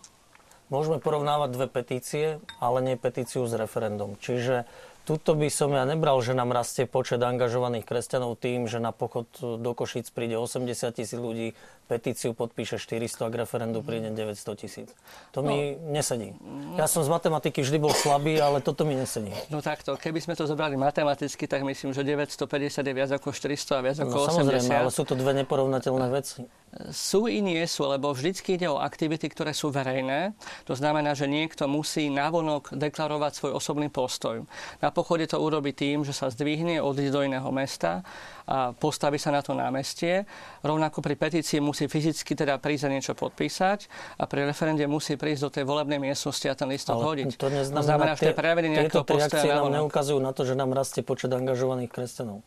Môžeme 0.70 1.02
porovnávať 1.02 1.50
dve 1.50 1.66
petície, 1.66 2.38
ale 2.62 2.78
nie 2.78 2.94
petíciu 2.94 3.42
s 3.42 3.52
referendum. 3.58 4.14
Čiže 4.22 4.70
tuto 5.02 5.34
by 5.34 5.50
som 5.50 5.74
ja 5.74 5.82
nebral, 5.82 6.22
že 6.22 6.30
nám 6.30 6.54
rastie 6.54 6.86
počet 6.86 7.18
angažovaných 7.18 7.82
kresťanov 7.82 8.38
tým, 8.38 8.70
že 8.70 8.78
na 8.78 8.94
pochod 8.94 9.26
do 9.42 9.70
Košic 9.74 10.06
príde 10.14 10.38
80 10.38 10.70
tisíc 10.94 11.18
ľudí, 11.18 11.58
petíciu 11.90 12.30
podpíše 12.30 12.78
400 12.78 13.26
a 13.26 13.28
k 13.32 13.34
referendu 13.42 13.82
príde 13.82 14.14
900 14.14 14.54
tisíc. 14.54 14.86
To 15.34 15.42
no, 15.42 15.50
mi 15.50 15.74
nesedí. 15.90 16.30
Ja 16.78 16.86
som 16.86 17.02
z 17.02 17.10
matematiky 17.10 17.66
vždy 17.66 17.82
bol 17.82 17.90
slabý, 17.90 18.38
ale 18.38 18.62
toto 18.62 18.86
mi 18.86 18.94
nesedí. 18.94 19.34
No 19.50 19.58
takto, 19.58 19.98
keby 19.98 20.22
sme 20.22 20.38
to 20.38 20.46
zobrali 20.46 20.78
matematicky, 20.78 21.50
tak 21.50 21.66
myslím, 21.66 21.90
že 21.90 22.06
950 22.06 22.46
je 22.86 22.94
viac 22.94 23.10
ako 23.10 23.34
400 23.34 23.74
a 23.74 23.82
viac 23.82 23.98
ako 23.98 24.14
no, 24.14 24.22
80. 24.30 24.38
Samozrejme, 24.46 24.72
ale 24.78 24.90
sú 24.94 25.02
to 25.02 25.18
dve 25.18 25.34
neporovnateľné 25.42 26.06
veci. 26.14 26.46
Sú 26.94 27.26
i 27.26 27.42
nie 27.42 27.66
sú, 27.66 27.90
lebo 27.90 28.14
vždycky 28.14 28.54
ide 28.54 28.70
o 28.70 28.78
aktivity, 28.78 29.26
ktoré 29.26 29.50
sú 29.50 29.74
verejné. 29.74 30.38
To 30.70 30.78
znamená, 30.78 31.18
že 31.18 31.26
niekto 31.26 31.66
musí 31.66 32.06
navonok 32.06 32.78
deklarovať 32.78 33.32
svoj 33.34 33.52
osobný 33.58 33.90
postoj. 33.90 34.46
Na 34.78 34.94
pochode 34.94 35.26
to 35.26 35.42
urobí 35.42 35.74
tým, 35.74 36.06
že 36.06 36.14
sa 36.14 36.30
zdvihne, 36.30 36.78
odíde 36.78 37.10
do 37.10 37.26
iného 37.26 37.50
mesta 37.50 38.06
a 38.46 38.70
postaví 38.70 39.18
sa 39.18 39.34
na 39.34 39.42
to 39.42 39.50
námestie. 39.50 40.30
Rovnako 40.62 41.02
pri 41.02 41.18
petícii 41.18 41.58
musí 41.58 41.90
fyzicky 41.90 42.38
teda 42.38 42.62
prísť 42.62 42.86
a 42.86 42.90
niečo 42.94 43.12
podpísať 43.18 43.90
a 44.22 44.30
pri 44.30 44.46
referende 44.46 44.86
musí 44.86 45.18
prísť 45.18 45.42
do 45.42 45.50
tej 45.50 45.64
volebnej 45.66 45.98
miestnosti 45.98 46.46
a 46.46 46.54
ten 46.54 46.70
listok 46.70 47.02
hodiť. 47.02 47.34
To, 47.34 47.50
neznamená, 47.50 47.82
to 47.82 47.86
znamená, 47.86 48.12
že 48.14 48.22
to 48.22 48.30
je 48.30 48.38
prejavenie 48.38 48.68
nejakého 48.78 49.02
postoja 49.02 49.58
nám 49.58 49.74
neukazujú 49.74 50.18
na 50.22 50.30
to, 50.30 50.46
že 50.46 50.54
nám 50.54 50.70
rastie 50.70 51.02
počet 51.02 51.34
angažovaných 51.34 51.90
kresťanov 51.90 52.46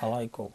a 0.00 0.04
lajkov. 0.04 0.52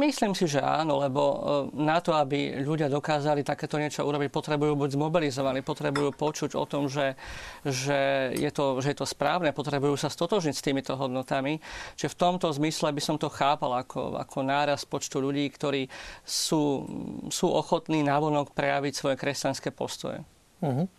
Myslím 0.00 0.34
si, 0.34 0.50
že 0.50 0.58
áno, 0.58 0.98
lebo 0.98 1.22
e, 1.22 1.36
na 1.78 2.02
to, 2.02 2.14
aby 2.14 2.60
ľudia 2.62 2.90
dokázali 2.90 3.46
takéto 3.46 3.78
niečo 3.78 4.02
urobiť, 4.02 4.30
potrebujú 4.30 4.74
byť 4.74 4.90
zmobilizovaní, 4.94 5.60
potrebujú 5.62 6.10
počuť 6.14 6.58
o 6.58 6.64
tom, 6.66 6.90
že, 6.90 7.14
že, 7.62 8.30
je 8.34 8.50
to, 8.50 8.82
že 8.82 8.94
je 8.94 8.98
to 8.98 9.06
správne, 9.06 9.54
potrebujú 9.54 9.94
sa 9.94 10.10
stotožniť 10.10 10.54
s 10.54 10.64
týmito 10.64 10.92
hodnotami. 10.98 11.62
Čiže 11.94 12.12
v 12.12 12.20
tomto 12.20 12.50
zmysle 12.50 12.90
by 12.90 13.02
som 13.02 13.16
to 13.16 13.30
chápal 13.30 13.74
ako, 13.78 14.18
ako 14.18 14.38
náraz 14.42 14.82
počtu 14.84 15.22
ľudí, 15.22 15.46
ktorí 15.50 15.86
sú, 16.26 16.88
sú 17.30 17.46
ochotní 17.48 18.02
navonok 18.02 18.50
prejaviť 18.52 18.92
svoje 18.92 19.16
kresťanské 19.20 19.70
postoje. 19.70 20.26
Uh-huh. 20.64 20.90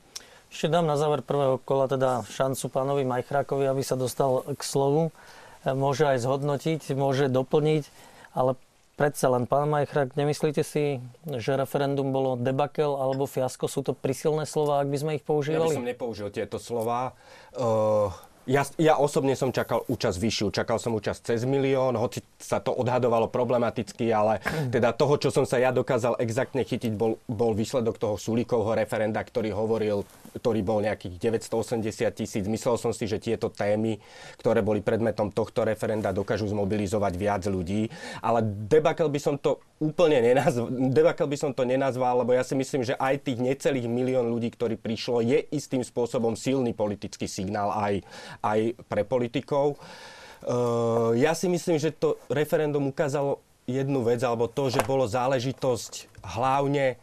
Ešte 0.48 0.71
dám 0.71 0.88
na 0.88 0.95
záver 0.95 1.19
prvého 1.19 1.60
kola 1.60 1.91
teda 1.91 2.24
šancu 2.24 2.71
pánovi 2.71 3.04
Majchrákovi, 3.04 3.67
aby 3.67 3.84
sa 3.84 4.00
dostal 4.00 4.45
k 4.56 4.62
slovu. 4.63 5.12
E, 5.67 5.76
môže 5.76 6.08
aj 6.08 6.24
zhodnotiť, 6.24 6.95
môže 6.95 7.28
doplniť 7.28 8.14
ale 8.36 8.60
predsa 9.00 9.32
len, 9.32 9.48
pán 9.48 9.71
Majchrak, 9.71 10.13
nemyslíte 10.19 10.62
si, 10.62 11.00
že 11.26 11.56
referendum 11.56 12.12
bolo 12.12 12.36
debakel 12.36 12.93
alebo 13.00 13.26
fiasko? 13.26 13.71
Sú 13.71 13.82
to 13.82 13.95
prisilné 13.95 14.43
slova, 14.43 14.84
ak 14.84 14.91
by 14.91 14.98
sme 15.00 15.12
ich 15.17 15.24
používali? 15.24 15.71
Ja 15.71 15.80
by 15.80 15.80
som 15.80 15.89
nepoužil 15.89 16.30
tieto 16.30 16.60
slova. 16.60 17.15
Uh 17.56 18.12
ja, 18.45 18.62
ja 18.77 18.93
osobne 19.01 19.34
som 19.34 19.49
čakal 19.49 19.81
účasť 19.89 20.17
vyššiu. 20.21 20.47
Čakal 20.53 20.77
som 20.77 20.93
účasť 20.93 21.34
cez 21.34 21.41
milión, 21.49 21.97
hoci 21.97 22.21
sa 22.38 22.62
to 22.62 22.69
odhadovalo 22.73 23.25
problematicky, 23.29 24.13
ale 24.13 24.38
teda 24.69 24.93
toho, 24.93 25.17
čo 25.17 25.29
som 25.34 25.49
sa 25.49 25.58
ja 25.58 25.73
dokázal 25.73 26.21
exaktne 26.21 26.62
chytiť, 26.62 26.93
bol, 26.93 27.17
bol 27.25 27.58
výsledok 27.58 27.97
toho 27.97 28.15
Sulíkovho 28.21 28.77
referenda, 28.77 29.25
ktorý 29.25 29.49
hovoril, 29.49 30.05
ktorý 30.38 30.62
bol 30.62 30.86
nejakých 30.86 31.41
980 31.41 32.13
tisíc. 32.13 32.45
Myslel 32.45 32.77
som 32.77 32.93
si, 32.93 33.10
že 33.10 33.17
tieto 33.17 33.49
témy, 33.49 33.97
ktoré 34.38 34.62
boli 34.62 34.86
predmetom 34.86 35.34
tohto 35.34 35.65
referenda, 35.65 36.13
dokážu 36.13 36.45
zmobilizovať 36.45 37.13
viac 37.17 37.43
ľudí. 37.49 37.89
Ale 38.21 38.45
debakel 38.45 39.10
by 39.10 39.19
som 39.19 39.36
to 39.41 39.58
úplne 39.76 40.24
nenazval, 40.24 40.72
debakel 40.72 41.28
by 41.28 41.38
som 41.38 41.52
to 41.52 41.68
nenazval, 41.68 42.24
lebo 42.24 42.32
ja 42.32 42.48
si 42.48 42.56
myslím, 42.56 42.88
že 42.88 42.96
aj 42.96 43.28
tých 43.28 43.44
necelých 43.44 43.92
milión 43.92 44.32
ľudí, 44.32 44.56
ktorí 44.56 44.80
prišlo, 44.80 45.20
je 45.20 45.44
istým 45.52 45.84
spôsobom 45.84 46.40
silný 46.40 46.72
politický 46.72 47.28
signál 47.28 47.76
aj 47.76 48.00
aj 48.40 48.60
pre 48.88 49.04
politikov. 49.04 49.76
Eh, 50.46 51.20
ja 51.20 51.36
si 51.36 51.52
myslím, 51.52 51.76
že 51.76 51.92
to 51.92 52.16
referendum 52.32 52.88
ukázalo 52.88 53.44
jednu 53.68 54.06
vec, 54.06 54.22
alebo 54.22 54.48
to, 54.48 54.70
že 54.70 54.86
bolo 54.86 55.10
záležitosť 55.10 56.24
hlavne 56.24 56.96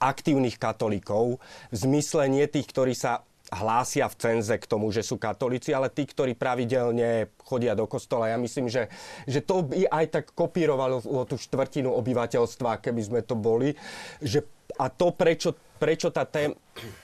aktívnych 0.00 0.56
katolíkov, 0.56 1.36
v 1.68 1.76
zmysle 1.76 2.24
nie 2.32 2.48
tých, 2.48 2.64
ktorí 2.72 2.96
sa 2.96 3.20
hlásia 3.50 4.06
v 4.06 4.16
cenze 4.16 4.54
k 4.56 4.64
tomu, 4.70 4.94
že 4.94 5.02
sú 5.02 5.18
katolíci, 5.18 5.74
ale 5.74 5.90
tí, 5.90 6.06
ktorí 6.06 6.38
pravidelne 6.38 7.34
chodia 7.42 7.74
do 7.74 7.84
kostola. 7.90 8.30
Ja 8.30 8.38
myslím, 8.38 8.70
že, 8.70 8.86
že 9.26 9.42
to 9.42 9.66
by 9.66 9.90
aj 9.90 10.06
tak 10.10 10.24
kopírovalo 10.32 11.02
tú 11.26 11.34
štvrtinu 11.34 11.90
obyvateľstva, 11.90 12.78
keby 12.78 13.02
sme 13.02 13.20
to 13.26 13.34
boli. 13.34 13.74
Že, 14.22 14.46
a 14.78 14.86
to, 14.88 15.10
prečo, 15.10 15.52
prečo 15.82 16.14
tá 16.14 16.22
tém, 16.22 16.54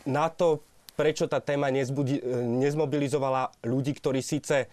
na 0.06 0.30
to 0.30 0.62
prečo 0.96 1.28
tá 1.28 1.44
téma 1.44 1.68
nezbudi, 1.68 2.24
nezmobilizovala 2.64 3.52
ľudí, 3.68 3.92
ktorí 3.92 4.24
síce 4.24 4.64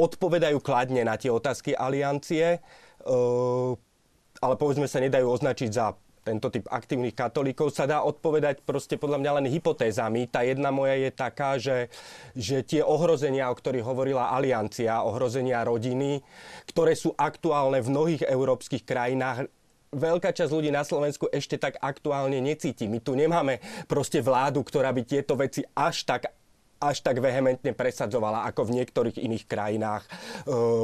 odpovedajú 0.00 0.56
kladne 0.64 1.04
na 1.04 1.20
tie 1.20 1.28
otázky 1.28 1.76
aliancie, 1.76 2.56
eh, 2.56 3.70
ale 4.40 4.54
povedzme 4.56 4.88
sa 4.88 5.04
nedajú 5.04 5.28
označiť 5.28 5.68
za 5.68 5.92
tento 6.20 6.52
typ 6.52 6.68
aktívnych 6.68 7.16
katolíkov 7.16 7.72
sa 7.72 7.88
dá 7.88 8.04
odpovedať 8.04 8.62
proste 8.64 9.00
podľa 9.00 9.18
mňa 9.20 9.32
len 9.40 9.46
hypotézami. 9.48 10.28
Tá 10.28 10.44
jedna 10.44 10.68
moja 10.68 10.96
je 10.96 11.10
taká, 11.10 11.56
že, 11.56 11.88
že 12.36 12.60
tie 12.64 12.84
ohrozenia, 12.84 13.48
o 13.48 13.56
ktorých 13.56 13.86
hovorila 13.86 14.32
Aliancia, 14.32 15.02
ohrozenia 15.04 15.64
rodiny, 15.64 16.20
ktoré 16.68 16.92
sú 16.92 17.16
aktuálne 17.16 17.80
v 17.80 17.90
mnohých 17.92 18.22
európskych 18.28 18.84
krajinách, 18.84 19.48
veľká 19.90 20.30
časť 20.30 20.54
ľudí 20.54 20.70
na 20.70 20.86
Slovensku 20.86 21.26
ešte 21.34 21.58
tak 21.58 21.78
aktuálne 21.82 22.38
necíti. 22.38 22.86
My 22.86 23.02
tu 23.02 23.18
nemáme 23.18 23.58
proste 23.90 24.22
vládu, 24.22 24.62
ktorá 24.62 24.94
by 24.94 25.02
tieto 25.02 25.34
veci 25.34 25.66
až 25.74 26.06
tak 26.06 26.30
až 26.80 27.04
tak 27.04 27.20
vehementne 27.20 27.76
presadzovala 27.76 28.48
ako 28.48 28.72
v 28.72 28.80
niektorých 28.80 29.20
iných 29.20 29.44
krajinách. 29.44 30.08
E, 30.08 30.10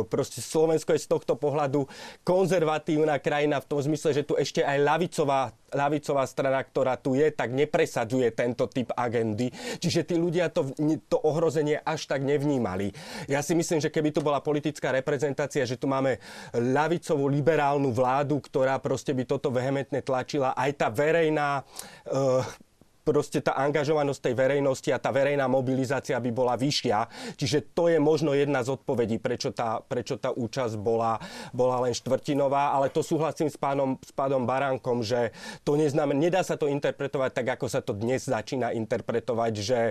proste 0.05 0.45
Slovensko 0.45 0.93
je 0.93 1.01
z 1.01 1.09
tohto 1.09 1.41
pohľadu 1.41 1.89
konzervatívna 2.21 3.17
krajina 3.17 3.65
v 3.65 3.69
tom 3.73 3.81
zmysle, 3.81 4.13
že 4.13 4.29
tu 4.29 4.37
ešte 4.37 4.61
aj 4.61 4.77
ľavicová, 4.77 5.57
ľavicová 5.73 6.29
strana, 6.29 6.61
ktorá 6.61 7.01
tu 7.01 7.17
je, 7.17 7.33
tak 7.33 7.57
nepresadzuje 7.57 8.29
tento 8.37 8.69
typ 8.69 8.93
agendy. 8.93 9.49
Čiže 9.81 10.05
tí 10.05 10.21
ľudia 10.21 10.53
to, 10.53 10.69
to 11.09 11.17
ohrozenie 11.17 11.81
až 11.81 12.05
tak 12.05 12.21
nevnímali. 12.21 12.93
Ja 13.25 13.41
si 13.41 13.57
myslím, 13.57 13.81
že 13.81 13.89
keby 13.89 14.13
tu 14.13 14.21
bola 14.21 14.45
politická 14.45 14.93
reprezentácia, 14.93 15.65
že 15.65 15.81
tu 15.81 15.89
máme 15.89 16.21
ľavicovú 16.53 17.25
liberálnu 17.33 17.89
vládu, 17.89 18.37
ktorá 18.45 18.77
proste 18.85 19.17
by 19.17 19.25
toto 19.25 19.49
vehementne 19.49 20.05
tlačila, 20.05 20.53
aj 20.53 20.71
tá 20.77 20.93
verejná 20.93 21.65
e, 22.05 22.66
proste 23.07 23.39
tá 23.39 23.55
angažovanosť 23.55 24.19
tej 24.19 24.35
verejnosti 24.35 24.91
a 24.91 24.99
tá 24.99 25.15
verejná 25.15 25.47
mobilizácia 25.47 26.19
by 26.19 26.31
bola 26.35 26.59
vyššia. 26.59 27.07
Čiže 27.39 27.71
to 27.71 27.87
je 27.87 28.03
možno 28.03 28.35
jedna 28.35 28.67
z 28.67 28.75
odpovedí, 28.75 29.23
prečo 29.23 29.55
tá, 29.55 29.79
prečo 29.79 30.19
tá 30.19 30.35
účasť 30.35 30.75
bola, 30.75 31.23
bola 31.55 31.87
len 31.87 31.95
štvrtinová, 31.95 32.75
ale 32.75 32.91
to 32.91 33.07
súhlasím 33.07 33.47
s 33.47 33.55
pánom, 33.55 33.95
s 34.03 34.11
pánom 34.11 34.43
Baránkom, 34.43 35.07
že 35.07 35.31
to 35.63 35.79
neznamená, 35.79 36.19
nedá 36.19 36.43
sa 36.43 36.59
to 36.59 36.67
interpretovať 36.67 37.31
tak, 37.31 37.47
ako 37.55 37.71
sa 37.71 37.79
to 37.79 37.95
dnes 37.95 38.27
začína 38.27 38.75
interpretovať, 38.75 39.53
že, 39.55 39.83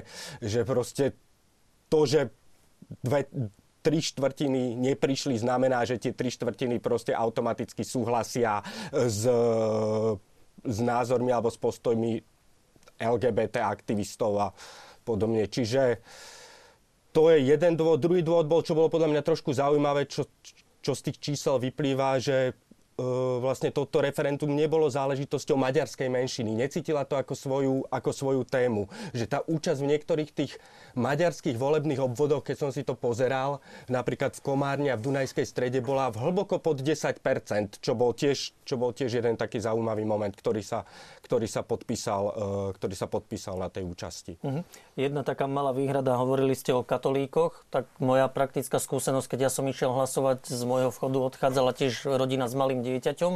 že 0.43 0.67
proste 0.67 1.15
to, 1.87 2.03
že 2.03 2.35
dve, 2.99 3.31
tri 3.79 4.01
štvrtiny 4.01 4.75
neprišli, 4.75 5.37
znamená, 5.37 5.87
že 5.87 6.01
tie 6.01 6.11
tri 6.11 6.33
štvrtiny 6.33 6.83
proste 6.83 7.13
automaticky 7.13 7.85
súhlasia 7.85 8.65
s, 8.91 9.23
s 10.65 10.77
názormi 10.81 11.29
alebo 11.29 11.53
s 11.53 11.61
postojmi 11.61 12.34
LGBT 12.99 13.61
aktivistov 13.61 14.31
a 14.39 14.47
podobne. 15.05 15.45
Čiže 15.45 16.01
to 17.15 17.31
je 17.31 17.47
jeden 17.47 17.79
dôvod. 17.79 18.01
Druhý 18.01 18.19
dôvod 18.25 18.47
bol, 18.49 18.61
čo 18.65 18.75
bolo 18.75 18.91
podľa 18.91 19.15
mňa 19.15 19.21
trošku 19.23 19.55
zaujímavé, 19.55 20.09
čo, 20.09 20.27
čo 20.83 20.91
z 20.91 21.11
tých 21.11 21.17
čísel 21.21 21.61
vyplýva, 21.61 22.19
že 22.19 22.51
vlastne 23.43 23.75
toto 23.75 23.99
referendum 23.99 24.47
nebolo 24.47 24.87
záležitosťou 24.87 25.59
maďarskej 25.59 26.07
menšiny. 26.07 26.55
Necítila 26.55 27.03
to 27.03 27.19
ako 27.19 27.35
svoju, 27.35 27.75
ako 27.91 28.09
svoju 28.15 28.41
tému. 28.47 28.87
Že 29.11 29.25
tá 29.27 29.39
účasť 29.43 29.79
v 29.83 29.89
niektorých 29.91 30.31
tých 30.31 30.55
maďarských 30.95 31.59
volebných 31.59 31.99
obvodoch, 31.99 32.47
keď 32.47 32.55
som 32.55 32.71
si 32.71 32.87
to 32.87 32.95
pozeral, 32.95 33.59
napríklad 33.91 34.31
v 34.39 34.41
Komárne 34.41 34.89
a 34.95 34.99
v 34.99 35.11
Dunajskej 35.11 35.43
strede 35.43 35.83
bola 35.83 36.07
v 36.07 36.23
hlboko 36.23 36.63
pod 36.63 36.79
10%, 36.79 37.83
čo 37.83 37.91
bol 37.99 38.15
tiež, 38.15 38.55
čo 38.63 38.79
bol 38.79 38.95
tiež 38.95 39.19
jeden 39.19 39.35
taký 39.35 39.59
zaujímavý 39.59 40.07
moment, 40.07 40.31
ktorý 40.31 40.63
sa, 40.63 40.87
ktorý 41.19 41.51
sa, 41.51 41.67
podpísal, 41.67 42.23
e, 42.31 42.79
ktorý 42.79 42.95
sa 42.95 43.11
podpísal 43.11 43.59
na 43.59 43.67
tej 43.67 43.83
účasti. 43.83 44.39
Uh-huh. 44.39 44.63
Jedna 44.95 45.27
taká 45.27 45.51
malá 45.51 45.75
výhrada, 45.75 46.15
hovorili 46.15 46.55
ste 46.55 46.71
o 46.71 46.79
katolíkoch, 46.79 47.67
tak 47.67 47.91
moja 47.99 48.31
praktická 48.31 48.79
skúsenosť, 48.79 49.35
keď 49.35 49.39
ja 49.47 49.51
som 49.51 49.67
išiel 49.67 49.91
hlasovať 49.91 50.47
z 50.47 50.63
môjho 50.63 50.95
vchodu, 50.95 51.17
odchádzala 51.35 51.75
tiež 51.75 52.07
rodina 52.15 52.47
s 52.47 52.55
malým 52.55 52.84
dieťaťom. 52.85 53.33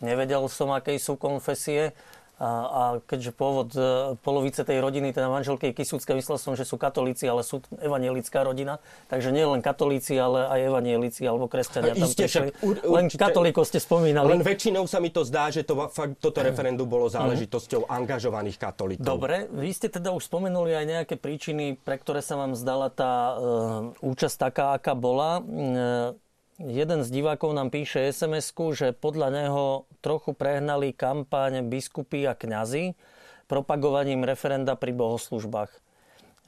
Nevedel 0.00 0.48
som, 0.48 0.72
aké 0.72 0.96
sú 0.96 1.20
konfesie. 1.20 1.92
A, 2.36 2.44
a 2.44 2.82
keďže 3.00 3.32
pôvod 3.32 3.72
e, 3.72 4.12
polovice 4.20 4.60
tej 4.60 4.84
rodiny, 4.84 5.08
teda 5.16 5.32
manželky 5.32 5.72
Kisúcka, 5.72 6.12
myslel 6.12 6.36
som, 6.36 6.52
že 6.52 6.68
sú 6.68 6.76
katolíci, 6.76 7.24
ale 7.24 7.40
sú 7.40 7.64
evanielická 7.80 8.44
rodina. 8.44 8.76
Takže 9.08 9.32
nie 9.32 9.40
len 9.40 9.64
katolíci, 9.64 10.20
ale 10.20 10.44
aj 10.44 10.60
evanielici 10.68 11.24
alebo 11.24 11.48
kresťania 11.48 11.96
tam 11.96 12.12
prišli. 12.12 12.52
Len 12.84 13.08
katolíkov 13.08 13.64
ste 13.72 13.80
spomínali. 13.80 14.28
Len 14.28 14.44
väčšinou 14.44 14.84
sa 14.84 15.00
mi 15.00 15.08
to 15.08 15.24
zdá, 15.24 15.48
že 15.48 15.64
to, 15.64 15.88
fakt, 15.88 16.20
toto 16.20 16.44
referendum 16.44 16.84
bolo 16.84 17.08
záležitosťou 17.08 17.88
mm. 17.88 18.04
angažovaných 18.04 18.60
katolíkov. 18.60 19.08
Dobre, 19.08 19.48
vy 19.48 19.72
ste 19.72 19.88
teda 19.88 20.12
už 20.12 20.28
spomenuli 20.28 20.76
aj 20.76 20.84
nejaké 20.84 21.14
príčiny, 21.16 21.80
pre 21.80 21.96
ktoré 21.96 22.20
sa 22.20 22.36
vám 22.36 22.52
zdala 22.52 22.92
tá 22.92 23.12
e, 23.32 23.34
účasť 24.04 24.36
taká, 24.36 24.76
aká 24.76 24.92
bola. 24.92 25.40
E, 25.40 26.25
Jeden 26.56 27.04
z 27.04 27.12
divákov 27.12 27.52
nám 27.52 27.68
píše 27.68 28.08
sms 28.08 28.56
že 28.72 28.96
podľa 28.96 29.28
neho 29.28 29.84
trochu 30.00 30.32
prehnali 30.32 30.96
kampaň 30.96 31.60
biskupy 31.60 32.24
a 32.24 32.32
kňazi 32.32 32.96
propagovaním 33.44 34.24
referenda 34.24 34.72
pri 34.72 34.96
bohoslužbách. 34.96 35.68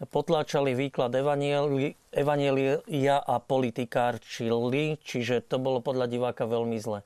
Potláčali 0.09 0.73
výklad 0.73 1.13
evanielia 1.13 3.17
a 3.21 3.37
politikárčili, 3.37 4.97
čiže 5.05 5.45
to 5.45 5.61
bolo 5.61 5.85
podľa 5.85 6.09
diváka 6.09 6.49
veľmi 6.49 6.81
zle. 6.81 7.05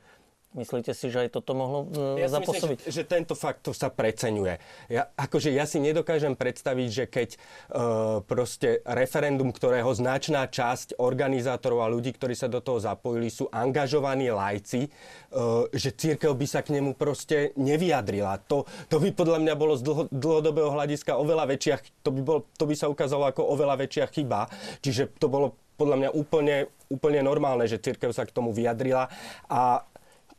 Myslíte 0.52 0.92
si, 0.92 1.08
že 1.08 1.24
aj 1.24 1.40
toto 1.40 1.56
mohlo 1.56 1.88
e, 2.16 2.20
ja 2.20 2.28
zapôsobiť? 2.28 2.84
Myslím, 2.84 2.92
že, 2.92 3.00
že 3.00 3.08
tento 3.08 3.32
faktor 3.32 3.72
sa 3.72 3.88
preceňuje. 3.88 4.60
Ja, 4.92 5.08
akože 5.16 5.48
ja 5.48 5.64
si 5.64 5.80
nedokážem 5.80 6.36
predstaviť, 6.36 6.88
že 6.92 7.04
keď 7.08 7.28
uh, 7.32 8.20
proste 8.20 8.84
referendum, 8.84 9.48
ktorého 9.48 9.88
značná 9.96 10.44
časť 10.44 11.00
organizátorov 11.00 11.80
a 11.80 11.88
ľudí, 11.88 12.12
ktorí 12.12 12.36
sa 12.36 12.52
do 12.52 12.60
toho 12.60 12.84
zapojili, 12.84 13.32
sú 13.32 13.48
angažovaní 13.48 14.28
lajci, 14.28 14.92
uh, 15.32 15.64
že 15.72 15.96
církev 15.96 16.36
by 16.36 16.44
sa 16.44 16.60
k 16.60 16.76
nemu 16.76 17.00
proste 17.00 17.56
nevyjadrila. 17.56 18.36
To, 18.52 18.68
to 18.92 19.00
by 19.00 19.08
podľa 19.16 19.40
mňa 19.40 19.54
bolo 19.56 19.80
z 19.80 19.88
dlho, 19.88 20.04
dlhodobého 20.12 20.68
hľadiska 20.68 21.16
oveľa 21.16 21.48
väčšia, 21.48 21.80
to 22.04 22.12
by, 22.12 22.20
bol, 22.20 22.44
to 22.60 22.68
by 22.68 22.76
sa 22.76 22.92
ukázalo 22.92 23.24
ako 23.24 23.40
oveľa 23.56 23.88
väčšia 23.88 24.04
chyba. 24.12 24.52
Čiže 24.84 25.16
to 25.16 25.32
bolo 25.32 25.56
podľa 25.82 25.96
mňa 25.98 26.10
úplne, 26.14 26.56
úplne 26.92 27.20
normálne, 27.24 27.64
že 27.66 27.80
církev 27.80 28.12
sa 28.12 28.28
k 28.28 28.34
tomu 28.34 28.52
vyjadrila. 28.52 29.08
A 29.48 29.82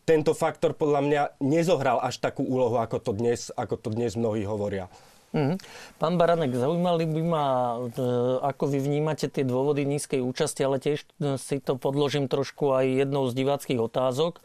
tento 0.03 0.35
faktor 0.35 0.75
podľa 0.75 1.01
mňa 1.03 1.21
nezohral 1.39 1.99
až 2.03 2.19
takú 2.19 2.43
úlohu, 2.43 2.79
ako 2.79 2.99
to 2.99 3.11
dnes, 3.15 3.49
ako 3.55 3.79
to 3.79 3.89
dnes 3.91 4.19
mnohí 4.19 4.43
hovoria. 4.43 4.91
Mm-hmm. 5.33 5.57
Pán 5.97 6.21
Baranek, 6.21 6.53
zaujímali 6.53 7.09
by 7.09 7.21
ma, 7.25 7.45
e, 7.89 8.05
ako 8.45 8.69
vy 8.69 8.79
vnímate 8.85 9.25
tie 9.33 9.41
dôvody 9.41 9.81
nízkej 9.81 10.21
účasti, 10.21 10.61
ale 10.61 10.77
tiež 10.77 11.09
e, 11.17 11.41
si 11.41 11.57
to 11.57 11.73
podložím 11.73 12.29
trošku 12.29 12.69
aj 12.69 12.85
jednou 12.85 13.25
z 13.25 13.33
diváckých 13.41 13.81
otázok. 13.81 14.37
E, 14.37 14.41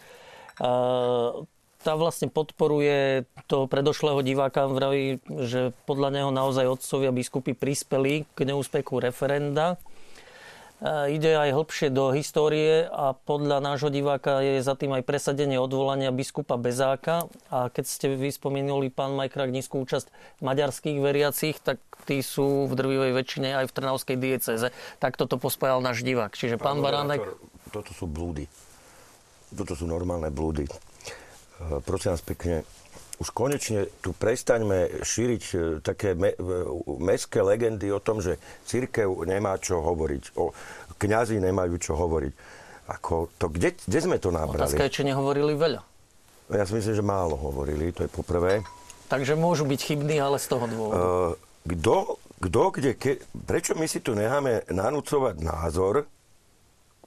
tá 1.78 1.92
vlastne 1.94 2.32
podporuje 2.32 3.28
toho 3.46 3.68
predošlého 3.68 4.24
diváka, 4.24 4.64
vraví, 4.64 5.20
že 5.28 5.76
podľa 5.84 6.08
neho 6.10 6.30
naozaj 6.32 6.80
otcovia 6.80 7.12
biskupy 7.12 7.52
prispeli 7.52 8.24
k 8.32 8.38
neúspechu 8.48 8.98
referenda 8.98 9.76
ide 11.10 11.34
aj 11.34 11.58
hlbšie 11.58 11.90
do 11.90 12.14
histórie 12.14 12.86
a 12.86 13.10
podľa 13.10 13.58
nášho 13.58 13.90
diváka 13.90 14.38
je 14.38 14.62
za 14.62 14.78
tým 14.78 14.94
aj 14.94 15.02
presadenie 15.02 15.58
odvolania 15.58 16.14
biskupa 16.14 16.54
Bezáka. 16.54 17.26
A 17.50 17.66
keď 17.66 17.84
ste 17.86 18.06
vy 18.14 18.30
spomenuli, 18.30 18.86
pán 18.86 19.18
Majkrak, 19.18 19.50
nízku 19.50 19.82
účasť 19.82 20.06
maďarských 20.38 20.98
veriacich, 21.02 21.58
tak 21.58 21.82
tí 22.06 22.22
sú 22.22 22.70
v 22.70 22.72
drvivej 22.78 23.10
väčšine 23.10 23.58
aj 23.58 23.66
v 23.66 23.74
Trnavskej 23.74 24.16
dieceze. 24.22 24.70
Tak 25.02 25.18
toto 25.18 25.34
pospájal 25.34 25.82
náš 25.82 26.06
divák. 26.06 26.38
Čiže 26.38 26.62
pán, 26.62 26.78
pán 26.78 26.86
Baránek... 26.86 27.26
Toto 27.74 27.90
sú 27.90 28.06
blúdy. 28.06 28.46
Toto 29.50 29.74
sú 29.74 29.90
normálne 29.90 30.30
blúdy. 30.30 30.64
E, 30.64 30.72
prosím 31.82 32.14
vás 32.14 32.22
pekne, 32.22 32.62
už 33.18 33.34
konečne 33.34 33.90
tu 33.98 34.14
prestaňme 34.14 35.02
šíriť 35.02 35.42
e, 35.50 35.56
také 35.82 36.14
me, 36.14 36.34
meské 37.02 37.42
legendy 37.42 37.90
o 37.90 37.98
tom, 37.98 38.22
že 38.22 38.38
církev 38.66 39.10
nemá 39.26 39.58
čo 39.58 39.82
hovoriť, 39.82 40.38
o 40.38 40.54
kňazi 40.98 41.42
nemajú 41.42 41.74
čo 41.82 41.98
hovoriť. 41.98 42.32
Ako 42.88 43.28
to, 43.36 43.52
kde, 43.52 43.76
kde 43.84 43.98
sme 44.00 44.16
to 44.16 44.32
nabrali? 44.32 44.64
Otázka 44.64 44.88
je, 44.88 44.94
či 44.94 45.02
nehovorili 45.04 45.52
veľa. 45.52 45.82
Ja 46.48 46.64
si 46.64 46.72
myslím, 46.78 46.94
že 46.96 47.04
málo 47.04 47.36
hovorili, 47.36 47.92
to 47.92 48.08
je 48.08 48.10
poprvé. 48.10 48.64
Takže 49.12 49.36
môžu 49.36 49.68
byť 49.68 49.80
chybní, 49.84 50.16
ale 50.16 50.40
z 50.40 50.46
toho 50.48 50.64
dôvodu. 50.64 50.96
Uh, 50.96 51.32
kto, 51.68 52.16
kto, 52.40 52.62
kde, 52.72 52.90
ke, 52.96 53.20
prečo 53.44 53.76
my 53.76 53.84
si 53.84 54.00
tu 54.00 54.16
necháme 54.16 54.64
nanúcovať 54.72 55.36
názor 55.44 56.08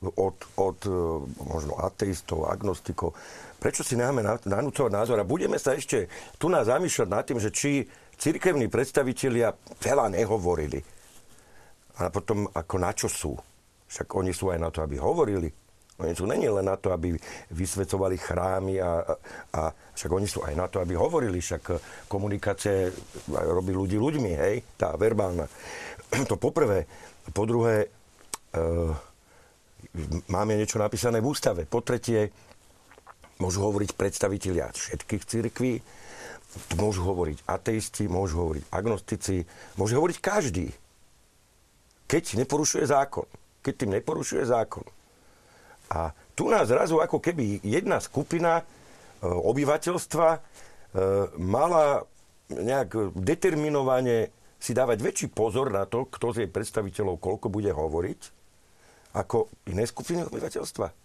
od, 0.01 0.37
od 0.57 0.79
e, 0.85 0.91
možno 1.45 1.77
ateistov, 1.77 2.49
agnostikov, 2.49 3.13
prečo 3.61 3.85
si 3.85 3.93
necháme 3.93 4.25
nanúcovať 4.25 4.89
názor 4.89 5.21
a 5.21 5.29
budeme 5.29 5.61
sa 5.61 5.77
ešte 5.77 6.09
tu 6.41 6.49
nás 6.49 6.65
zamýšľať 6.65 7.07
nad 7.07 7.21
tým, 7.21 7.37
že 7.37 7.53
či 7.53 7.85
cirkevní 8.17 8.65
predstavitelia 8.73 9.53
veľa 9.77 10.09
nehovorili. 10.17 10.81
A 12.01 12.09
potom 12.09 12.49
ako 12.49 12.75
na 12.81 12.91
čo 12.97 13.05
sú? 13.05 13.37
Však 13.85 14.09
oni 14.17 14.33
sú 14.33 14.49
aj 14.49 14.57
na 14.57 14.73
to, 14.73 14.81
aby 14.81 14.97
hovorili. 14.97 15.53
Oni 16.01 16.17
sú 16.17 16.25
není 16.25 16.49
len 16.49 16.65
na 16.65 16.81
to, 16.81 16.89
aby 16.89 17.13
vysvetovali 17.53 18.17
chrámy 18.17 18.81
a, 18.81 19.05
a, 19.05 19.13
a 19.53 19.61
však 19.93 20.09
oni 20.09 20.25
sú 20.25 20.41
aj 20.41 20.57
na 20.57 20.65
to, 20.65 20.81
aby 20.81 20.97
hovorili. 20.97 21.37
Však 21.37 21.77
komunikácie 22.09 22.89
robí 23.29 23.69
ľudí 23.69 24.01
ľuďmi, 24.01 24.31
hej, 24.33 24.55
tá 24.81 24.97
verbálna. 24.97 25.45
To 26.29 26.35
poprvé. 26.35 26.89
Po 27.31 27.45
druhé, 27.45 27.85
e, 27.85 28.67
máme 30.27 30.57
niečo 30.57 30.81
napísané 30.81 31.21
v 31.21 31.29
ústave. 31.31 31.63
Po 31.69 31.85
tretie, 31.85 32.33
Môžu 33.41 33.65
hovoriť 33.65 33.97
predstavitelia 33.97 34.69
všetkých 34.69 35.23
cirkví, 35.25 35.81
môžu 36.77 37.01
hovoriť 37.09 37.49
ateisti, 37.49 38.05
môžu 38.05 38.45
hovoriť 38.45 38.63
agnostici, 38.69 39.49
môže 39.81 39.97
hovoriť 39.97 40.17
každý. 40.21 40.69
Keď 42.05 42.37
neporušuje 42.45 42.85
zákon. 42.85 43.25
Keď 43.65 43.73
tým 43.73 43.91
neporušuje 43.97 44.43
zákon. 44.45 44.85
A 45.89 46.13
tu 46.37 46.53
nás 46.53 46.69
zrazu 46.69 47.01
ako 47.01 47.17
keby 47.17 47.65
jedna 47.65 47.97
skupina 47.99 48.61
e, 48.61 48.63
obyvateľstva 49.25 50.27
e, 50.31 50.39
mala 51.41 52.05
nejak 52.51 53.15
determinovane 53.17 54.29
si 54.61 54.77
dávať 54.77 54.97
väčší 55.01 55.27
pozor 55.33 55.73
na 55.73 55.89
to, 55.89 56.05
kto 56.07 56.35
z 56.35 56.37
jej 56.45 56.49
predstaviteľov 56.51 57.17
koľko 57.17 57.47
bude 57.49 57.73
hovoriť, 57.73 58.21
ako 59.17 59.49
iné 59.73 59.83
skupiny 59.89 60.23
obyvateľstva 60.29 61.00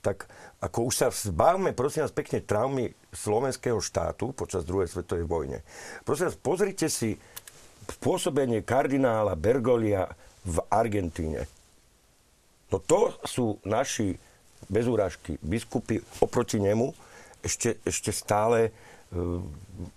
tak 0.00 0.28
ako 0.60 0.88
už 0.90 0.94
sa 0.96 1.08
zbavme, 1.12 1.72
prosím 1.72 2.04
vás, 2.04 2.12
pekne 2.12 2.40
traumy 2.40 2.92
slovenského 3.12 3.80
štátu 3.80 4.32
počas 4.32 4.64
druhej 4.64 4.88
svetovej 4.88 5.24
vojne. 5.28 5.58
Prosím 6.04 6.32
vás, 6.32 6.36
pozrite 6.40 6.88
si 6.88 7.16
pôsobenie 8.00 8.64
kardinála 8.64 9.36
Bergolia 9.36 10.08
v 10.44 10.56
Argentíne. 10.68 11.44
No 12.70 12.78
to 12.78 13.16
sú 13.26 13.58
naši 13.66 14.14
bez 14.70 14.86
úražky 14.86 15.40
biskupy 15.42 15.98
oproti 16.22 16.62
nemu 16.62 16.94
ešte, 17.42 17.80
ešte 17.82 18.14
stále 18.14 18.70
uh, 18.70 19.42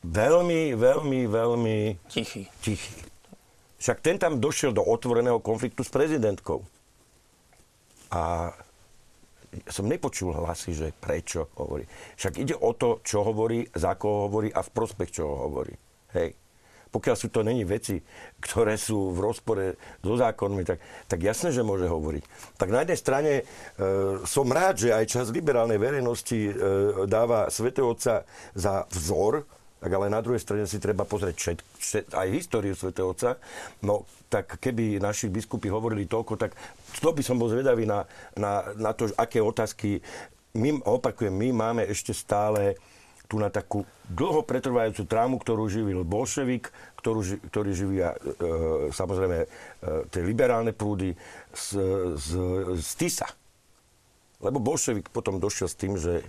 veľmi, 0.02 0.74
veľmi, 0.74 1.20
veľmi 1.28 1.78
tichý. 2.10 2.50
tichý. 2.64 2.94
Však 3.84 4.00
ten 4.00 4.16
tam 4.16 4.40
došiel 4.40 4.72
do 4.72 4.80
otvoreného 4.80 5.44
konfliktu 5.44 5.84
s 5.84 5.92
prezidentkou. 5.92 6.64
A 8.08 8.56
som 9.70 9.86
nepočul 9.86 10.34
hlasy, 10.34 10.74
že 10.74 10.88
prečo 10.96 11.54
hovorí. 11.60 11.86
Však 12.18 12.42
ide 12.42 12.56
o 12.58 12.74
to, 12.74 13.04
čo 13.06 13.22
hovorí, 13.22 13.66
za 13.74 13.94
koho 13.96 14.30
hovorí 14.30 14.50
a 14.50 14.66
v 14.66 14.74
prospech 14.74 15.10
čoho 15.22 15.50
hovorí. 15.50 15.74
Hej. 16.14 16.38
pokiaľ 16.94 17.16
sú 17.18 17.34
to 17.34 17.42
není 17.42 17.66
veci, 17.66 17.98
ktoré 18.38 18.78
sú 18.78 19.18
v 19.18 19.20
rozpore 19.26 19.82
so 20.06 20.14
zákonmi, 20.14 20.62
tak, 20.62 20.78
tak 21.10 21.26
jasné, 21.26 21.50
že 21.50 21.66
môže 21.66 21.90
hovoriť. 21.90 22.54
Tak 22.54 22.70
na 22.70 22.86
jednej 22.86 23.00
strane 23.02 23.32
e, 23.42 23.44
som 24.30 24.46
rád, 24.46 24.78
že 24.78 24.94
aj 24.94 25.10
čas 25.10 25.34
liberálnej 25.34 25.82
verejnosti 25.82 26.38
e, 26.38 26.54
dáva 27.10 27.50
svätého 27.50 27.90
Otca 27.90 28.30
za 28.54 28.86
vzor, 28.94 29.42
tak 29.84 29.92
ale 29.92 30.08
na 30.08 30.24
druhej 30.24 30.40
strane 30.40 30.64
si 30.64 30.80
treba 30.80 31.04
pozrieť 31.04 31.36
všet, 31.36 31.60
všet, 31.76 32.06
aj 32.16 32.28
históriu 32.32 32.72
svätého 32.72 33.12
Otca. 33.12 33.36
No, 33.84 34.08
tak 34.32 34.56
keby 34.64 35.04
naši 35.04 35.28
biskupy 35.28 35.68
hovorili 35.68 36.08
toľko, 36.08 36.40
tak 36.40 36.56
to 37.04 37.12
by 37.12 37.20
som 37.20 37.36
bol 37.36 37.52
zvedavý 37.52 37.84
na, 37.84 38.08
na, 38.40 38.64
na 38.80 38.96
to, 38.96 39.12
aké 39.20 39.44
otázky 39.44 40.00
my, 40.54 40.80
opakujem, 40.86 41.34
my 41.34 41.50
máme 41.52 41.84
ešte 41.90 42.14
stále 42.14 42.78
tu 43.26 43.42
na 43.42 43.50
takú 43.50 43.82
dlho 44.06 44.46
pretrvajúcu 44.46 45.04
trámu, 45.10 45.36
ktorú 45.42 45.66
živil 45.66 46.06
bolševik, 46.06 46.70
ktorú, 47.02 47.26
ktorý 47.50 47.72
živia 47.74 48.14
e, 48.14 48.18
samozrejme 48.94 49.38
e, 49.42 49.48
tie 50.14 50.22
liberálne 50.22 50.70
prúdy 50.70 51.18
z, 51.50 51.68
z, 52.14 52.30
z 52.78 52.90
TISA. 52.94 53.28
Lebo 54.44 54.60
bolševik 54.60 55.08
potom 55.10 55.40
došiel 55.40 55.72
s 55.72 55.76
tým, 55.80 55.96
že 55.96 56.20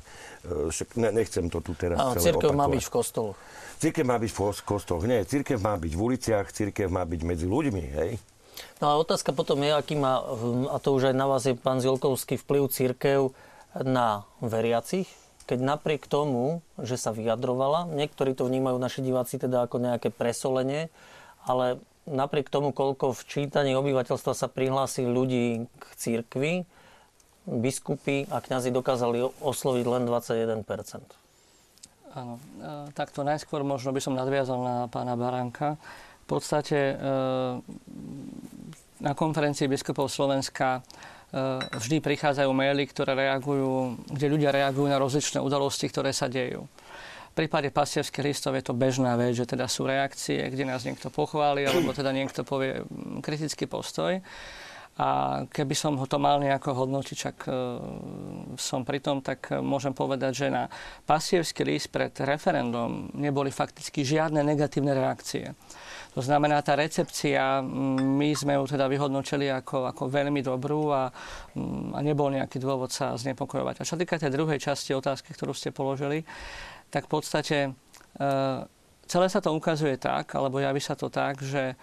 e, 0.47 0.71
však 0.71 0.95
ne, 0.95 1.11
nechcem 1.11 1.51
to 1.51 1.59
tu 1.59 1.75
teraz 1.75 1.99
Áno, 1.99 2.15
církev 2.15 2.55
má 2.55 2.71
byť 2.71 2.85
v 2.87 2.93
kostoloch. 2.95 3.37
Církev 3.83 4.05
má 4.07 4.17
byť 4.23 4.31
v 4.31 4.63
kostoloch. 4.63 5.05
Nie, 5.05 5.27
církev 5.27 5.59
má 5.59 5.75
byť 5.75 5.93
v 5.93 6.01
uliciach, 6.01 6.47
církev 6.55 6.87
má 6.87 7.03
byť 7.03 7.21
medzi 7.27 7.47
ľuďmi, 7.51 7.85
hej? 7.99 8.11
No 8.79 8.87
a 8.87 8.95
otázka 9.03 9.35
potom 9.35 9.59
je, 9.67 9.75
aký 9.75 9.99
má, 9.99 10.23
a 10.71 10.77
to 10.79 10.95
už 10.95 11.11
aj 11.11 11.17
na 11.19 11.27
vás 11.27 11.43
je 11.43 11.59
pán 11.59 11.83
Zilkovský, 11.83 12.39
vplyv 12.39 12.71
církev 12.71 13.35
na 13.75 14.23
veriacich, 14.39 15.11
keď 15.51 15.59
napriek 15.77 16.07
tomu, 16.07 16.63
že 16.79 16.95
sa 16.95 17.11
vyjadrovala, 17.11 17.91
niektorí 17.91 18.33
to 18.39 18.47
vnímajú 18.47 18.79
naši 18.79 19.03
diváci 19.03 19.37
teda 19.37 19.67
ako 19.67 19.83
nejaké 19.83 20.09
presolenie, 20.15 20.89
ale 21.45 21.83
napriek 22.07 22.49
tomu, 22.49 22.71
koľko 22.71 23.13
v 23.13 23.23
čítaní 23.27 23.73
obyvateľstva 23.77 24.33
sa 24.33 24.47
prihlási 24.49 25.05
ľudí 25.05 25.67
k 25.67 25.85
církvi, 25.99 26.65
biskupy 27.45 28.25
a 28.33 28.41
kňazi 28.41 28.73
dokázali 28.73 29.21
osloviť 29.41 29.85
len 29.85 30.03
21%. 30.09 30.65
Áno, 32.15 32.39
e, 32.39 32.95
takto 32.95 33.27
najskôr 33.27 33.67
možno 33.67 33.91
by 33.91 34.01
som 34.01 34.17
nadviazal 34.17 34.59
na 34.61 34.77
pána 34.87 35.19
Baránka. 35.19 35.77
V 36.25 36.27
podstate 36.41 36.79
e, 36.79 36.95
na 39.03 39.13
konferencii 39.13 39.69
biskupov 39.69 40.09
Slovenska 40.09 40.81
Eh, 41.35 41.59
vždy 41.83 41.99
prichádzajú 41.99 42.47
maily, 42.55 42.87
ktoré 42.87 43.19
reagujú, 43.19 43.99
kde 44.07 44.27
ľudia 44.31 44.55
reagujú 44.55 44.87
na 44.87 45.03
rozličné 45.03 45.43
udalosti, 45.43 45.91
ktoré 45.91 46.15
sa 46.15 46.31
dejú. 46.31 46.63
V 46.63 47.35
prípade 47.35 47.75
pastierských 47.75 48.23
listov 48.23 48.55
je 48.55 48.63
to 48.63 48.71
bežná 48.71 49.19
vec, 49.19 49.35
že 49.35 49.43
teda 49.43 49.67
sú 49.67 49.83
reakcie, 49.83 50.39
kde 50.47 50.63
nás 50.63 50.87
niekto 50.87 51.11
pochváli, 51.11 51.67
alebo 51.67 51.91
teda 51.91 52.15
niekto 52.15 52.47
povie 52.47 52.87
kritický 53.19 53.67
postoj. 53.67 54.23
A 54.95 55.43
keby 55.51 55.75
som 55.75 55.99
ho 55.99 56.07
to 56.07 56.23
mal 56.23 56.39
nejako 56.39 56.87
hodnotiť, 56.87 57.17
čak 57.19 57.37
e, 57.47 57.53
som 58.55 58.87
pri 58.87 59.03
tom, 59.03 59.27
tak 59.27 59.51
môžem 59.59 59.91
povedať, 59.91 60.47
že 60.47 60.55
na 60.55 60.71
pasierský 61.03 61.67
list 61.67 61.91
pred 61.91 62.15
referendum 62.23 63.11
neboli 63.19 63.51
fakticky 63.51 64.07
žiadne 64.07 64.39
negatívne 64.47 64.95
reakcie. 64.95 65.51
To 66.15 66.23
znamená, 66.23 66.63
tá 66.63 66.79
recepcia, 66.79 67.59
my 67.99 68.39
sme 68.39 68.55
ju 68.55 68.71
teda 68.71 68.87
vyhodnotili 68.87 69.51
ako, 69.51 69.91
ako 69.91 70.07
veľmi 70.07 70.47
dobrú 70.47 70.95
a, 70.95 71.11
a 71.91 71.99
nebol 71.99 72.31
nejaký 72.31 72.63
dôvod 72.63 72.95
sa 72.95 73.19
znepokojovať. 73.19 73.83
A 73.83 73.89
čo 73.89 73.99
týka 73.99 74.15
tej 74.15 74.31
druhej 74.31 74.63
časti 74.63 74.95
otázky, 74.95 75.35
ktorú 75.35 75.51
ste 75.51 75.75
položili, 75.75 76.23
tak 76.95 77.11
v 77.11 77.19
podstate 77.19 77.57
e, 77.67 77.71
celé 79.11 79.27
sa 79.27 79.43
to 79.43 79.51
ukazuje 79.51 79.99
tak, 79.99 80.39
alebo 80.39 80.63
javí 80.63 80.79
sa 80.79 80.95
to 80.95 81.11
tak, 81.11 81.43
že 81.43 81.75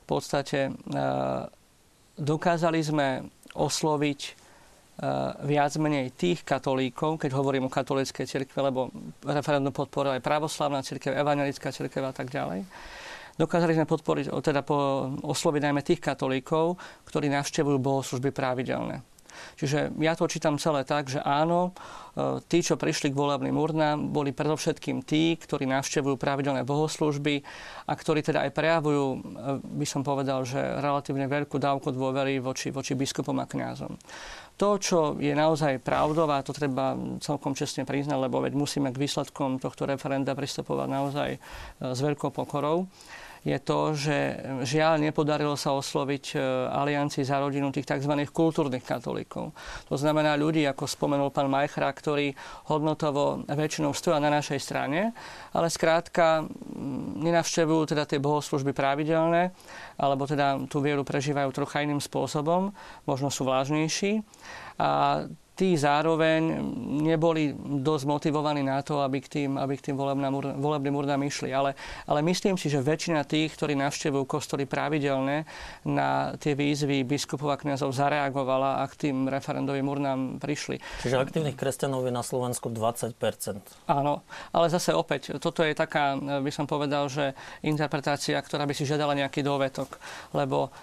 v 0.00 0.06
podstate 0.08 0.72
e, 0.72 1.04
dokázali 2.18 2.80
sme 2.82 3.26
osloviť 3.54 4.20
e, 4.22 4.30
viac 5.46 5.72
menej 5.78 6.14
tých 6.14 6.42
katolíkov, 6.42 7.22
keď 7.22 7.30
hovorím 7.34 7.66
o 7.66 7.74
katolíckej 7.74 8.26
cirkve, 8.26 8.58
lebo 8.58 8.90
referendum 9.22 9.70
podporila 9.70 10.18
aj 10.18 10.26
pravoslavná 10.26 10.82
cirkev, 10.82 11.14
evangelická 11.14 11.70
cirkev 11.70 12.06
a 12.06 12.14
tak 12.14 12.30
ďalej 12.30 12.66
Dokázali 13.34 13.74
sme 13.74 13.90
podporiť, 13.90 14.30
teda 14.30 14.62
po, 14.62 15.10
osloviť 15.26 15.60
najmä 15.66 15.82
tých 15.82 15.98
katolíkov, 15.98 16.78
ktorí 17.02 17.26
navštevujú 17.34 17.82
bohoslužby 17.82 18.30
pravidelné. 18.30 19.02
Čiže 19.56 19.94
ja 20.00 20.12
to 20.18 20.26
čítam 20.26 20.58
celé 20.58 20.82
tak, 20.82 21.10
že 21.10 21.22
áno, 21.22 21.70
e, 22.16 22.42
tí, 22.46 22.60
čo 22.60 22.78
prišli 22.78 23.10
k 23.12 23.18
volebným 23.18 23.54
urnám, 23.54 24.10
boli 24.10 24.34
predovšetkým 24.34 25.04
tí, 25.06 25.38
ktorí 25.38 25.68
navštevujú 25.70 26.16
pravidelné 26.18 26.66
bohoslužby 26.66 27.44
a 27.86 27.92
ktorí 27.92 28.24
teda 28.24 28.46
aj 28.48 28.50
prejavujú, 28.52 29.04
e, 29.10 29.18
by 29.62 29.86
som 29.86 30.02
povedal, 30.02 30.42
že 30.42 30.58
relatívne 30.58 31.30
veľkú 31.30 31.56
dávku 31.60 31.94
dôvery 31.94 32.40
voči, 32.42 32.74
voči 32.74 32.98
biskupom 32.98 33.36
a 33.40 33.46
kňazom. 33.46 33.94
To, 34.54 34.78
čo 34.78 35.18
je 35.18 35.34
naozaj 35.34 35.82
pravdou, 35.82 36.30
a 36.30 36.38
to 36.46 36.54
treba 36.54 36.94
celkom 37.18 37.58
čestne 37.58 37.82
priznať, 37.82 38.14
lebo 38.14 38.38
veď 38.38 38.54
musíme 38.54 38.94
k 38.94 39.02
výsledkom 39.02 39.58
tohto 39.58 39.82
referenda 39.82 40.30
pristupovať 40.38 40.88
naozaj 40.88 41.30
e, 41.34 41.38
s 41.90 41.98
veľkou 41.98 42.30
pokorou, 42.30 42.86
je 43.44 43.58
to, 43.60 43.92
že 43.92 44.16
žiaľ 44.64 45.04
nepodarilo 45.04 45.52
sa 45.52 45.76
osloviť 45.76 46.24
e, 46.32 46.36
aliancii 46.72 47.28
za 47.28 47.36
rodinu 47.36 47.68
tých 47.68 47.84
tzv. 47.84 48.16
kultúrnych 48.32 48.80
katolíkov. 48.80 49.52
To 49.92 49.96
znamená 50.00 50.32
ľudí, 50.40 50.64
ako 50.64 50.88
spomenul 50.88 51.28
pán 51.28 51.52
Majchra, 51.52 51.92
ktorí 51.92 52.32
hodnotovo 52.72 53.44
väčšinou 53.44 53.92
stoja 53.92 54.16
na 54.16 54.32
našej 54.32 54.56
strane, 54.56 55.12
ale 55.52 55.68
skrátka 55.68 56.48
nenavštevujú 57.20 57.92
teda 57.92 58.08
tie 58.08 58.16
bohoslužby 58.16 58.72
pravidelné, 58.72 59.52
alebo 60.00 60.24
teda 60.24 60.64
tú 60.72 60.80
vieru 60.80 61.04
prežívajú 61.04 61.52
trocha 61.52 61.84
iným 61.84 62.00
spôsobom, 62.00 62.72
možno 63.04 63.28
sú 63.28 63.44
vážnejší. 63.44 64.24
A 64.80 65.20
tí 65.54 65.78
zároveň 65.78 66.58
neboli 67.06 67.54
dosť 67.58 68.04
motivovaní 68.10 68.66
na 68.66 68.82
to, 68.82 69.00
aby 69.00 69.22
k 69.22 69.28
tým, 69.30 69.50
aby 69.54 69.78
k 69.78 69.90
tým 69.90 69.96
volebným, 69.96 70.58
volebným 70.58 70.94
urnám 70.98 71.22
išli. 71.22 71.54
Ale, 71.54 71.78
ale 72.10 72.20
myslím 72.26 72.58
si, 72.58 72.66
že 72.66 72.82
väčšina 72.82 73.22
tých, 73.22 73.54
ktorí 73.54 73.78
navštevujú 73.78 74.26
kostoly 74.26 74.66
pravidelne 74.66 75.46
na 75.86 76.34
tie 76.42 76.58
výzvy 76.58 77.06
biskupov 77.06 77.54
a 77.54 77.56
kniazov 77.56 77.94
zareagovala 77.94 78.82
a 78.82 78.84
k 78.90 79.08
tým 79.08 79.30
referendovým 79.30 79.86
urnám 79.86 80.20
prišli. 80.42 80.82
Čiže 81.06 81.22
aktívnych 81.22 81.54
kresťanov 81.54 82.02
je 82.02 82.12
na 82.12 82.26
Slovensku 82.26 82.68
20% 82.68 83.14
Áno, 83.86 84.26
ale 84.50 84.66
zase 84.68 84.90
opäť, 84.90 85.38
toto 85.38 85.62
je 85.62 85.70
taká, 85.70 86.18
by 86.18 86.50
som 86.50 86.66
povedal, 86.66 87.06
že 87.06 87.36
interpretácia, 87.62 88.34
ktorá 88.42 88.66
by 88.66 88.74
si 88.74 88.82
žiadala 88.82 89.14
nejaký 89.14 89.46
dovetok. 89.46 90.02
Lebo 90.34 90.74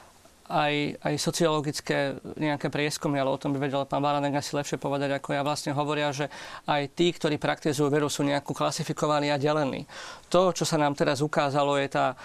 aj, 0.52 1.00
aj 1.00 1.14
sociologické 1.16 2.20
nejaké 2.36 2.68
prieskumy, 2.68 3.18
ale 3.24 3.32
o 3.32 3.40
tom 3.40 3.56
by 3.56 3.60
vedel 3.64 3.88
pán 3.88 4.04
Baranek 4.04 4.44
asi 4.44 4.52
lepšie 4.60 4.76
povedať 4.76 5.16
ako 5.16 5.32
ja, 5.32 5.42
vlastne 5.48 5.72
hovoria, 5.72 6.12
že 6.12 6.28
aj 6.68 6.92
tí, 6.92 7.16
ktorí 7.16 7.40
praktizujú 7.40 7.88
veru, 7.88 8.12
sú 8.12 8.28
nejakú 8.28 8.52
klasifikovaní 8.52 9.32
a 9.32 9.40
delení. 9.40 9.88
To, 10.28 10.52
čo 10.52 10.68
sa 10.68 10.76
nám 10.76 11.00
teraz 11.00 11.24
ukázalo, 11.24 11.80
je 11.80 11.88
tá 11.88 12.20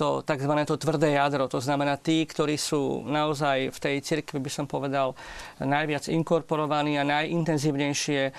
to 0.00 0.24
tzv. 0.24 0.52
To 0.64 0.80
tvrdé 0.80 1.12
jadro. 1.20 1.44
To 1.52 1.60
znamená 1.60 2.00
tí, 2.00 2.24
ktorí 2.24 2.56
sú 2.56 3.04
naozaj 3.04 3.68
v 3.68 3.78
tej 3.78 3.96
cirkvi, 4.00 4.40
by 4.40 4.48
som 4.48 4.64
povedal, 4.64 5.12
najviac 5.60 6.08
inkorporovaní 6.08 6.96
a 6.96 7.04
najintenzívnejšie 7.04 8.20
e, 8.24 8.32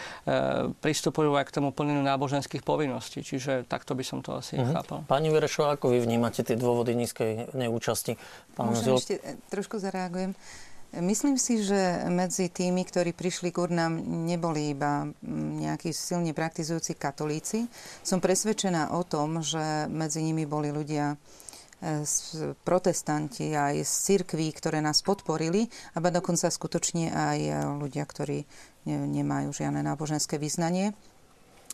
pristupujú 0.81 1.37
aj 1.37 1.45
k 1.45 1.61
tomu 1.61 1.69
plneniu 1.69 2.01
náboženských 2.01 2.65
povinností. 2.65 3.21
Čiže 3.21 3.69
takto 3.69 3.93
by 3.93 4.01
som 4.01 4.25
to 4.25 4.33
asi 4.33 4.57
uh-huh. 4.57 4.73
chápal. 4.73 5.05
Pani 5.05 5.29
Verešová, 5.29 5.77
ako 5.77 5.93
vy 5.93 6.01
vnímate 6.01 6.41
tie 6.41 6.57
dôvody 6.57 6.97
nízkej 6.97 7.53
neúčasti? 7.53 8.17
Pán 8.57 8.73
Môžem 8.73 8.89
Zil... 8.89 8.97
ešte 8.97 9.15
e, 9.21 9.37
trošku 9.53 9.77
zareagujem. 9.77 10.33
Myslím 10.91 11.39
si, 11.39 11.63
že 11.63 12.03
medzi 12.11 12.51
tými, 12.51 12.83
ktorí 12.83 13.15
prišli 13.15 13.55
k 13.55 13.63
urnám, 13.63 13.95
neboli 14.27 14.75
iba 14.75 15.07
nejakí 15.63 15.95
silne 15.95 16.35
praktizujúci 16.35 16.99
katolíci. 16.99 17.71
Som 18.03 18.19
presvedčená 18.19 18.91
o 18.91 19.07
tom, 19.07 19.39
že 19.39 19.87
medzi 19.87 20.19
nimi 20.19 20.43
boli 20.43 20.67
ľudia 20.67 21.15
protestanti, 22.61 23.57
aj 23.57 23.81
z 23.81 23.93
cirkví, 24.13 24.53
ktoré 24.53 24.85
nás 24.85 25.01
podporili, 25.01 25.65
a 25.97 25.99
dokonca 25.99 26.53
skutočne 26.53 27.09
aj 27.09 27.39
ľudia, 27.81 28.05
ktorí 28.05 28.45
nemajú 28.85 29.49
žiadne 29.49 29.81
náboženské 29.85 30.37
vyznanie. 30.37 30.93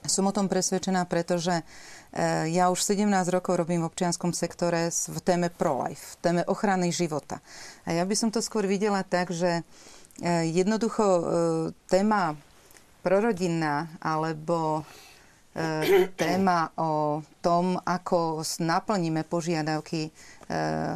Som 0.06 0.30
o 0.30 0.36
tom 0.36 0.46
presvedčená, 0.46 1.10
pretože 1.10 1.52
e, 1.52 1.64
ja 2.54 2.70
už 2.70 2.86
17 2.86 3.10
rokov 3.34 3.58
robím 3.58 3.82
v 3.82 3.90
občianskom 3.90 4.30
sektore 4.30 4.94
v 4.94 5.20
téme 5.26 5.50
pro-life, 5.50 6.16
v 6.16 6.18
téme 6.22 6.42
ochrany 6.46 6.94
života. 6.94 7.42
A 7.84 7.98
ja 7.98 8.04
by 8.06 8.14
som 8.14 8.30
to 8.30 8.38
skôr 8.40 8.70
videla 8.70 9.02
tak, 9.02 9.34
že 9.34 9.66
e, 10.22 10.52
jednoducho 10.54 11.04
e, 11.04 11.24
téma 11.90 12.38
prorodinná 13.02 13.90
alebo 13.98 14.86
E, 14.86 15.07
téma 16.14 16.70
o 16.78 17.26
tom, 17.42 17.82
ako 17.82 18.46
naplníme 18.62 19.26
požiadavky 19.26 20.08
e, 20.08 20.12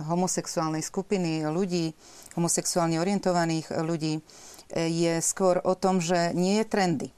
homosexuálnej 0.05 0.85
skupiny 0.85 1.49
ľudí, 1.49 1.89
homosexuálne 2.37 3.01
orientovaných 3.01 3.73
ľudí, 3.81 4.19
e, 4.19 4.21
je 4.85 5.13
skôr 5.25 5.57
o 5.65 5.73
tom, 5.73 5.97
že 5.97 6.37
nie 6.37 6.61
je 6.61 6.65
trendy. 6.69 7.09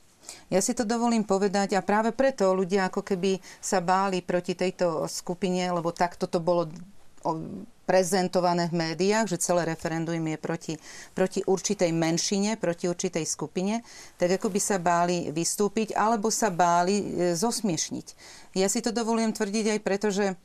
Ja 0.47 0.63
si 0.63 0.71
to 0.71 0.87
dovolím 0.87 1.27
povedať 1.27 1.75
a 1.75 1.85
práve 1.85 2.15
preto 2.15 2.55
ľudia 2.55 2.87
ako 2.87 3.03
keby 3.03 3.43
sa 3.59 3.83
báli 3.83 4.23
proti 4.23 4.55
tejto 4.55 5.09
skupine, 5.11 5.67
lebo 5.67 5.91
takto 5.91 6.31
to 6.31 6.39
bolo 6.39 6.71
prezentované 7.83 8.71
v 8.71 8.79
médiách, 8.79 9.35
že 9.35 9.43
celé 9.43 9.67
referendum 9.67 10.19
je 10.19 10.37
proti, 10.39 10.73
proti 11.11 11.39
určitej 11.43 11.91
menšine, 11.91 12.55
proti 12.55 12.87
určitej 12.87 13.27
skupine, 13.27 13.83
tak 14.15 14.39
ako 14.39 14.47
by 14.51 14.59
sa 14.59 14.77
báli 14.79 15.29
vystúpiť 15.29 15.95
alebo 15.95 16.31
sa 16.31 16.47
báli 16.47 17.03
e, 17.03 17.05
zosmiešniť. 17.35 18.07
Ja 18.55 18.71
si 18.71 18.79
to 18.79 18.95
dovolím 18.95 19.35
tvrdiť 19.35 19.65
aj 19.75 19.79
preto, 19.83 20.07
že 20.09 20.35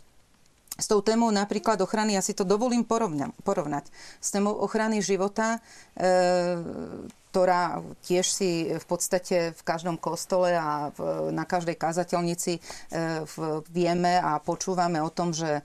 s 0.79 0.87
tou 0.87 1.03
témou 1.03 1.35
napríklad 1.35 1.83
ochrany, 1.83 2.15
ja 2.15 2.23
si 2.23 2.39
to 2.39 2.47
dovolím 2.47 2.87
porovna, 2.87 3.35
porovnať, 3.43 3.91
s 4.23 4.31
témou 4.31 4.55
ochrany 4.55 5.03
života, 5.03 5.59
e, 5.99 6.55
ktorá 7.29 7.85
tiež 8.07 8.27
si 8.31 8.73
v 8.73 8.87
podstate 8.89 9.53
v 9.53 9.63
každom 9.63 10.01
kostole 10.01 10.55
a 10.57 10.89
v, 10.95 11.29
na 11.35 11.45
každej 11.45 11.77
kazateľnici 11.77 12.53
e, 12.57 12.61
v, 13.27 13.35
vieme 13.69 14.17
a 14.17 14.41
počúvame 14.41 15.03
o 15.03 15.11
tom, 15.13 15.35
že 15.35 15.61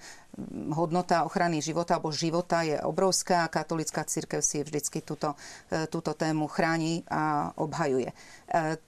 hodnota 0.73 1.29
ochrany 1.29 1.61
života 1.61 1.97
alebo 1.97 2.09
života 2.09 2.65
je 2.65 2.77
obrovská. 2.81 3.45
Katolická 3.53 4.01
církev 4.01 4.41
si 4.41 4.65
vždycky 4.65 5.05
túto, 5.05 5.37
e, 5.69 5.85
túto 5.85 6.17
tému 6.17 6.49
chráni 6.49 7.05
a 7.05 7.53
obhajuje. 7.53 8.09
E, 8.09 8.15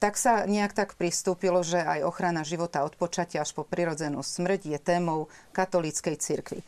tak 0.02 0.18
sa 0.18 0.50
nejak 0.50 0.74
tak 0.74 0.89
pristúpilo, 0.98 1.62
že 1.62 1.78
aj 1.78 2.02
ochrana 2.02 2.41
života 2.41 2.82
od 2.82 2.98
počatia 2.98 3.46
až 3.46 3.54
po 3.54 3.62
prirodzenú 3.62 4.26
smrť 4.26 4.62
je 4.74 4.80
témou 4.82 5.30
katolíckej 5.54 6.16
církvy. 6.18 6.60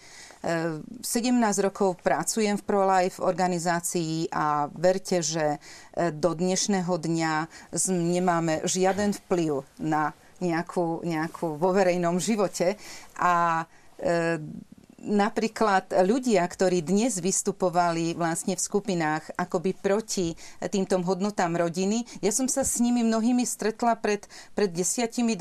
17 0.46 1.02
e, 1.02 1.62
rokov 1.66 1.98
pracujem 2.06 2.62
v 2.62 2.64
ProLife 2.68 3.18
organizácii 3.18 4.30
a 4.30 4.70
verte, 4.70 5.26
že 5.26 5.58
do 5.98 6.38
dnešného 6.38 6.94
dňa 6.94 7.34
nemáme 7.90 8.62
žiaden 8.62 9.18
vplyv 9.26 9.66
na 9.82 10.14
nejakú, 10.38 11.02
nejakú 11.02 11.58
vo 11.58 11.74
verejnom 11.74 12.22
živote 12.22 12.78
a 13.18 13.66
napríklad 15.08 15.94
ľudia, 16.04 16.44
ktorí 16.44 16.82
dnes 16.82 17.22
vystupovali 17.22 18.18
vlastne 18.18 18.58
v 18.58 18.62
skupinách 18.62 19.30
akoby 19.38 19.72
proti 19.78 20.34
týmto 20.60 21.00
hodnotám 21.06 21.56
rodiny, 21.56 22.04
ja 22.20 22.34
som 22.34 22.50
sa 22.50 22.66
s 22.66 22.82
nimi 22.82 23.06
mnohými 23.06 23.46
stretla 23.46 23.96
pred, 23.98 24.26
pred 24.58 24.74
10-12 24.74 25.38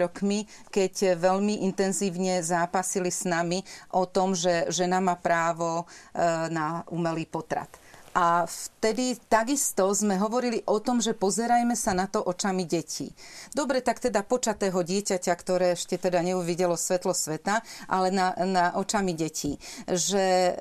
rokmi, 0.00 0.48
keď 0.72 1.20
veľmi 1.20 1.64
intenzívne 1.68 2.40
zápasili 2.40 3.12
s 3.12 3.28
nami 3.28 3.62
o 3.92 4.08
tom, 4.08 4.32
že 4.32 4.66
žena 4.72 4.98
má 4.98 5.14
právo 5.20 5.84
e, 5.84 6.20
na 6.48 6.82
umelý 6.88 7.28
potrat. 7.28 7.70
A 8.16 8.48
vtedy 8.48 9.20
takisto 9.28 9.92
sme 9.92 10.16
hovorili 10.16 10.64
o 10.64 10.80
tom, 10.80 10.98
že 10.98 11.12
pozerajme 11.12 11.76
sa 11.76 11.92
na 11.92 12.08
to 12.08 12.24
očami 12.24 12.64
detí. 12.64 13.12
Dobre, 13.52 13.84
tak 13.84 14.00
teda 14.00 14.24
počatého 14.24 14.80
dieťaťa, 14.80 15.32
ktoré 15.36 15.76
ešte 15.76 16.00
teda 16.00 16.24
neuvidelo 16.24 16.74
svetlo 16.74 17.12
sveta, 17.12 17.60
ale 17.86 18.08
na, 18.08 18.32
na 18.48 18.64
očami 18.80 19.12
detí. 19.12 19.60
Že 19.84 20.24
e, 20.24 20.52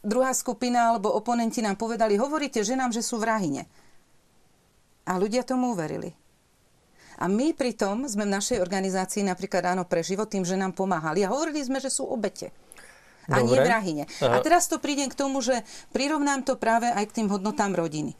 druhá 0.00 0.32
skupina 0.32 0.94
alebo 0.94 1.12
oponenti 1.12 1.60
nám 1.60 1.76
povedali, 1.76 2.16
hovoríte 2.16 2.64
ženám, 2.64 2.90
že 2.96 3.04
sú 3.04 3.20
vrahine. 3.20 3.68
A 5.06 5.20
ľudia 5.20 5.46
tomu 5.46 5.76
uverili. 5.76 6.10
A 7.16 7.32
my 7.32 7.56
pritom 7.56 8.04
sme 8.04 8.28
v 8.28 8.34
našej 8.36 8.60
organizácii 8.60 9.24
napríklad 9.24 9.72
Áno 9.72 9.88
pre 9.88 10.04
život 10.04 10.28
tým, 10.28 10.44
že 10.44 10.58
nám 10.58 10.76
pomáhali 10.76 11.24
a 11.24 11.32
hovorili 11.32 11.64
sme, 11.64 11.80
že 11.80 11.88
sú 11.88 12.04
obete 12.04 12.52
a 13.30 13.42
Dobre. 13.42 13.46
nie 13.46 13.58
vrahine. 13.62 14.04
A 14.22 14.38
teraz 14.42 14.70
to 14.70 14.78
prídem 14.78 15.10
k 15.10 15.18
tomu, 15.18 15.42
že 15.42 15.62
prirovnám 15.90 16.46
to 16.46 16.58
práve 16.58 16.90
aj 16.90 17.10
k 17.10 17.22
tým 17.22 17.28
hodnotám 17.30 17.74
rodiny. 17.74 18.14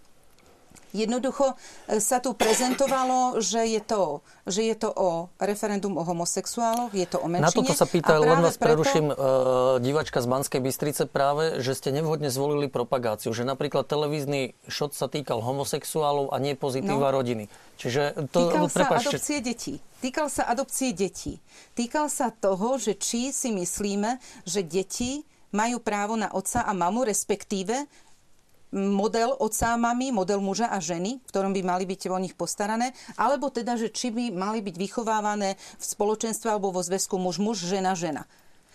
Jednoducho 0.96 1.52
e, 1.52 2.00
sa 2.00 2.24
tu 2.24 2.32
prezentovalo, 2.32 3.36
že 3.44 3.68
je 3.68 3.80
to, 3.84 4.24
že 4.48 4.64
je 4.64 4.76
to 4.80 4.88
o 4.88 5.28
referendum 5.36 5.92
o 6.00 6.02
homosexuáloch, 6.02 6.96
je 6.96 7.04
to 7.04 7.20
o 7.20 7.28
menšine. 7.28 7.44
Na 7.44 7.52
toto 7.52 7.76
sa 7.76 7.84
pýta, 7.84 8.16
len 8.16 8.40
vás 8.40 8.56
preto... 8.56 8.80
preruším, 8.80 9.12
uh, 9.12 9.76
divačka 9.84 10.24
z 10.24 10.26
Banskej 10.26 10.60
Bystrice 10.64 11.04
práve, 11.04 11.60
že 11.60 11.76
ste 11.76 11.92
nevhodne 11.92 12.32
zvolili 12.32 12.72
propagáciu, 12.72 13.36
že 13.36 13.44
napríklad 13.44 13.84
televízny 13.84 14.56
šot 14.72 14.96
sa 14.96 15.12
týkal 15.12 15.44
homosexuálov 15.44 16.32
a 16.32 16.40
nie 16.40 16.56
pozitíva 16.56 17.12
no. 17.12 17.16
rodiny. 17.20 17.52
Čiže 17.76 18.32
to, 18.32 18.48
Týkal 18.48 18.66
prepáčte. 18.72 19.12
sa 19.12 19.20
adopcie 19.20 19.38
detí. 19.44 19.74
Týkal 20.00 20.26
sa 20.32 20.42
adopcie 20.48 20.90
detí. 20.96 21.34
Týkal 21.76 22.08
sa 22.08 22.32
toho, 22.32 22.80
že 22.80 22.96
či 22.96 23.36
si 23.36 23.52
myslíme, 23.52 24.16
že 24.48 24.64
deti 24.64 25.28
majú 25.54 25.80
právo 25.80 26.16
na 26.18 26.28
otca 26.32 26.64
a 26.64 26.72
mamu, 26.72 27.06
respektíve 27.06 27.88
model 28.74 29.36
otca 29.38 29.74
a 29.74 29.80
mami, 29.80 30.10
model 30.10 30.42
muža 30.42 30.66
a 30.70 30.82
ženy, 30.82 31.22
v 31.22 31.28
ktorom 31.30 31.54
by 31.54 31.62
mali 31.62 31.84
byť 31.86 32.10
o 32.10 32.18
nich 32.18 32.34
postarané, 32.34 32.90
alebo 33.14 33.50
teda, 33.52 33.78
že 33.78 33.94
či 33.94 34.10
by 34.10 34.34
mali 34.34 34.58
byť 34.64 34.74
vychovávané 34.74 35.54
v 35.54 35.84
spoločenstve 35.84 36.50
alebo 36.50 36.74
vo 36.74 36.82
zväzku 36.82 37.14
muž-muž, 37.16 37.62
žena-žena. 37.62 38.26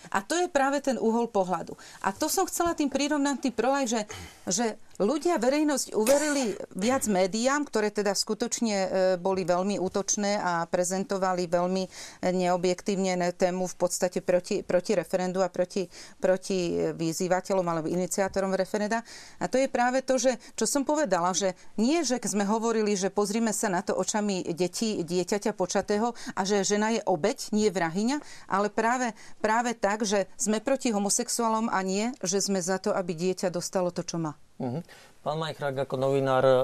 A 0.10 0.26
to 0.26 0.34
je 0.34 0.50
práve 0.50 0.82
ten 0.82 0.98
uhol 0.98 1.30
pohľadu. 1.30 1.78
A 2.02 2.10
to 2.10 2.26
som 2.26 2.50
chcela 2.50 2.74
tým 2.74 2.90
prirovnať 2.90 3.38
tým 3.38 3.54
prolaj, 3.54 3.86
že, 3.86 4.02
že 4.50 4.66
ľudia, 5.00 5.40
verejnosť 5.40 5.96
uverili 5.96 6.58
viac 6.76 7.08
médiám, 7.08 7.64
ktoré 7.64 7.94
teda 7.94 8.12
skutočne 8.12 8.76
e, 8.76 8.88
boli 9.16 9.48
veľmi 9.48 9.80
útočné 9.80 10.42
a 10.42 10.66
prezentovali 10.68 11.48
veľmi 11.48 11.84
neobjektívne 12.26 13.16
tému 13.38 13.70
v 13.70 13.76
podstate 13.76 14.20
proti, 14.20 14.66
proti 14.66 14.92
referendu 14.98 15.40
a 15.46 15.54
proti, 15.54 15.88
proti 16.20 16.92
vyzývateľom 16.92 17.66
alebo 17.68 17.88
iniciátorom 17.88 18.52
referenda. 18.58 19.06
A 19.40 19.46
to 19.48 19.62
je 19.62 19.72
práve 19.72 20.02
to, 20.04 20.18
že, 20.18 20.36
čo 20.58 20.66
som 20.66 20.84
povedala, 20.84 21.32
že 21.32 21.54
nie, 21.78 22.02
že 22.02 22.20
sme 22.24 22.48
hovorili, 22.48 22.96
že 22.96 23.14
pozrime 23.14 23.52
sa 23.52 23.68
na 23.68 23.86
to 23.86 23.96
očami 23.96 24.44
detí, 24.56 25.04
dieťaťa 25.04 25.52
počatého 25.54 26.14
a 26.36 26.42
že 26.48 26.64
žena 26.64 26.96
je 26.96 27.02
obeď, 27.06 27.52
nie 27.52 27.68
vrahyňa, 27.68 28.18
ale 28.48 28.72
práve, 28.72 29.12
práve 29.44 29.76
tak, 29.76 30.08
že 30.08 30.32
sme 30.40 30.64
proti 30.64 30.96
homosexuálom 30.96 31.68
a 31.68 31.80
nie, 31.84 32.16
že 32.24 32.40
sme 32.40 32.64
za 32.64 32.80
to, 32.80 32.96
aby 32.96 33.14
dieťa 33.14 33.52
dostalo 33.52 33.92
to, 33.92 34.06
čo 34.06 34.22
má. 34.22 34.38
Uh-huh. 34.62 34.86
Pán 35.26 35.38
Majchrák, 35.42 35.90
ako 35.90 35.98
novinár, 35.98 36.46
e, 36.46 36.58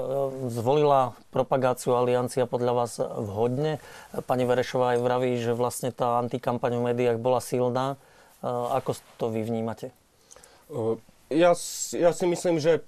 zvolila 0.54 1.18
propagáciu 1.34 1.98
Aliancia 1.98 2.46
podľa 2.46 2.72
vás 2.74 2.92
vhodne. 3.02 3.82
Pani 4.26 4.46
Verešová 4.46 4.94
aj 4.94 5.02
vraví, 5.02 5.34
že 5.42 5.50
vlastne 5.50 5.90
tá 5.90 6.22
antikampaň 6.22 6.78
v 6.78 6.86
médiách 6.94 7.18
bola 7.18 7.42
silná. 7.42 7.98
E, 8.38 8.46
ako 8.46 8.94
to 9.18 9.34
vy 9.34 9.42
vnímate? 9.42 9.90
Ja, 11.34 11.58
ja 11.94 12.10
si 12.14 12.24
myslím, 12.30 12.62
že 12.62 12.86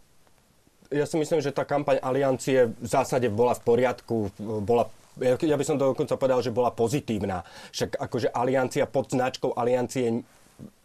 ja 0.90 1.06
si 1.06 1.18
myslím, 1.18 1.38
že 1.42 1.54
tá 1.54 1.62
kampaň 1.66 2.02
Aliancie 2.02 2.70
v 2.70 2.86
zásade 2.86 3.30
bola 3.30 3.54
v 3.54 3.62
poriadku, 3.62 4.30
bola 4.62 4.90
ja 5.20 5.58
by 5.58 5.64
som 5.66 5.76
dokonca 5.76 6.16
povedal, 6.16 6.40
že 6.40 6.54
bola 6.54 6.72
pozitívna. 6.72 7.44
Však 7.76 7.98
akože 7.98 8.32
aliancia 8.32 8.88
pod 8.88 9.12
značkou 9.12 9.52
aliancie 9.52 10.24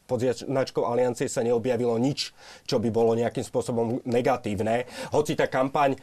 pod 0.06 0.22
značkou 0.22 0.86
Aliancie 0.86 1.26
sa 1.26 1.42
neobjavilo 1.42 1.98
nič, 1.98 2.32
čo 2.66 2.78
by 2.78 2.90
bolo 2.94 3.18
nejakým 3.18 3.44
spôsobom 3.44 4.06
negatívne. 4.06 4.86
Hoci 5.12 5.34
tá 5.34 5.50
kampaň, 5.50 5.98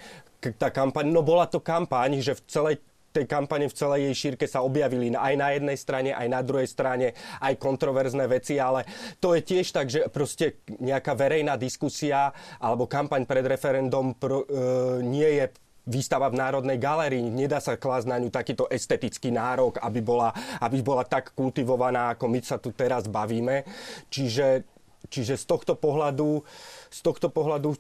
tá 0.58 0.74
kampaň, 0.74 1.10
no 1.10 1.22
bola 1.22 1.46
to 1.46 1.62
kampaň, 1.62 2.18
že 2.18 2.34
v 2.38 2.42
celej 2.50 2.76
tej 3.12 3.28
kampane 3.28 3.68
v 3.68 3.76
celej 3.76 4.00
jej 4.08 4.14
šírke 4.16 4.48
sa 4.48 4.64
objavili 4.64 5.12
aj 5.12 5.34
na 5.36 5.52
jednej 5.52 5.76
strane, 5.76 6.10
aj 6.16 6.28
na 6.32 6.40
druhej 6.40 6.64
strane 6.64 7.12
aj 7.44 7.60
kontroverzné 7.60 8.24
veci, 8.24 8.56
ale 8.56 8.88
to 9.20 9.36
je 9.36 9.44
tiež 9.44 9.66
tak, 9.68 9.92
že 9.92 10.08
proste 10.08 10.64
nejaká 10.80 11.12
verejná 11.12 11.60
diskusia 11.60 12.32
alebo 12.56 12.88
kampaň 12.88 13.28
pred 13.28 13.44
referendum 13.44 14.16
pro, 14.16 14.48
e, 14.48 15.04
nie 15.04 15.28
je 15.28 15.44
výstava 15.86 16.30
v 16.30 16.38
Národnej 16.38 16.78
galérii. 16.78 17.26
Nedá 17.26 17.58
sa 17.58 17.74
klásť 17.74 18.06
na 18.06 18.16
ňu 18.22 18.30
takýto 18.30 18.70
estetický 18.70 19.34
nárok, 19.34 19.82
aby 19.82 19.98
bola, 19.98 20.30
aby 20.62 20.78
bola 20.82 21.02
tak 21.02 21.34
kultivovaná, 21.34 22.14
ako 22.14 22.30
my 22.30 22.38
sa 22.42 22.58
tu 22.58 22.70
teraz 22.70 23.10
bavíme. 23.10 23.66
Čiže, 24.06 24.62
čiže 25.10 25.34
z 25.34 25.44
tohto 25.44 25.74
pohľadu, 25.74 26.46
z 26.90 27.00
tohto 27.02 27.28
pohľadu 27.30 27.74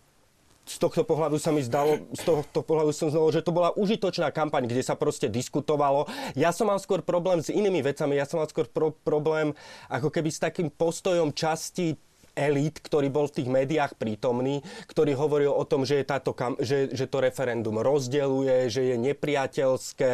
z 0.62 0.78
tohto 0.78 1.02
pohľadu 1.02 1.42
sa 1.42 1.50
mi 1.50 1.58
zdalo, 1.58 2.06
z 2.14 2.22
tohto 2.22 2.62
pohľadu 2.62 2.94
som 2.94 3.10
znal, 3.10 3.34
že 3.34 3.42
to 3.42 3.50
bola 3.50 3.74
užitočná 3.74 4.30
kampaň, 4.30 4.70
kde 4.70 4.86
sa 4.86 4.94
proste 4.94 5.26
diskutovalo. 5.26 6.06
Ja 6.38 6.54
som 6.54 6.70
mal 6.70 6.78
skôr 6.78 7.02
problém 7.02 7.42
s 7.42 7.50
inými 7.50 7.82
vecami, 7.82 8.14
ja 8.14 8.30
som 8.30 8.38
mal 8.38 8.46
skôr 8.46 8.70
pro, 8.70 8.94
problém 9.02 9.58
ako 9.90 10.14
keby 10.14 10.30
s 10.30 10.38
takým 10.38 10.70
postojom 10.70 11.34
časti 11.34 11.98
elít, 12.34 12.80
ktorý 12.80 13.08
bol 13.12 13.26
v 13.28 13.42
tých 13.42 13.48
médiách 13.48 13.96
prítomný, 13.96 14.64
ktorý 14.88 15.12
hovoril 15.16 15.52
o 15.52 15.64
tom, 15.68 15.84
že, 15.84 16.00
je 16.00 16.06
táto, 16.06 16.32
že, 16.60 16.92
že 16.92 17.06
to 17.08 17.20
referendum 17.20 17.80
rozdeluje, 17.80 18.68
že 18.72 18.92
je 18.92 18.96
nepriateľské 18.98 20.12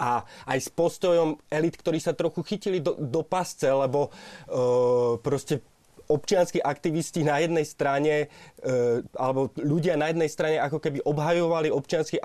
a 0.00 0.24
aj 0.48 0.58
s 0.58 0.68
postojom 0.72 1.40
elít, 1.48 1.76
ktorí 1.80 1.98
sa 2.00 2.12
trochu 2.16 2.44
chytili 2.44 2.80
do, 2.80 2.96
do 2.96 3.24
pasce, 3.24 3.68
lebo 3.68 4.08
uh, 4.08 5.20
proste 5.20 5.64
občianskí 6.06 6.62
aktivisti 6.62 7.26
na 7.26 7.42
jednej 7.42 7.66
strane, 7.66 8.14
e, 8.62 9.02
alebo 9.18 9.50
ľudia 9.58 9.98
na 9.98 10.10
jednej 10.10 10.30
strane 10.30 10.56
ako 10.62 10.78
keby 10.78 11.02
obhajovali 11.02 11.68
občianský 11.70 12.22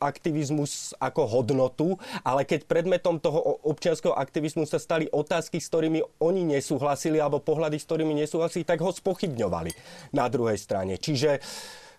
aktivizmus 0.00 0.96
ako 1.00 1.22
hodnotu, 1.28 1.96
ale 2.22 2.44
keď 2.44 2.68
predmetom 2.68 3.18
toho 3.18 3.60
občianského 3.64 4.12
aktivizmu 4.14 4.68
sa 4.68 4.76
stali 4.76 5.08
otázky, 5.08 5.58
s 5.58 5.68
ktorými 5.72 6.04
oni 6.20 6.44
nesúhlasili, 6.44 7.18
alebo 7.18 7.40
pohľady, 7.40 7.80
s 7.80 7.88
ktorými 7.88 8.14
nesúhlasili, 8.14 8.68
tak 8.68 8.84
ho 8.84 8.92
spochybňovali 8.92 9.72
na 10.12 10.28
druhej 10.28 10.56
strane. 10.60 11.00
Čiže 11.00 11.40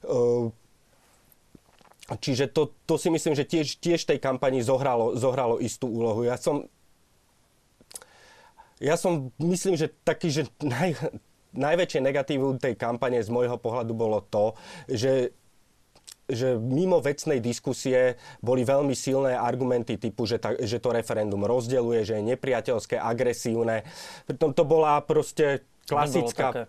e, 0.06 0.64
čiže 2.14 2.54
to, 2.54 2.70
to 2.86 3.02
si 3.02 3.10
myslím, 3.10 3.34
že 3.34 3.50
tiež, 3.50 3.82
tiež 3.82 4.06
tej 4.06 4.22
kampani 4.22 4.62
zohralo, 4.62 5.18
zohralo 5.18 5.58
istú 5.58 5.90
úlohu. 5.90 6.22
Ja 6.22 6.38
som, 6.38 6.70
ja 8.80 8.96
som, 9.00 9.32
myslím, 9.40 9.80
že 9.80 9.92
taký, 10.04 10.32
že 10.32 10.48
naj, 10.60 11.00
najväčšie 11.56 12.00
negatívum 12.04 12.60
tej 12.60 12.76
kampane 12.76 13.24
z 13.24 13.32
môjho 13.32 13.56
pohľadu 13.56 13.94
bolo 13.96 14.20
to, 14.24 14.54
že 14.92 15.32
že 16.26 16.58
mimo 16.58 16.98
vecnej 16.98 17.38
diskusie 17.38 18.18
boli 18.42 18.66
veľmi 18.66 18.98
silné 18.98 19.38
argumenty 19.38 19.94
typu, 19.94 20.26
že, 20.26 20.42
ta, 20.42 20.58
že 20.58 20.82
to 20.82 20.90
referendum 20.90 21.46
rozdeluje, 21.46 22.02
že 22.02 22.18
je 22.18 22.34
nepriateľské, 22.34 22.98
agresívne. 22.98 23.86
Pritom 24.26 24.58
to 24.58 24.66
bola 24.66 24.98
proste 25.06 25.62
klasická... 25.86 26.66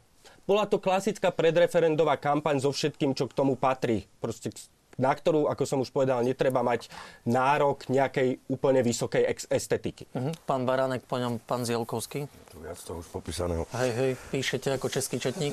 Bola 0.46 0.62
to 0.68 0.78
klasická 0.78 1.34
predreferendová 1.34 2.14
kampaň 2.22 2.62
so 2.62 2.70
všetkým, 2.70 3.18
čo 3.18 3.26
k 3.26 3.34
tomu 3.34 3.58
patrí. 3.58 4.06
Proste 4.22 4.54
na 4.96 5.12
ktorú, 5.12 5.48
ako 5.52 5.64
som 5.68 5.78
už 5.84 5.92
povedal, 5.92 6.24
netreba 6.24 6.64
mať 6.64 6.88
nárok 7.28 7.84
nejakej 7.92 8.40
úplne 8.48 8.80
vysokej 8.80 9.22
ex- 9.28 9.48
estetiky. 9.48 10.08
Uh-huh. 10.12 10.32
Pán 10.48 10.64
Baránek, 10.64 11.04
po 11.04 11.20
ňom 11.20 11.40
pán 11.44 11.68
Zielkovský. 11.68 12.24
Tu 12.26 12.56
viac 12.64 12.80
to 12.80 13.00
už 13.00 13.06
popísaného. 13.12 13.68
Hej, 13.76 13.92
hej, 13.92 14.12
píšete 14.32 14.68
ako 14.72 14.88
český 14.88 15.20
četník? 15.20 15.52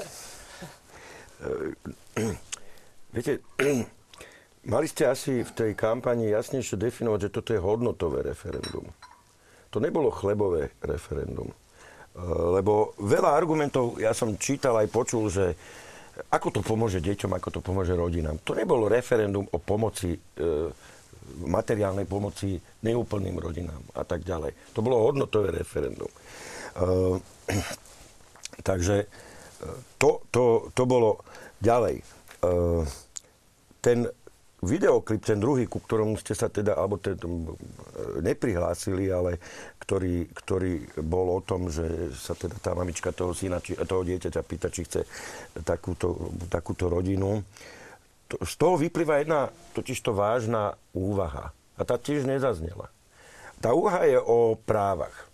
Viete, 3.13 3.43
mali 4.73 4.87
ste 4.87 5.11
asi 5.11 5.43
v 5.43 5.51
tej 5.51 5.71
kampani 5.75 6.31
jasnejšie 6.31 6.79
definovať, 6.79 7.27
že 7.27 7.33
toto 7.35 7.49
je 7.51 7.59
hodnotové 7.59 8.23
referendum. 8.23 8.87
To 9.75 9.77
nebolo 9.83 10.13
chlebové 10.13 10.71
referendum. 10.85 11.49
Lebo 12.53 12.93
veľa 13.01 13.33
argumentov, 13.33 13.97
ja 13.97 14.13
som 14.13 14.37
čítal 14.37 14.77
aj 14.77 14.87
počul, 14.93 15.33
že 15.33 15.57
ako 16.13 16.59
to 16.59 16.61
pomôže 16.61 17.01
deťom, 17.01 17.31
ako 17.33 17.49
to 17.57 17.59
pomôže 17.61 17.97
rodinám. 17.97 18.37
To 18.45 18.53
nebolo 18.53 18.85
referendum 18.85 19.45
o 19.49 19.57
pomoci, 19.57 20.13
e, 20.13 20.47
materiálnej 21.45 22.05
pomoci 22.05 22.57
neúplným 22.85 23.33
rodinám 23.37 23.81
a 23.97 24.05
tak 24.05 24.21
ďalej. 24.21 24.53
To 24.77 24.85
bolo 24.85 25.09
hodnotové 25.09 25.49
referendum. 25.49 26.09
E, 26.09 26.17
takže 28.67 28.95
e, 29.03 29.07
to, 29.97 30.21
to, 30.29 30.69
to 30.77 30.83
bolo 30.85 31.25
ďalej. 31.57 31.97
E, 31.97 32.03
ten 33.81 34.05
videoklip, 34.63 35.23
ten 35.23 35.39
druhý, 35.39 35.67
ku 35.67 35.83
ktorom 35.83 36.15
ste 36.15 36.33
sa 36.33 36.47
teda, 36.47 36.75
alebo 36.79 36.99
ten, 36.99 37.15
neprihlásili, 38.23 39.11
ale 39.11 39.37
ktorý, 39.83 40.31
ktorý 40.31 40.73
bol 41.03 41.37
o 41.37 41.41
tom, 41.43 41.67
že 41.67 42.11
sa 42.15 42.33
teda 42.33 42.55
tá 42.59 42.71
mamička 42.71 43.11
toho 43.11 43.35
syna, 43.35 43.59
či, 43.59 43.75
toho 43.75 44.03
dieťaťa 44.07 44.41
pýta, 44.43 44.71
či 44.71 44.87
chce 44.87 45.03
takúto, 45.67 46.31
takúto 46.47 46.87
rodinu. 46.87 47.43
To, 48.31 48.35
z 48.41 48.53
toho 48.55 48.79
vyplýva 48.79 49.19
jedna 49.19 49.51
totižto 49.75 50.15
vážna 50.15 50.79
úvaha. 50.95 51.51
A 51.75 51.81
tá 51.83 51.99
tiež 51.99 52.23
nezaznela. 52.23 52.87
Tá 53.59 53.75
úvaha 53.75 54.05
je 54.07 54.19
o 54.19 54.55
právach. 54.55 55.32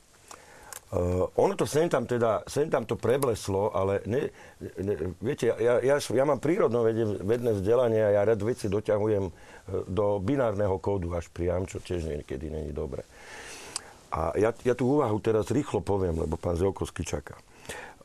Uh, 0.89 1.29
ono 1.37 1.53
to 1.53 1.69
sem 1.69 1.85
tam 1.85 2.09
teda, 2.09 2.41
sem 2.49 2.65
tam 2.65 2.81
to 2.81 2.97
prebleslo, 2.97 3.69
ale 3.77 4.01
ne, 4.09 4.33
ne, 4.81 5.13
viete, 5.21 5.53
ja, 5.53 5.77
ja, 5.85 6.01
ja 6.01 6.23
mám 6.25 6.41
prírodno 6.41 6.81
vedné 7.21 7.53
vzdelanie 7.61 8.01
a 8.01 8.09
ja 8.17 8.21
rád 8.25 8.41
veci 8.41 8.65
doťahujem 8.65 9.29
do 9.85 10.17
binárneho 10.17 10.81
kódu 10.81 11.13
až 11.13 11.29
priam, 11.29 11.69
čo 11.69 11.77
tiež 11.77 12.09
niekedy 12.09 12.49
není 12.49 12.73
dobre. 12.73 13.05
A 14.09 14.33
ja, 14.33 14.49
ja 14.65 14.73
tú 14.73 14.97
úvahu 14.97 15.21
teraz 15.21 15.53
rýchlo 15.53 15.85
poviem, 15.85 16.17
lebo 16.25 16.41
pán 16.41 16.57
Zelkovský 16.57 17.05
čaká. 17.05 17.37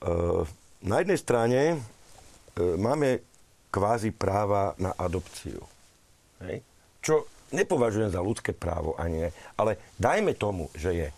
Uh, 0.04 0.44
na 0.84 1.00
jednej 1.00 1.16
strane 1.16 1.60
uh, 1.72 2.76
máme 2.76 3.24
kvázi 3.72 4.12
práva 4.12 4.76
na 4.76 4.92
adopciu. 4.92 5.64
Hej? 6.44 6.60
Čo 7.00 7.24
nepovažujem 7.56 8.12
za 8.12 8.20
ľudské 8.20 8.52
právo 8.52 8.92
ani 9.00 9.24
ne, 9.24 9.30
ale 9.56 9.80
dajme 9.96 10.36
tomu, 10.36 10.68
že 10.76 10.92
je 10.92 11.08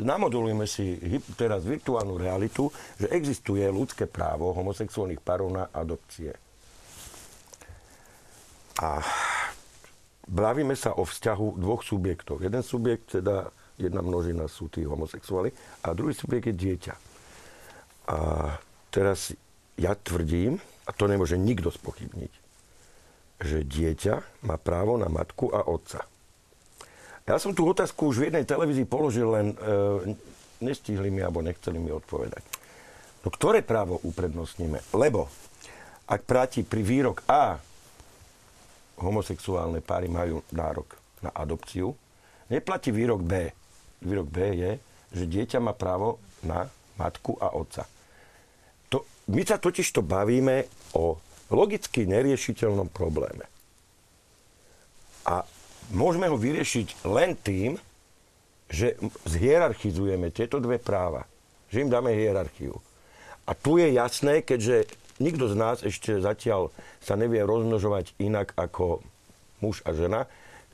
namodulujeme 0.00 0.64
si 0.64 0.96
teraz 1.36 1.64
virtuálnu 1.64 2.16
realitu, 2.16 2.72
že 2.96 3.10
existuje 3.12 3.64
ľudské 3.68 4.08
právo 4.08 4.52
homosexuálnych 4.56 5.20
párov 5.20 5.52
na 5.52 5.68
adopcie. 5.70 6.32
A 8.80 8.98
bavíme 10.26 10.74
sa 10.74 10.96
o 10.98 11.06
vzťahu 11.06 11.60
dvoch 11.60 11.84
subjektov. 11.86 12.42
Jeden 12.42 12.64
subjekt, 12.64 13.20
teda 13.20 13.52
jedna 13.78 14.02
množina 14.02 14.46
sú 14.50 14.70
tí 14.70 14.82
homosexuáli 14.86 15.50
a 15.82 15.94
druhý 15.94 16.14
subjekt 16.14 16.50
je 16.50 16.56
dieťa. 16.56 16.94
A 18.10 18.18
teraz 18.90 19.32
ja 19.78 19.94
tvrdím, 19.94 20.58
a 20.86 20.90
to 20.92 21.10
nemôže 21.10 21.34
nikto 21.34 21.72
spochybniť, 21.72 22.32
že 23.42 23.66
dieťa 23.66 24.46
má 24.46 24.56
právo 24.60 24.94
na 24.94 25.10
matku 25.10 25.50
a 25.50 25.66
otca. 25.66 26.06
Ja 27.24 27.40
som 27.40 27.56
tú 27.56 27.64
otázku 27.64 28.12
už 28.12 28.20
v 28.20 28.26
jednej 28.28 28.44
televízii 28.44 28.84
položil, 28.84 29.32
len 29.32 29.56
e, 29.56 30.16
nestihli 30.60 31.08
mi 31.08 31.24
alebo 31.24 31.40
nechceli 31.40 31.80
mi 31.80 31.88
odpovedať. 31.88 32.44
No 33.24 33.32
ktoré 33.32 33.64
právo 33.64 33.96
uprednostníme? 34.04 34.92
Lebo 34.92 35.32
ak 36.04 36.20
platí 36.28 36.60
pri 36.60 36.84
výrok 36.84 37.24
A 37.24 37.56
homosexuálne 39.00 39.80
páry 39.80 40.12
majú 40.12 40.44
nárok 40.52 41.00
na 41.24 41.32
adopciu, 41.32 41.96
neplatí 42.52 42.92
výrok 42.92 43.24
B. 43.24 43.48
Výrok 44.04 44.28
B 44.28 44.38
je, 44.52 44.72
že 45.16 45.24
dieťa 45.24 45.64
má 45.64 45.72
právo 45.72 46.20
na 46.44 46.68
matku 47.00 47.40
a 47.40 47.56
otca. 47.56 47.88
To, 48.92 49.08
my 49.32 49.40
sa 49.48 49.56
totiž 49.56 49.96
to 49.96 50.04
bavíme 50.04 50.68
o 50.92 51.16
logicky 51.48 52.04
neriešiteľnom 52.04 52.92
probléme. 52.92 53.48
A 55.24 55.40
môžeme 55.92 56.30
ho 56.30 56.38
vyriešiť 56.38 57.04
len 57.08 57.36
tým, 57.36 57.76
že 58.70 58.96
zhierarchizujeme 59.28 60.32
tieto 60.32 60.62
dve 60.62 60.80
práva. 60.80 61.28
Že 61.68 61.88
im 61.88 61.92
dáme 61.92 62.16
hierarchiu. 62.16 62.78
A 63.44 63.52
tu 63.52 63.76
je 63.76 63.92
jasné, 63.92 64.40
keďže 64.40 64.88
nikto 65.20 65.52
z 65.52 65.54
nás 65.58 65.84
ešte 65.84 66.16
zatiaľ 66.16 66.72
sa 67.04 67.14
nevie 67.14 67.44
rozmnožovať 67.44 68.16
inak 68.16 68.56
ako 68.56 69.04
muž 69.60 69.84
a 69.84 69.92
žena, 69.92 70.24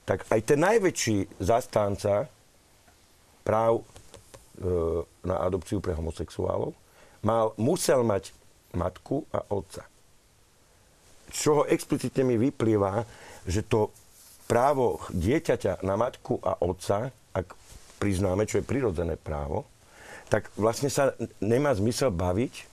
tak 0.06 0.26
aj 0.30 0.40
ten 0.42 0.58
najväčší 0.62 1.42
zastánca 1.42 2.30
práv 3.42 3.82
e, 3.82 3.84
na 5.26 5.36
adopciu 5.42 5.82
pre 5.82 5.94
homosexuálov 5.94 6.72
mal, 7.22 7.52
musel 7.60 8.06
mať 8.06 8.32
matku 8.74 9.26
a 9.34 9.44
otca. 9.50 9.84
Z 11.30 11.36
čoho 11.36 11.62
explicitne 11.66 12.26
mi 12.26 12.36
vyplýva, 12.38 13.06
že 13.46 13.62
to 13.66 13.94
právo 14.50 14.98
dieťaťa 15.14 15.86
na 15.86 15.94
matku 15.94 16.42
a 16.42 16.58
otca, 16.58 17.14
ak 17.30 17.54
priznáme, 18.02 18.50
čo 18.50 18.58
je 18.58 18.66
prirodzené 18.66 19.14
právo, 19.14 19.70
tak 20.26 20.50
vlastne 20.58 20.90
sa 20.90 21.14
nemá 21.38 21.70
zmysel 21.70 22.10
baviť 22.10 22.66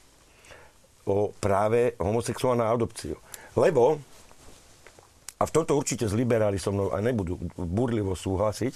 o 1.06 1.30
práve 1.38 1.94
homosexuálna 2.02 2.66
adopciu. 2.66 3.22
Lebo, 3.54 4.02
a 5.38 5.44
v 5.46 5.54
tomto 5.54 5.78
určite 5.78 6.10
z 6.10 6.18
liberáli 6.18 6.58
so 6.58 6.74
mnou 6.74 6.90
aj 6.90 7.06
nebudú 7.06 7.38
burlivo 7.54 8.18
súhlasiť, 8.18 8.74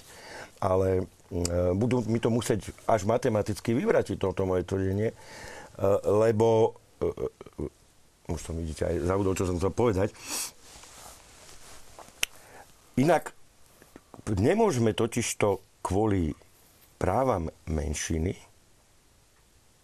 ale 0.61 1.01
e, 1.01 1.73
budú 1.73 2.05
mi 2.05 2.21
to 2.21 2.29
musieť 2.29 2.69
až 2.85 3.09
matematicky 3.09 3.73
vyvratiť 3.73 4.17
toto 4.21 4.45
moje 4.45 4.65
tvrdenie, 4.69 5.09
e, 5.09 5.15
lebo 6.05 6.77
e, 7.01 7.09
už 8.29 8.39
som 8.39 8.55
vidíte 8.55 8.85
aj 8.85 8.95
zaudol, 9.09 9.33
čo 9.33 9.49
som 9.49 9.57
chcel 9.57 9.73
povedať, 9.73 10.13
Inak 12.99 13.31
nemôžeme 14.27 14.91
totižto 14.91 15.63
kvôli 15.79 16.35
právam 16.99 17.49
menšiny 17.65 18.35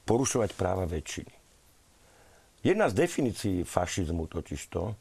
porušovať 0.07 0.49
práva 0.55 0.87
väčšiny. 0.87 1.33
Jedna 2.63 2.91
z 2.91 2.93
definícií 2.99 3.57
fašizmu 3.63 4.27
totižto 4.27 4.95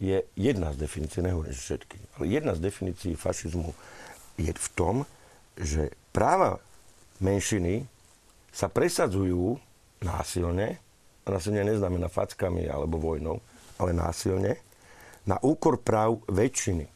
je 0.00 0.24
jedna 0.34 0.74
z 0.74 0.76
definícií, 0.84 1.22
nehovorím 1.22 1.54
všetky, 1.54 1.98
ale 2.18 2.24
jedna 2.26 2.52
z 2.56 2.60
definícií 2.64 3.14
fašizmu 3.14 3.70
je 4.40 4.50
v 4.50 4.68
tom, 4.74 4.96
že 5.54 5.94
práva 6.10 6.58
menšiny 7.22 7.86
sa 8.50 8.66
presadzujú 8.66 9.58
násilne, 10.02 10.78
a 11.24 11.28
násilne 11.28 11.64
neznamená 11.64 12.10
fackami 12.10 12.66
alebo 12.66 13.00
vojnou, 13.00 13.38
ale 13.78 13.90
násilne, 13.94 14.58
na 15.24 15.40
úkor 15.40 15.80
práv 15.80 16.20
väčšiny. 16.28 16.93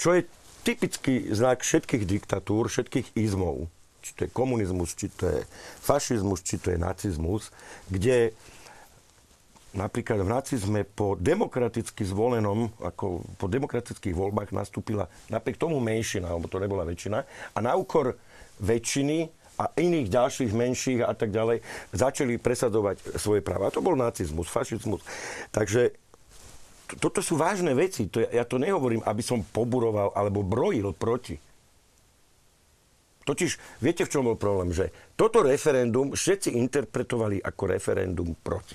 Čo 0.00 0.16
je 0.16 0.24
typický 0.64 1.28
znak 1.28 1.60
všetkých 1.60 2.08
diktatúr, 2.08 2.72
všetkých 2.72 3.20
izmov, 3.20 3.68
či 4.00 4.16
to 4.16 4.20
je 4.24 4.30
komunizmus, 4.32 4.96
či 4.96 5.12
to 5.12 5.28
je 5.28 5.40
fašizmus, 5.84 6.40
či 6.40 6.56
to 6.56 6.72
je 6.72 6.80
nacizmus, 6.80 7.52
kde 7.92 8.32
napríklad 9.76 10.24
v 10.24 10.32
nacizme 10.32 10.80
po 10.88 11.20
demokraticky 11.20 12.02
zvolenom, 12.02 12.72
ako 12.80 13.22
po 13.36 13.46
demokratických 13.46 14.16
voľbách 14.16 14.56
nastúpila 14.56 15.06
napriek 15.28 15.60
tomu 15.60 15.78
menšina, 15.78 16.32
alebo 16.32 16.48
to 16.48 16.56
nebola 16.56 16.88
väčšina, 16.88 17.18
a 17.52 17.58
na 17.60 17.76
úkor 17.76 18.16
väčšiny 18.56 19.30
a 19.60 19.68
iných 19.76 20.08
ďalších 20.08 20.52
menších 20.56 21.00
a 21.04 21.12
tak 21.12 21.28
ďalej 21.28 21.60
začali 21.92 22.40
presadzovať 22.40 23.20
svoje 23.20 23.44
práva. 23.44 23.68
A 23.68 23.74
to 23.74 23.84
bol 23.84 23.92
nacizmus, 23.92 24.48
fašizmus. 24.48 25.04
Takže 25.52 25.92
toto 26.98 27.20
sú 27.22 27.38
vážne 27.38 27.76
veci. 27.76 28.10
To, 28.10 28.24
ja 28.24 28.42
to 28.42 28.58
nehovorím, 28.58 29.04
aby 29.06 29.22
som 29.22 29.44
poburoval 29.44 30.16
alebo 30.16 30.42
brojil 30.42 30.90
proti. 30.96 31.38
Totiž, 33.20 33.78
viete, 33.84 34.02
v 34.02 34.10
čom 34.10 34.26
bol 34.26 34.40
problém? 34.40 34.72
Že 34.74 34.90
toto 35.14 35.44
referendum 35.44 36.16
všetci 36.16 36.56
interpretovali 36.56 37.38
ako 37.38 37.62
referendum 37.68 38.32
proti. 38.40 38.74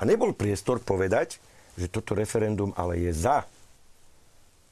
A 0.00 0.08
nebol 0.08 0.32
priestor 0.32 0.80
povedať, 0.80 1.36
že 1.76 1.92
toto 1.92 2.16
referendum 2.16 2.72
ale 2.74 2.98
je 3.04 3.12
za. 3.12 3.44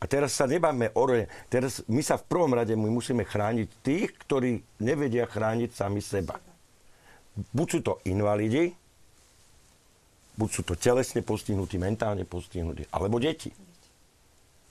A 0.01 0.05
teraz 0.09 0.33
sa 0.33 0.49
nebáme 0.49 0.97
o... 0.97 1.05
Teraz 1.53 1.85
my 1.85 2.01
sa 2.01 2.17
v 2.17 2.25
prvom 2.25 2.57
rade 2.57 2.73
my 2.73 2.89
musíme 2.89 3.23
chrániť 3.29 3.69
tých, 3.85 4.17
ktorí 4.25 4.65
nevedia 4.81 5.29
chrániť 5.29 5.77
sami 5.77 6.01
seba. 6.01 6.41
Buď 7.53 7.67
sú 7.69 7.81
to 7.85 7.93
invalidi, 8.09 8.73
buď 10.41 10.49
sú 10.49 10.63
to 10.65 10.73
telesne 10.73 11.21
postihnutí, 11.21 11.77
mentálne 11.77 12.25
postihnutí, 12.25 12.89
alebo 12.89 13.21
deti. 13.21 13.53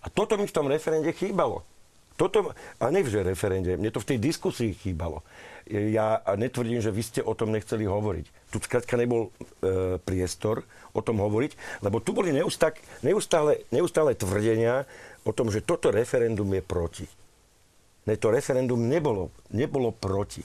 A 0.01 0.09
toto 0.09 0.34
mi 0.34 0.49
v 0.49 0.55
tom 0.55 0.65
referende 0.65 1.13
chýbalo. 1.13 1.61
Toto, 2.20 2.51
a 2.51 2.91
ne 2.91 2.99
v 2.99 3.24
referende, 3.24 3.80
mne 3.80 3.95
to 3.95 4.03
v 4.03 4.09
tej 4.11 4.20
diskusii 4.20 4.76
chýbalo. 4.76 5.24
Ja 5.72 6.20
netvrdím, 6.36 6.84
že 6.84 6.91
vy 6.91 6.99
ste 6.99 7.22
o 7.24 7.32
tom 7.32 7.55
nechceli 7.55 7.88
hovoriť. 7.88 8.51
Tu 8.51 8.57
skrátka 8.59 8.99
nebol 8.99 9.32
e, 9.63 9.95
priestor 10.03 10.67
o 10.91 10.99
tom 10.99 11.24
hovoriť, 11.24 11.80
lebo 11.80 12.03
tu 12.03 12.11
boli 12.11 12.36
neustále, 12.36 12.76
neustále, 13.07 13.63
neustále 13.72 14.20
tvrdenia 14.20 14.84
o 15.24 15.32
tom, 15.32 15.47
že 15.47 15.63
toto 15.63 15.95
referendum 15.95 16.49
je 16.51 16.59
proti. 16.59 17.05
Ne, 18.03 18.20
to 18.20 18.36
referendum 18.36 18.84
nebolo, 18.84 19.32
nebolo 19.55 19.95
proti. 19.95 20.43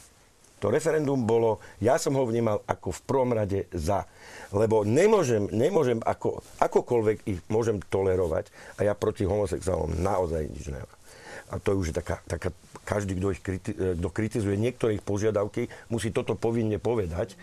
To 0.65 0.73
referendum 0.73 1.29
bolo, 1.29 1.61
ja 1.85 2.01
som 2.01 2.17
ho 2.17 2.25
vnímal 2.25 2.65
ako 2.65 2.89
v 2.89 3.01
prvom 3.05 3.31
rade 3.37 3.69
za. 3.77 4.09
Lebo 4.49 4.81
nemôžem, 4.81 5.45
nemôžem 5.53 6.01
ako, 6.01 6.41
akokoľvek 6.57 7.29
ich 7.29 7.39
môžem 7.53 7.85
tolerovať 7.93 8.49
a 8.81 8.89
ja 8.89 8.97
proti 8.97 9.29
homosexuálom 9.29 10.01
naozaj 10.01 10.49
nič 10.49 10.73
nemám 10.73 11.05
a 11.53 11.61
to 11.61 11.77
je 11.77 11.81
už 11.87 11.89
taká, 11.95 12.25
taká 12.25 12.51
každý, 12.85 13.17
kto, 13.17 13.29
ich 13.33 13.41
kriti, 13.41 13.73
kto 13.73 14.09
kritizuje 14.11 14.57
niektoré 14.59 14.97
ich 14.99 15.05
požiadavky, 15.05 15.71
musí 15.89 16.11
toto 16.11 16.37
povinne 16.37 16.77
povedať. 16.83 17.39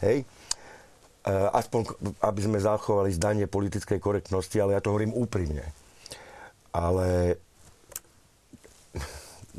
Hej? 0.00 0.24
E, 0.24 1.34
aspoň, 1.52 1.92
aby 2.24 2.40
sme 2.40 2.58
zachovali 2.62 3.12
zdanie 3.12 3.50
politickej 3.50 4.00
korektnosti, 4.00 4.56
ale 4.56 4.78
ja 4.78 4.80
to 4.80 4.94
hovorím 4.94 5.12
úprimne. 5.12 5.64
Ale 6.72 7.36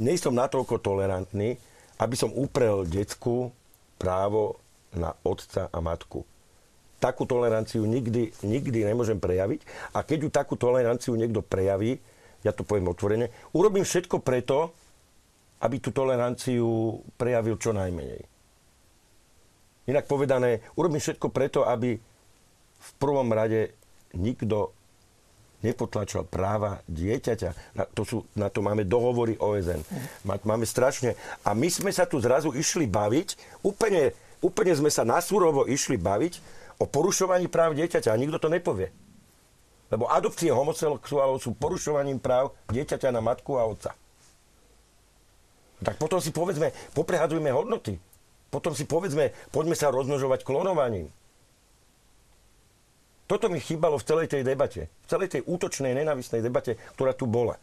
nie 0.03 0.17
som 0.17 0.33
natoľko 0.33 0.81
tolerantný, 0.81 1.59
aby 2.03 2.15
som 2.19 2.35
uprel 2.35 2.83
decku 2.83 3.55
právo 3.95 4.59
na 4.91 5.15
otca 5.23 5.71
a 5.71 5.79
matku. 5.79 6.27
Takú 6.99 7.23
toleranciu 7.23 7.87
nikdy, 7.87 8.35
nikdy 8.43 8.83
nemôžem 8.83 9.23
prejaviť 9.23 9.63
a 9.95 10.03
keď 10.03 10.17
ju 10.27 10.29
takú 10.31 10.59
toleranciu 10.59 11.15
niekto 11.15 11.39
prejaví, 11.39 12.03
ja 12.43 12.51
to 12.51 12.67
poviem 12.67 12.91
otvorene, 12.91 13.31
urobím 13.55 13.87
všetko 13.87 14.19
preto, 14.19 14.75
aby 15.63 15.79
tú 15.79 15.95
toleranciu 15.95 16.99
prejavil 17.15 17.55
čo 17.55 17.71
najmenej. 17.71 18.27
Inak 19.87 20.07
povedané, 20.07 20.63
urobím 20.75 20.99
všetko 20.99 21.31
preto, 21.31 21.63
aby 21.63 21.95
v 22.83 22.89
prvom 22.99 23.31
rade 23.31 23.75
nikto 24.15 24.75
nepotlačal 25.63 26.27
práva 26.27 26.83
dieťaťa. 26.91 27.79
Na 27.79 27.83
to, 27.87 28.03
sú, 28.03 28.17
na 28.35 28.51
to 28.51 28.59
máme 28.59 28.83
dohovory 28.83 29.39
OSN. 29.39 29.81
Máme 30.27 30.67
strašne... 30.67 31.15
A 31.47 31.55
my 31.55 31.71
sme 31.71 31.89
sa 31.89 32.03
tu 32.03 32.19
zrazu 32.19 32.51
išli 32.51 32.85
baviť, 32.85 33.63
úplne, 33.63 34.11
úplne 34.43 34.75
sme 34.75 34.91
sa 34.91 35.07
nasúrovo 35.07 35.65
išli 35.65 35.95
baviť 35.95 36.43
o 36.77 36.85
porušovaní 36.85 37.47
práv 37.47 37.79
dieťaťa 37.79 38.11
a 38.11 38.19
nikto 38.19 38.37
to 38.37 38.51
nepovie. 38.51 38.91
Lebo 39.87 40.11
adopcie 40.11 40.51
homosexuálov 40.51 41.39
sú 41.39 41.55
porušovaním 41.55 42.19
práv 42.19 42.51
dieťaťa 42.67 43.09
na 43.13 43.23
matku 43.23 43.55
a 43.55 43.63
otca. 43.63 43.95
Tak 45.83 45.99
potom 45.99 46.19
si 46.19 46.31
povedzme, 46.31 46.71
poprehadujme 46.95 47.51
hodnoty. 47.51 47.99
Potom 48.49 48.77
si 48.77 48.85
povedzme, 48.85 49.33
poďme 49.49 49.73
sa 49.73 49.89
rozmnožovať 49.89 50.45
klonovaním. 50.45 51.09
Toto 53.33 53.49
mi 53.49 53.57
chýbalo 53.57 53.97
v 53.97 54.05
celej 54.05 54.27
tej 54.29 54.45
debate. 54.45 54.93
V 54.93 55.07
celej 55.09 55.33
tej 55.33 55.41
útočnej, 55.49 55.97
nenávisnej 55.97 56.45
debate, 56.45 56.77
ktorá 56.93 57.17
tu 57.17 57.25
bola. 57.25 57.57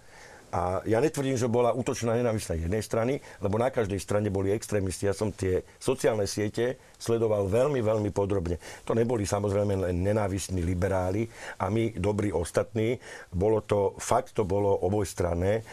A 0.51 0.83
ja 0.83 0.99
netvrdím, 0.99 1.39
že 1.39 1.47
bola 1.47 1.71
útočná 1.71 2.19
nenávisť 2.19 2.51
na 2.51 2.57
jednej 2.59 2.83
strany, 2.83 3.15
lebo 3.39 3.55
na 3.55 3.71
každej 3.71 4.03
strane 4.03 4.35
boli 4.35 4.51
extrémisti. 4.51 5.07
Ja 5.07 5.15
som 5.15 5.31
tie 5.31 5.63
sociálne 5.79 6.27
siete 6.27 6.75
sledoval 6.99 7.47
veľmi, 7.47 7.79
veľmi 7.79 8.11
podrobne. 8.11 8.59
To 8.83 8.99
neboli 8.99 9.23
samozrejme 9.23 9.87
len 9.87 10.03
nenávistní 10.03 10.59
liberáli 10.59 11.31
a 11.63 11.71
my, 11.71 11.95
dobrí 11.95 12.35
ostatní. 12.35 12.99
Bolo 13.31 13.63
to, 13.63 13.95
fakt 14.03 14.35
to 14.35 14.43
bolo 14.43 14.75
obojstranné. 14.75 15.53
E, 15.55 15.65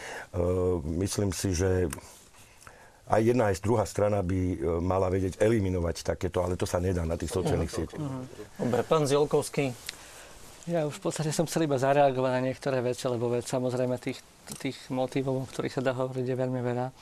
myslím 1.02 1.34
si, 1.34 1.58
že 1.58 1.90
aj 3.08 3.20
jedna, 3.24 3.48
aj 3.48 3.64
druhá 3.64 3.88
strana 3.88 4.20
by 4.20 4.36
e, 4.36 4.56
mala 4.84 5.08
vedieť 5.08 5.40
eliminovať 5.40 6.04
takéto, 6.04 6.44
ale 6.44 6.60
to 6.60 6.68
sa 6.68 6.76
nedá 6.76 7.08
na 7.08 7.16
tých 7.16 7.32
sociálnych 7.32 7.72
sieťach. 7.72 8.04
Dobre, 8.60 8.80
pán 8.84 9.08
Zielkovský. 9.08 9.72
Ja 10.68 10.84
už 10.84 11.00
v 11.00 11.02
podstate 11.08 11.32
som 11.32 11.48
chcel 11.48 11.64
iba 11.64 11.80
zareagovať 11.80 12.32
na 12.36 12.44
niektoré 12.44 12.84
veci, 12.84 13.08
lebo 13.08 13.32
veď 13.32 13.48
samozrejme 13.48 13.96
tých, 13.96 14.20
tých 14.60 14.76
motivov, 14.92 15.48
o 15.48 15.48
ktorých 15.48 15.80
sa 15.80 15.80
dá 15.80 15.96
hovoriť, 15.96 16.24
je 16.28 16.36
veľmi 16.36 16.60
veľa. 16.60 16.92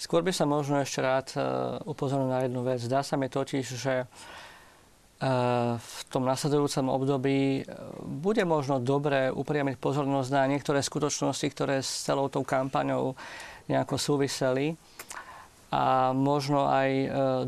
Skôr 0.00 0.24
by 0.24 0.32
sa 0.32 0.48
možno 0.48 0.80
ešte 0.80 1.04
rád 1.04 1.28
e, 1.36 1.38
upozornil 1.84 2.32
na 2.32 2.48
jednu 2.48 2.64
vec. 2.64 2.80
Zdá 2.80 3.04
sa 3.04 3.20
mi 3.20 3.28
totiž, 3.28 3.66
že 3.76 3.94
e, 4.00 4.06
v 5.76 5.98
tom 6.08 6.24
nasledujúcom 6.24 6.88
období 6.88 7.68
bude 8.00 8.48
možno 8.48 8.80
dobre 8.80 9.28
upriamiť 9.28 9.76
pozornosť 9.76 10.28
na 10.32 10.48
niektoré 10.48 10.80
skutočnosti, 10.80 11.44
ktoré 11.52 11.84
s 11.84 12.08
celou 12.08 12.32
tou 12.32 12.40
kampaňou 12.40 13.12
nejako 13.68 14.00
súviseli 14.00 14.80
a 15.72 16.12
možno 16.12 16.68
aj 16.68 16.90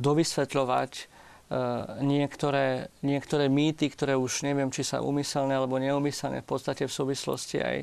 dovysvetľovať 0.00 1.14
E, 1.44 1.56
niektoré, 2.00 2.88
niektoré 3.04 3.52
mýty, 3.52 3.92
ktoré 3.92 4.16
už 4.16 4.48
neviem, 4.48 4.72
či 4.72 4.80
sa 4.80 5.04
umyselné 5.04 5.52
alebo 5.52 5.76
neumyselné 5.76 6.40
v 6.40 6.48
podstate 6.48 6.88
v 6.88 6.96
súvislosti 6.96 7.60
aj, 7.60 7.78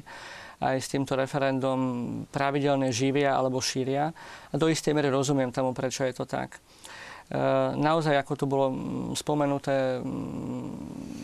aj 0.66 0.76
s 0.82 0.88
týmto 0.90 1.14
referendum 1.14 1.80
pravidelne 2.34 2.90
živia 2.90 3.38
alebo 3.38 3.62
šíria. 3.62 4.10
A 4.50 4.54
do 4.58 4.66
istej 4.66 4.98
miery 4.98 5.14
rozumiem 5.14 5.54
tomu, 5.54 5.78
prečo 5.78 6.02
je 6.02 6.14
to 6.18 6.26
tak. 6.26 6.58
E, 6.58 6.60
naozaj, 7.78 8.18
ako 8.18 8.34
tu 8.34 8.46
bolo 8.50 8.68
spomenuté, 9.14 10.02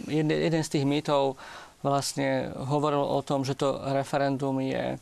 jeden 0.08 0.62
z 0.62 0.70
tých 0.70 0.86
mýtov 0.86 1.42
vlastne 1.82 2.54
hovoril 2.54 3.02
o 3.02 3.20
tom, 3.26 3.42
že 3.42 3.58
to 3.58 3.82
referendum 3.98 4.62
je 4.62 4.94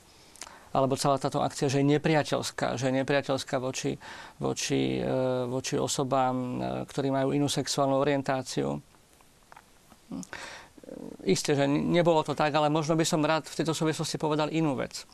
alebo 0.75 0.99
celá 0.99 1.15
táto 1.15 1.39
akcia, 1.39 1.71
že 1.71 1.79
je 1.79 1.87
nepriateľská, 1.95 2.75
že 2.75 2.91
je 2.91 2.99
nepriateľská 2.99 3.63
voči, 3.63 3.95
voči, 4.43 4.99
e, 4.99 5.07
voči 5.47 5.79
osobám, 5.79 6.35
e, 6.35 6.57
ktorí 6.83 7.15
majú 7.15 7.31
inú 7.31 7.47
sexuálnu 7.47 7.95
orientáciu. 7.95 8.75
Isté, 11.23 11.55
že 11.55 11.65
nebolo 11.65 12.27
to 12.27 12.35
tak, 12.35 12.51
ale 12.51 12.67
možno 12.67 12.99
by 12.99 13.07
som 13.07 13.23
rád 13.23 13.47
v 13.47 13.55
tejto 13.63 13.71
súvislosti 13.71 14.19
povedal 14.19 14.51
inú 14.51 14.75
vec. 14.75 15.07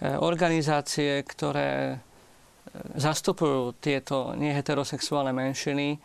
E, 0.00 0.16
organizácie, 0.16 1.28
ktoré 1.28 2.00
zastupujú 2.96 3.76
tieto 3.82 4.32
neheterosexuálne 4.38 5.34
menšiny, 5.34 5.98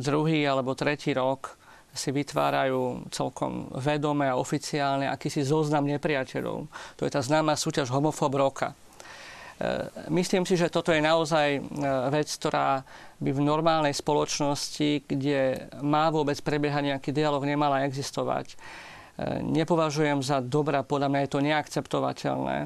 druhý 0.00 0.42
alebo 0.42 0.74
tretí 0.74 1.14
rok 1.14 1.54
si 1.94 2.10
vytvárajú 2.10 3.06
celkom 3.14 3.70
vedome 3.78 4.26
a 4.26 4.34
oficiálne 4.34 5.06
akýsi 5.06 5.46
zoznam 5.46 5.86
nepriateľov. 5.86 6.66
To 6.98 7.02
je 7.06 7.10
tá 7.14 7.22
známa 7.22 7.54
súťaž 7.54 7.94
homofób 7.94 8.34
roka. 8.34 8.74
E, 8.74 9.86
myslím 10.10 10.42
si, 10.42 10.58
že 10.58 10.66
toto 10.66 10.90
je 10.90 10.98
naozaj 10.98 11.48
e, 11.56 11.60
vec, 12.10 12.26
ktorá 12.26 12.82
by 13.22 13.30
v 13.30 13.40
normálnej 13.40 13.94
spoločnosti, 13.94 15.06
kde 15.06 15.70
má 15.86 16.10
vôbec 16.10 16.36
prebiehať 16.42 16.98
nejaký 16.98 17.10
dialog, 17.14 17.46
nemala 17.46 17.86
existovať. 17.86 18.52
E, 18.52 18.56
nepovažujem 19.46 20.18
za 20.26 20.42
dobrá, 20.42 20.82
podľa 20.82 21.08
mňa 21.14 21.20
je 21.22 21.30
to 21.30 21.40
neakceptovateľné 21.46 22.58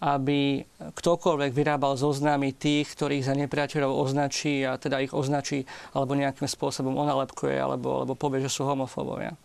aby 0.00 0.64
ktokoľvek 0.80 1.52
vyrábal 1.52 1.94
zoznamy 2.00 2.56
tých, 2.56 2.88
ktorých 2.96 3.28
za 3.28 3.36
nepriateľov 3.36 4.00
označí 4.00 4.64
a 4.64 4.80
teda 4.80 5.04
ich 5.04 5.12
označí 5.12 5.68
alebo 5.92 6.16
nejakým 6.16 6.48
spôsobom 6.48 6.96
onalepkuje 6.96 7.60
alebo, 7.60 8.02
alebo 8.02 8.16
povie, 8.16 8.40
že 8.40 8.48
sú 8.48 8.64
homofóbovia. 8.64 9.36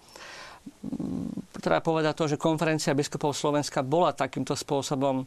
Treba 1.55 1.81
povedať 1.81 2.13
to, 2.13 2.25
že 2.29 2.37
konferencia 2.37 2.93
biskupov 2.93 3.33
Slovenska 3.33 3.81
bola 3.81 4.13
takýmto 4.13 4.53
spôsobom 4.53 5.23
e, 5.23 5.25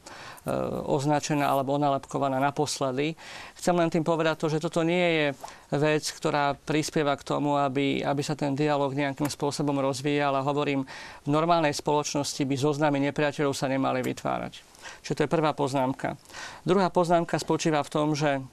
označená 0.87 1.51
alebo 1.51 1.75
onalepkovaná 1.75 2.39
naposledy. 2.39 3.19
Chcem 3.59 3.75
len 3.75 3.91
tým 3.91 4.07
povedať 4.07 4.37
to, 4.39 4.47
že 4.47 4.63
toto 4.63 4.87
nie 4.87 5.03
je 5.19 5.27
vec, 5.75 6.05
ktorá 6.05 6.55
prispieva 6.55 7.19
k 7.19 7.27
tomu, 7.27 7.59
aby, 7.59 8.07
aby 8.07 8.23
sa 8.23 8.39
ten 8.39 8.55
dialog 8.55 8.95
nejakým 8.95 9.27
spôsobom 9.27 9.83
rozvíjal 9.83 10.37
a 10.39 10.47
hovorím, 10.47 10.87
v 11.27 11.29
normálnej 11.29 11.75
spoločnosti 11.75 12.45
by 12.47 12.55
zoznamy 12.55 13.03
nepriateľov 13.11 13.57
sa 13.57 13.67
nemali 13.67 14.05
vytvárať. 14.05 14.63
Čiže 15.03 15.17
to 15.19 15.25
je 15.27 15.35
prvá 15.35 15.57
poznámka. 15.59 16.15
Druhá 16.63 16.87
poznámka 16.93 17.41
spočíva 17.41 17.83
v 17.83 17.93
tom, 17.93 18.15
že 18.15 18.45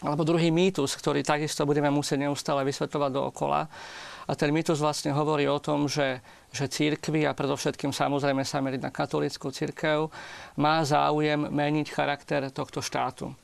alebo 0.00 0.24
druhý 0.24 0.48
mýtus, 0.48 0.96
ktorý 0.96 1.20
takisto 1.20 1.68
budeme 1.68 1.92
musieť 1.92 2.24
neustále 2.24 2.64
vysvetľovať 2.64 3.10
dookola. 3.12 3.68
A 4.24 4.32
ten 4.38 4.48
mýtus 4.54 4.80
vlastne 4.80 5.12
hovorí 5.12 5.44
o 5.50 5.60
tom, 5.60 5.90
že, 5.90 6.24
že 6.54 6.70
církvy, 6.70 7.26
a 7.26 7.36
predovšetkým 7.36 7.92
samozrejme 7.92 8.46
sa 8.46 8.64
meriť 8.64 8.80
na 8.80 8.94
katolickú 8.94 9.52
církev, 9.52 10.08
má 10.56 10.80
záujem 10.86 11.50
meniť 11.50 11.86
charakter 11.92 12.48
tohto 12.48 12.80
štátu 12.80 13.34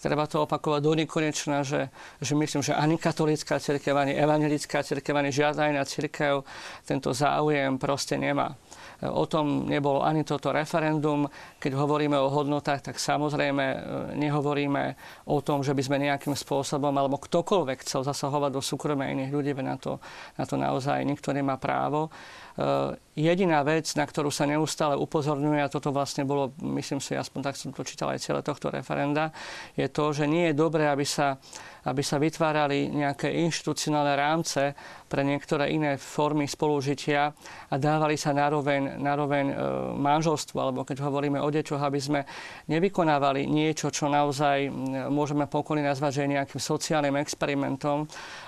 treba 0.00 0.24
to 0.24 0.48
opakovať 0.48 0.80
do 0.80 0.92
nekonečna, 0.96 1.60
že, 1.60 1.92
že 2.24 2.32
myslím, 2.32 2.64
že 2.64 2.72
ani 2.72 2.96
katolická 2.96 3.60
církev, 3.60 3.92
ani 3.92 4.16
evangelická 4.16 4.80
církev, 4.80 5.12
ani 5.12 5.28
žiadna 5.28 5.76
iná 5.76 5.84
církev 5.84 6.40
tento 6.88 7.12
záujem 7.12 7.76
proste 7.76 8.16
nemá. 8.16 8.56
O 9.00 9.24
tom 9.24 9.64
nebolo 9.64 10.04
ani 10.04 10.28
toto 10.28 10.52
referendum. 10.52 11.24
Keď 11.56 11.72
hovoríme 11.72 12.20
o 12.20 12.28
hodnotách, 12.28 12.92
tak 12.92 13.00
samozrejme 13.00 13.64
e, 13.64 13.78
nehovoríme 14.20 14.96
o 15.24 15.40
tom, 15.40 15.64
že 15.64 15.72
by 15.72 15.82
sme 15.84 16.04
nejakým 16.04 16.36
spôsobom, 16.36 16.92
alebo 16.92 17.16
ktokoľvek 17.16 17.80
chcel 17.80 18.04
zasahovať 18.04 18.50
do 18.52 18.60
súkromia 18.60 19.08
iných 19.08 19.32
ľudí, 19.32 19.56
na 19.64 19.80
to, 19.80 20.04
na 20.36 20.44
to 20.44 20.60
naozaj 20.60 21.00
nikto 21.00 21.32
nemá 21.32 21.56
právo. 21.56 22.12
E, 22.60 22.92
jediná 23.16 23.64
vec, 23.64 23.88
na 23.96 24.04
ktorú 24.04 24.28
sa 24.28 24.44
neustále 24.44 25.00
upozorňuje, 25.00 25.64
a 25.64 25.72
toto 25.72 25.96
vlastne 25.96 26.28
bolo, 26.28 26.52
myslím 26.60 27.00
si, 27.00 27.16
aspoň 27.16 27.40
tak 27.40 27.56
som 27.56 27.72
to 27.72 27.80
čítal 27.88 28.12
aj 28.12 28.20
celé 28.20 28.44
tohto 28.44 28.68
referenda, 28.68 29.32
je 29.80 29.88
to, 29.88 30.12
že 30.12 30.28
nie 30.28 30.52
je 30.52 30.60
dobré, 30.60 30.92
aby 30.92 31.08
sa 31.08 31.40
aby 31.88 32.02
sa 32.04 32.20
vytvárali 32.20 32.92
nejaké 32.92 33.32
inštitucionálne 33.48 34.14
rámce 34.18 34.76
pre 35.08 35.24
niektoré 35.24 35.72
iné 35.72 35.96
formy 35.96 36.44
spolužitia 36.44 37.32
a 37.70 37.74
dávali 37.80 38.20
sa 38.20 38.36
naroveň, 38.36 39.00
naroveň 39.00 39.46
e, 39.50 39.54
manželstvu, 39.96 40.56
alebo 40.60 40.84
keď 40.84 41.02
hovoríme 41.02 41.40
o 41.40 41.48
deťoch, 41.48 41.82
aby 41.82 42.00
sme 42.00 42.20
nevykonávali 42.68 43.48
niečo, 43.48 43.88
čo 43.88 44.06
naozaj 44.12 44.68
môžeme 45.08 45.48
pokojne 45.48 45.82
nazvať, 45.82 46.20
že 46.20 46.22
je 46.26 46.34
nejakým 46.36 46.60
sociálnym 46.60 47.16
experimentom 47.18 48.04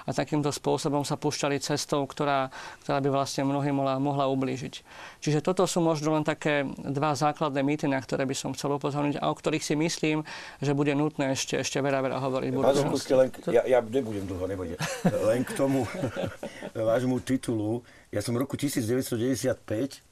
a 0.06 0.10
takýmto 0.12 0.52
spôsobom 0.52 1.02
sa 1.02 1.16
púšťali 1.16 1.58
cestou, 1.58 2.04
ktorá, 2.04 2.52
ktorá 2.84 2.98
by 3.00 3.08
vlastne 3.10 3.48
mnohým 3.48 3.74
mohla, 3.74 3.96
mohla 3.96 4.28
ublížiť. 4.28 4.74
Čiže 5.22 5.40
toto 5.42 5.64
sú 5.66 5.82
možno 5.82 6.14
len 6.14 6.22
také 6.26 6.66
dva 6.78 7.14
základné 7.16 7.62
mýty, 7.64 7.86
na 7.88 7.98
ktoré 7.98 8.28
by 8.28 8.34
som 8.36 8.54
chcel 8.54 8.76
upozorniť 8.76 9.18
a 9.18 9.30
o 9.30 9.34
ktorých 9.34 9.64
si 9.64 9.74
myslím, 9.74 10.22
že 10.62 10.76
bude 10.76 10.94
nutné 10.94 11.34
ešte, 11.34 11.58
ešte 11.58 11.78
veľa, 11.82 12.06
veľa 12.06 12.18
hovoriť 12.18 12.50
budúcnosti 12.54 13.21
len, 13.22 13.30
ja, 13.54 13.62
ja 13.64 13.78
nebudem 13.78 14.26
dlho, 14.26 14.44
nebudem. 14.50 14.78
Len 15.30 15.46
k 15.46 15.54
tomu 15.54 15.86
vášmu 16.74 17.22
titulu. 17.22 17.86
Ja 18.10 18.18
som 18.20 18.34
v 18.34 18.42
roku 18.42 18.58
1995 18.58 20.02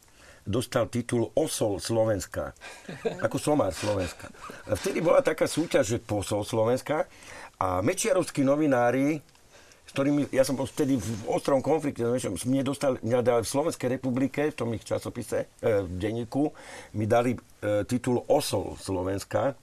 dostal 0.46 0.88
titul 0.88 1.28
Osol 1.36 1.82
Slovenska. 1.82 2.56
Ako 3.20 3.36
somár 3.36 3.74
Slovenska. 3.76 4.32
A 4.70 4.78
vtedy 4.78 5.04
bola 5.04 5.20
taká 5.20 5.44
súťaž, 5.44 5.96
že 5.96 5.98
posol 6.00 6.46
Slovenska 6.46 7.11
a 7.61 7.84
mečiarovskí 7.84 8.40
novinári 8.40 9.20
s 9.90 9.90
ktorými, 9.90 10.30
ja 10.30 10.46
som 10.46 10.54
bol 10.54 10.70
vtedy 10.70 11.02
v 11.02 11.11
ostrom 11.26 11.58
konflikte, 11.58 12.06
mne 12.06 12.62
dostali, 12.62 13.02
mňa 13.02 13.26
dali 13.26 13.42
v 13.42 13.50
Slovenskej 13.50 13.98
republike, 13.98 14.46
v 14.46 14.54
tom 14.54 14.70
ich 14.70 14.86
časopise, 14.86 15.50
e, 15.58 15.82
v 15.82 15.90
denníku, 15.98 16.46
mi 16.94 17.11
dali 17.11 17.34
e, 17.34 17.82
titul 17.90 18.22
Osol 18.30 18.78
Slovenska 18.78 19.58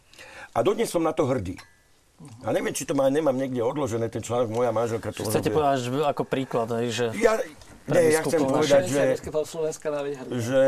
a 0.51 0.59
dodnes 0.59 0.91
som 0.91 0.99
na 0.99 1.15
to 1.15 1.31
hrdý. 1.31 1.55
A 2.41 2.49
neviem, 2.49 2.73
či 2.73 2.89
to 2.89 2.97
má, 2.97 3.13
nemám 3.13 3.37
niekde 3.37 3.61
odložené, 3.61 4.09
ten 4.09 4.25
článok, 4.25 4.49
moja 4.49 4.73
manželka 4.73 5.13
to 5.13 5.21
Chcete 5.29 5.53
povedať 5.53 5.85
ako 6.01 6.23
príklad, 6.25 6.65
že... 6.89 7.13
Ja, 7.13 7.37
nie, 7.87 8.11
ja 8.11 8.19
chcem 8.19 8.43
povedať, 8.43 8.83
že, 8.91 9.03
že 10.43 10.61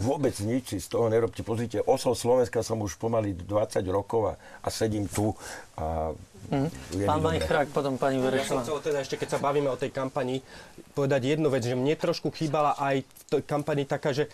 vôbec 0.00 0.32
nič 0.40 0.72
si 0.72 0.78
z 0.80 0.88
toho 0.88 1.12
nerobte. 1.12 1.44
Pozrite, 1.44 1.84
osol 1.84 2.16
Slovenska 2.16 2.64
som 2.64 2.80
už 2.80 2.96
pomaly 2.96 3.36
20 3.36 3.84
rokov 3.92 4.32
a, 4.32 4.34
a 4.64 4.68
sedím 4.72 5.10
tu 5.10 5.36
a 5.76 6.14
Mm. 6.44 6.68
Pán 7.08 7.24
Majchrák, 7.24 7.72
potom 7.72 7.96
pani 7.96 8.20
Verešová. 8.20 8.44
Ja 8.44 8.48
som 8.52 8.58
chcel 8.68 8.76
teda 8.84 8.98
ešte, 9.00 9.16
keď 9.16 9.28
sa 9.32 9.38
bavíme 9.40 9.72
o 9.72 9.80
tej 9.80 9.88
kampani, 9.88 10.44
povedať 10.92 11.32
jednu 11.32 11.48
vec, 11.48 11.64
že 11.64 11.72
mne 11.72 11.96
trošku 11.96 12.28
chýbala 12.36 12.76
aj 12.76 13.00
v 13.00 13.22
tej 13.32 13.42
kampani 13.48 13.88
taká, 13.88 14.12
že 14.12 14.28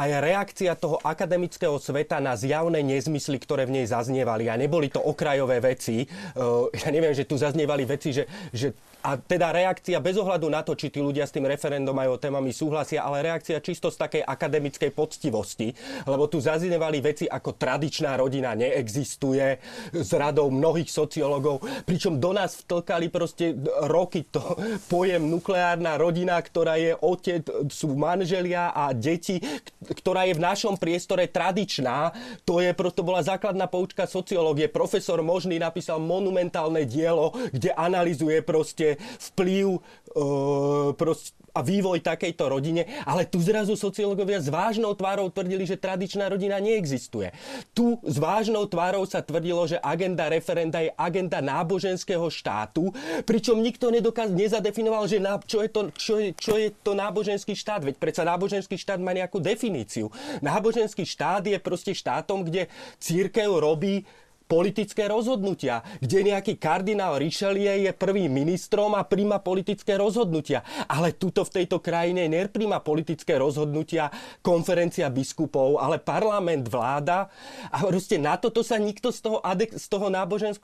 aj 0.00 0.10
reakcia 0.24 0.72
toho 0.80 0.96
akademického 1.04 1.76
sveta 1.76 2.16
na 2.24 2.32
zjavné 2.32 2.80
nezmysly, 2.80 3.36
ktoré 3.36 3.68
v 3.68 3.76
nej 3.80 3.84
zaznievali. 3.84 4.48
A 4.48 4.56
neboli 4.56 4.88
to 4.88 5.04
okrajové 5.04 5.60
veci. 5.60 6.08
Ja 6.72 6.88
neviem, 6.88 7.12
že 7.12 7.28
tu 7.28 7.36
zaznievali 7.36 7.84
veci, 7.84 8.16
že, 8.16 8.24
že 8.48 8.72
a 9.00 9.16
teda 9.16 9.48
reakcia 9.52 9.96
bez 9.96 10.16
ohľadu 10.20 10.52
na 10.52 10.60
to, 10.60 10.76
či 10.76 10.92
tí 10.92 11.00
ľudia 11.00 11.24
s 11.24 11.32
tým 11.32 11.48
referendom 11.48 11.96
aj 11.96 12.08
o 12.08 12.20
témami 12.20 12.52
súhlasia, 12.52 13.00
ale 13.00 13.24
reakcia 13.24 13.64
čisto 13.64 13.88
z 13.88 13.96
takej 13.96 14.22
akademickej 14.28 14.92
poctivosti, 14.92 15.72
lebo 16.04 16.28
tu 16.28 16.36
zaznievali 16.36 17.00
veci 17.00 17.24
ako 17.24 17.56
tradičná 17.56 18.20
rodina 18.20 18.52
neexistuje 18.52 19.56
s 19.96 20.10
radou 20.12 20.52
mnohých 20.52 20.92
sociológov, 20.92 21.64
pričom 21.88 22.20
do 22.20 22.36
nás 22.36 22.60
vtlkali 22.60 23.08
proste 23.08 23.56
roky 23.88 24.28
to 24.28 24.44
pojem 24.92 25.32
nukleárna 25.32 25.96
rodina, 25.96 26.36
ktorá 26.36 26.76
je 26.76 26.92
otec, 26.92 27.72
sú 27.72 27.96
manželia 27.96 28.68
a 28.76 28.92
deti, 28.92 29.40
ktorá 29.90 30.26
je 30.30 30.38
v 30.38 30.44
našom 30.44 30.74
priestore 30.78 31.26
tradičná. 31.26 32.14
To 32.46 32.62
je 32.62 32.70
prosto 32.72 33.02
bola 33.02 33.20
základná 33.20 33.66
poučka 33.66 34.06
sociológie. 34.06 34.70
Profesor 34.70 35.18
Možný 35.20 35.58
napísal 35.58 35.98
monumentálne 35.98 36.86
dielo, 36.86 37.34
kde 37.50 37.74
analizuje 37.74 38.40
proste 38.40 38.96
vplyv 39.34 39.66
uh, 39.76 40.94
prost, 40.94 41.34
a 41.60 41.66
vývoj 41.66 42.00
takejto 42.00 42.48
rodine, 42.48 42.88
ale 43.04 43.28
tu 43.28 43.36
zrazu 43.44 43.76
sociológovia 43.76 44.40
s 44.40 44.48
vážnou 44.48 44.96
tvárou 44.96 45.28
tvrdili, 45.28 45.68
že 45.68 45.76
tradičná 45.76 46.32
rodina 46.32 46.56
neexistuje. 46.56 47.36
Tu 47.76 48.00
s 48.00 48.16
vážnou 48.16 48.64
tvárou 48.64 49.04
sa 49.04 49.20
tvrdilo, 49.20 49.68
že 49.68 49.76
agenda 49.84 50.32
referenda 50.32 50.80
je 50.80 50.88
agenda 50.96 51.44
náboženského 51.44 52.24
štátu, 52.32 52.88
pričom 53.28 53.60
nikto 53.60 53.92
nedokaz, 53.92 54.32
nezadefinoval, 54.32 55.04
že 55.04 55.20
na, 55.20 55.36
čo, 55.44 55.60
je 55.60 55.68
to, 55.68 55.80
čo, 55.92 56.14
je, 56.16 56.32
čo 56.32 56.56
je 56.56 56.72
to 56.80 56.96
náboženský 56.96 57.52
štát. 57.52 57.84
Veď 57.84 58.00
predsa 58.00 58.24
náboženský 58.24 58.80
štát 58.80 58.96
má 58.96 59.12
nejakú 59.12 59.36
definíciu. 59.36 60.08
Náboženský 60.40 61.04
štát 61.04 61.44
je 61.44 61.60
proste 61.60 61.92
štátom, 61.92 62.48
kde 62.48 62.72
církev 62.96 63.52
robí 63.52 64.08
politické 64.50 65.06
rozhodnutia, 65.06 65.86
kde 66.02 66.34
nejaký 66.34 66.58
kardinál 66.58 67.22
Richelieu 67.22 67.86
je 67.86 67.92
prvým 67.94 68.26
ministrom 68.26 68.98
a 68.98 69.06
príjma 69.06 69.38
politické 69.38 69.94
rozhodnutia. 69.94 70.66
Ale 70.90 71.14
tuto 71.14 71.46
v 71.46 71.62
tejto 71.62 71.78
krajine 71.78 72.26
nepríjma 72.26 72.82
politické 72.82 73.38
rozhodnutia 73.38 74.10
konferencia 74.42 75.06
biskupov, 75.06 75.78
ale 75.78 76.02
parlament, 76.02 76.66
vláda. 76.66 77.30
A 77.70 77.78
proste 77.86 78.18
na 78.18 78.34
toto 78.34 78.66
sa 78.66 78.74
nikto 78.74 79.14
z 79.14 79.22
toho, 79.22 79.38
z 79.78 79.86
toho, 79.86 80.10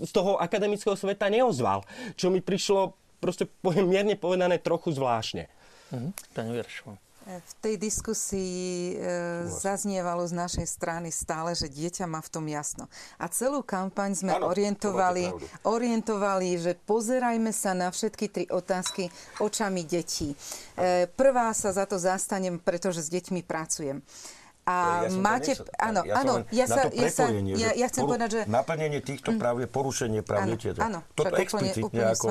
z 0.02 0.12
toho 0.12 0.32
akademického 0.42 0.98
sveta 0.98 1.30
neozval. 1.30 1.86
Čo 2.18 2.34
mi 2.34 2.42
prišlo, 2.42 2.98
proste 3.22 3.46
mierne 3.62 4.18
povedané, 4.18 4.58
trochu 4.58 4.90
zvláštne. 4.90 5.46
Mhm. 5.94 6.10
Pani 6.34 6.50
Viršová. 6.50 7.05
V 7.26 7.52
tej 7.58 7.74
diskusii 7.74 8.94
e, 8.94 9.50
zaznievalo 9.50 10.22
z 10.30 10.30
našej 10.30 10.66
strany 10.70 11.10
stále, 11.10 11.58
že 11.58 11.66
dieťa 11.66 12.06
má 12.06 12.22
v 12.22 12.30
tom 12.30 12.46
jasno. 12.46 12.86
A 13.18 13.26
celú 13.26 13.66
kampaň 13.66 14.14
sme 14.14 14.30
ano, 14.38 14.46
orientovali, 14.46 15.34
orientovali, 15.66 16.54
že 16.54 16.78
pozerajme 16.86 17.50
sa 17.50 17.74
na 17.74 17.90
všetky 17.90 18.26
tri 18.30 18.44
otázky 18.46 19.10
očami 19.42 19.82
detí. 19.82 20.38
E, 20.78 21.10
prvá 21.18 21.50
sa 21.50 21.74
za 21.74 21.82
to 21.82 21.98
zastanem, 21.98 22.62
pretože 22.62 23.02
s 23.02 23.10
deťmi 23.10 23.42
pracujem. 23.42 24.06
A 24.66 25.06
ja 25.06 25.14
máte... 25.22 25.54
Áno, 25.78 26.02
ja 26.02 26.14
áno, 26.26 26.32
ja, 26.50 26.66
sa, 26.66 26.90
ja, 26.90 27.06
sa, 27.06 27.30
ja, 27.30 27.70
ja 27.70 27.86
chcem 27.86 28.02
poru, 28.02 28.18
povedať, 28.18 28.28
že... 28.34 28.40
Naplnenie 28.50 28.98
týchto 28.98 29.38
práv 29.38 29.62
je 29.62 29.70
porušenie 29.70 30.26
práv 30.26 30.50
dieťaťa. 30.50 30.80
Áno, 30.82 31.06
Toto 31.14 31.38
explicitne 31.38 31.86
úplne 31.86 32.02
ako 32.10 32.26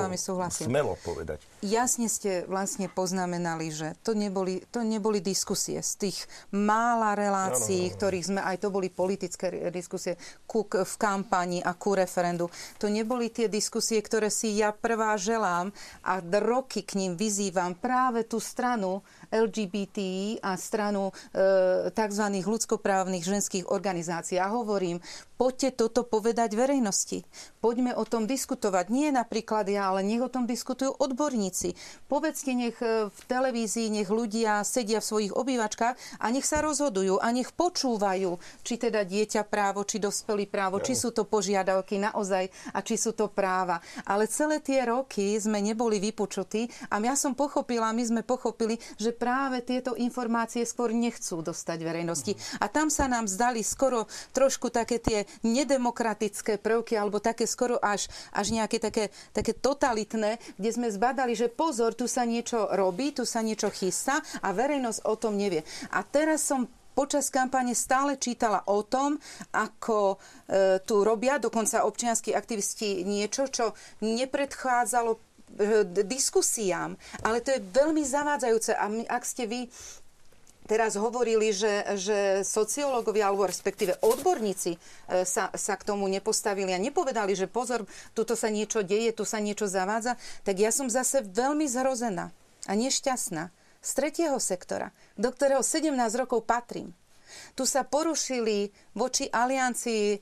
smelo 0.52 1.00
povedať. 1.00 1.40
Jasne 1.64 2.12
ste 2.12 2.44
vlastne 2.44 2.92
poznamenali, 2.92 3.72
že 3.72 3.96
to 4.04 4.12
neboli, 4.12 4.60
to 4.68 4.84
neboli 4.84 5.24
diskusie 5.24 5.80
z 5.80 5.92
tých 6.04 6.18
mála 6.52 7.16
relácií, 7.16 7.88
áno, 7.88 7.90
áno. 7.90 7.96
ktorých 7.96 8.26
sme, 8.28 8.40
aj 8.44 8.56
to 8.60 8.68
boli 8.68 8.92
politické 8.92 9.72
diskusie 9.72 10.20
ku, 10.44 10.68
v 10.68 10.94
kampani 11.00 11.64
a 11.64 11.72
ku 11.72 11.96
referendu. 11.96 12.52
To 12.76 12.92
neboli 12.92 13.32
tie 13.32 13.48
diskusie, 13.48 14.04
ktoré 14.04 14.28
si 14.28 14.60
ja 14.60 14.68
prvá 14.76 15.16
želám 15.16 15.72
a 16.04 16.20
roky 16.20 16.84
k 16.84 17.00
ním 17.00 17.16
vyzývam 17.16 17.72
práve 17.72 18.28
tú 18.28 18.36
stranu 18.36 19.00
LGBT 19.32 19.98
a 20.44 20.60
stranu 20.60 21.08
e, 21.32 21.88
tzv. 21.88 22.24
ľudskoprávnych 22.44 23.24
ženských 23.24 23.72
organizácií. 23.72 24.36
A 24.36 24.52
hovorím, 24.52 25.00
poďte 25.36 25.84
toto 25.84 26.02
povedať 26.02 26.56
verejnosti. 26.56 27.22
Poďme 27.60 27.92
o 27.92 28.04
tom 28.08 28.24
diskutovať. 28.24 28.88
Nie 28.88 29.12
napríklad 29.12 29.68
ja, 29.68 29.92
ale 29.92 30.00
nech 30.00 30.24
o 30.24 30.32
tom 30.32 30.48
diskutujú 30.48 30.96
odborníci. 30.96 31.76
Povedzte, 32.08 32.56
nech 32.56 32.80
e, 32.80 33.12
v 33.12 33.20
televízii, 33.28 33.92
nech 33.92 34.08
ľudia 34.08 34.64
sedia 34.64 35.04
v 35.04 35.08
svojich 35.08 35.32
obývačkách 35.36 36.22
a 36.22 36.26
nech 36.32 36.48
sa 36.48 36.64
rozhodujú 36.64 37.20
a 37.20 37.28
nech 37.30 37.52
počúvajú, 37.52 38.40
či 38.64 38.74
teda 38.80 39.04
dieťa 39.04 39.44
právo, 39.44 39.84
či 39.84 40.00
dospelý 40.00 40.48
právo, 40.48 40.80
či 40.80 40.96
sú 40.96 41.12
to 41.12 41.28
požiadavky 41.28 42.00
naozaj 42.00 42.48
a 42.72 42.80
či 42.80 42.96
sú 42.96 43.12
to 43.12 43.28
práva. 43.28 43.84
Ale 44.08 44.30
celé 44.30 44.64
tie 44.64 44.88
roky 44.88 45.36
sme 45.36 45.60
neboli 45.60 46.00
vypočutí 46.00 46.70
a 46.88 46.96
ja 47.02 47.14
som 47.18 47.36
pochopila, 47.36 47.92
my 47.92 48.02
sme 48.02 48.22
pochopili, 48.24 48.80
že 48.96 49.12
práve 49.12 49.60
tieto 49.60 49.92
informácie 49.98 50.64
skôr 50.64 50.94
nechcú 50.96 51.44
dostať 51.44 51.78
verejnosti. 51.84 52.32
A 52.62 52.70
tam 52.72 52.88
sa 52.88 53.04
nám 53.06 53.28
zdali 53.28 53.60
skoro 53.60 54.08
trošku 54.32 54.72
také 54.72 55.02
tie 55.02 55.25
nedemokratické 55.44 56.56
prvky 56.58 56.96
alebo 56.96 57.22
také 57.22 57.44
skoro 57.44 57.76
až, 57.78 58.08
až 58.32 58.46
nejaké 58.54 58.78
také, 58.78 59.10
také 59.30 59.52
totalitné, 59.52 60.38
kde 60.56 60.70
sme 60.70 60.88
zbadali, 60.88 61.36
že 61.36 61.52
pozor, 61.52 61.92
tu 61.92 62.08
sa 62.08 62.24
niečo 62.24 62.70
robí, 62.72 63.12
tu 63.12 63.28
sa 63.28 63.42
niečo 63.42 63.68
chystá 63.70 64.22
a 64.40 64.52
verejnosť 64.52 65.00
o 65.04 65.14
tom 65.18 65.34
nevie. 65.36 65.66
A 65.92 66.02
teraz 66.02 66.46
som 66.46 66.66
počas 66.96 67.28
kampane 67.28 67.76
stále 67.76 68.16
čítala 68.16 68.64
o 68.72 68.80
tom, 68.80 69.20
ako 69.52 70.16
e, 70.16 70.80
tu 70.80 71.04
robia 71.04 71.36
dokonca 71.36 71.84
občianskí 71.84 72.32
aktivisti 72.32 73.04
niečo, 73.04 73.52
čo 73.52 73.76
nepredchádzalo 74.00 75.12
e, 75.12 75.18
diskusiám. 76.08 76.96
Ale 77.20 77.44
to 77.44 77.52
je 77.52 77.60
veľmi 77.60 78.00
zavádzajúce. 78.00 78.72
A 78.72 78.88
ak 79.12 79.22
ste 79.28 79.44
vy 79.44 79.68
teraz 80.66 80.98
hovorili, 80.98 81.54
že, 81.54 81.96
že 81.96 82.18
sociológovia, 82.42 83.30
alebo 83.30 83.46
respektíve 83.46 83.96
odborníci 84.02 84.76
e, 84.76 84.78
sa, 85.24 85.48
sa 85.54 85.74
k 85.78 85.86
tomu 85.86 86.10
nepostavili 86.10 86.74
a 86.74 86.82
nepovedali, 86.82 87.32
že 87.32 87.48
pozor, 87.48 87.86
tuto 88.12 88.34
sa 88.34 88.50
niečo 88.50 88.82
deje, 88.82 89.14
tu 89.14 89.22
sa 89.22 89.38
niečo 89.38 89.70
zavádza, 89.70 90.18
tak 90.42 90.58
ja 90.58 90.74
som 90.74 90.90
zase 90.90 91.24
veľmi 91.24 91.64
zhrozená 91.70 92.34
a 92.66 92.72
nešťastná 92.74 93.54
z 93.80 93.90
tretieho 93.94 94.38
sektora, 94.42 94.90
do 95.14 95.30
ktorého 95.30 95.62
17 95.62 95.94
rokov 96.18 96.42
patrím. 96.42 96.90
Tu 97.54 97.66
sa 97.66 97.82
porušili 97.82 98.70
voči 98.94 99.30
aliancii 99.30 100.18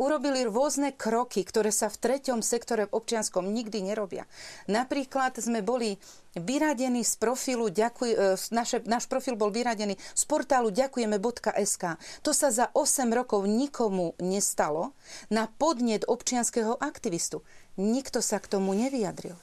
urobili 0.00 0.48
rôzne 0.48 0.92
kroky, 0.94 1.44
ktoré 1.44 1.68
sa 1.74 1.92
v 1.92 2.00
treťom 2.00 2.40
sektore 2.40 2.88
občianskom 2.88 3.48
nikdy 3.48 3.84
nerobia. 3.84 4.24
Napríklad 4.68 5.36
sme 5.36 5.60
boli 5.60 6.00
vyradení 6.32 7.04
z 7.04 7.14
profilu, 7.20 7.68
ďakuj, 7.68 8.10
e, 8.12 8.16
naše, 8.54 8.80
náš 8.88 9.04
profil 9.04 9.36
bol 9.36 9.52
vyradený 9.52 10.00
z 10.16 10.22
portálu 10.24 10.72
ďakujeme.sk. 10.72 11.84
To 12.24 12.30
sa 12.32 12.48
za 12.48 12.72
8 12.72 13.12
rokov 13.12 13.44
nikomu 13.44 14.16
nestalo 14.16 14.96
na 15.28 15.48
podnet 15.48 16.08
občianského 16.08 16.80
aktivistu. 16.80 17.44
Nikto 17.76 18.24
sa 18.24 18.40
k 18.40 18.48
tomu 18.48 18.72
nevyjadril. 18.72 19.36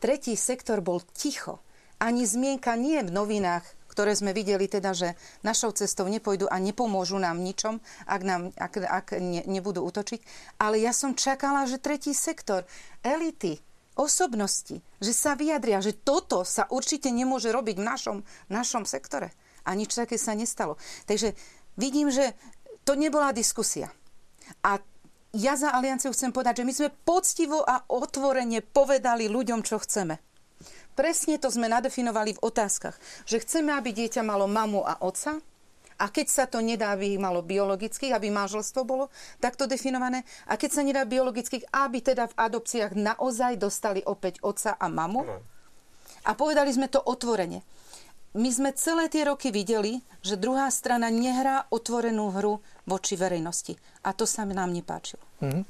Tretí 0.00 0.36
sektor 0.36 0.84
bol 0.84 1.00
ticho. 1.16 1.64
Ani 1.96 2.28
zmienka 2.28 2.76
nie 2.76 3.00
v 3.00 3.14
novinách 3.14 3.64
ktoré 3.94 4.18
sme 4.18 4.34
videli 4.34 4.66
teda, 4.66 4.90
že 4.90 5.14
našou 5.46 5.70
cestou 5.70 6.10
nepôjdu 6.10 6.50
a 6.50 6.58
nepomôžu 6.58 7.22
nám 7.22 7.38
ničom, 7.38 7.78
ak, 8.10 8.20
nám, 8.26 8.42
ak, 8.58 8.82
ak 8.82 9.06
ne, 9.22 9.46
nebudú 9.46 9.86
útočiť. 9.86 10.20
Ale 10.58 10.82
ja 10.82 10.90
som 10.90 11.14
čakala, 11.14 11.70
že 11.70 11.78
tretí 11.78 12.10
sektor, 12.10 12.66
elity, 13.06 13.62
osobnosti, 13.94 14.82
že 14.98 15.12
sa 15.14 15.38
vyjadria, 15.38 15.78
že 15.78 15.94
toto 15.94 16.42
sa 16.42 16.66
určite 16.66 17.14
nemôže 17.14 17.54
robiť 17.54 17.78
v 17.78 17.86
našom, 17.86 18.18
našom 18.50 18.82
sektore. 18.82 19.30
A 19.62 19.72
nič 19.78 19.94
také 19.94 20.18
sa 20.18 20.34
nestalo. 20.34 20.76
Takže 21.06 21.38
vidím, 21.78 22.10
že 22.10 22.34
to 22.82 22.98
nebola 22.98 23.32
diskusia. 23.32 23.88
A 24.60 24.76
ja 25.34 25.54
za 25.56 25.72
Alianciu 25.72 26.12
chcem 26.12 26.30
povedať, 26.30 26.62
že 26.62 26.66
my 26.66 26.72
sme 26.74 26.88
poctivo 27.06 27.64
a 27.64 27.86
otvorene 27.88 28.60
povedali 28.60 29.26
ľuďom, 29.26 29.64
čo 29.64 29.80
chceme. 29.80 30.20
Presne 30.94 31.42
to 31.42 31.50
sme 31.50 31.66
nadefinovali 31.66 32.38
v 32.38 32.42
otázkach, 32.42 32.96
že 33.26 33.42
chceme, 33.42 33.74
aby 33.74 33.90
dieťa 33.90 34.22
malo 34.22 34.46
mamu 34.46 34.86
a 34.86 35.02
otca, 35.02 35.42
a 35.94 36.10
keď 36.10 36.26
sa 36.26 36.44
to 36.50 36.58
nedá, 36.58 36.90
aby 36.90 37.14
ich 37.14 37.22
malo 37.22 37.38
biologických, 37.38 38.18
aby 38.18 38.26
manželstvo 38.26 38.82
bolo 38.82 39.14
takto 39.38 39.70
definované. 39.70 40.26
A 40.50 40.58
keď 40.58 40.70
sa 40.74 40.82
nedá 40.82 41.06
biologických, 41.06 41.70
aby 41.70 42.02
teda 42.02 42.34
v 42.34 42.34
adopciách 42.34 42.98
naozaj 42.98 43.62
dostali 43.62 44.02
opäť 44.02 44.42
otca 44.42 44.74
a 44.74 44.86
mamu. 44.90 45.22
A 46.26 46.30
povedali 46.34 46.74
sme 46.74 46.90
to 46.90 46.98
otvorene. 46.98 47.62
My 48.34 48.50
sme 48.50 48.74
celé 48.74 49.06
tie 49.06 49.30
roky 49.30 49.54
videli, 49.54 50.02
že 50.18 50.34
druhá 50.34 50.66
strana 50.74 51.06
nehrá 51.06 51.70
otvorenú 51.70 52.34
hru 52.34 52.58
voči 52.82 53.14
verejnosti. 53.14 53.78
A 54.02 54.10
to 54.10 54.26
sa 54.26 54.42
nám 54.42 54.74
nepáčilo. 54.74 55.22
Mm-hmm. 55.38 55.62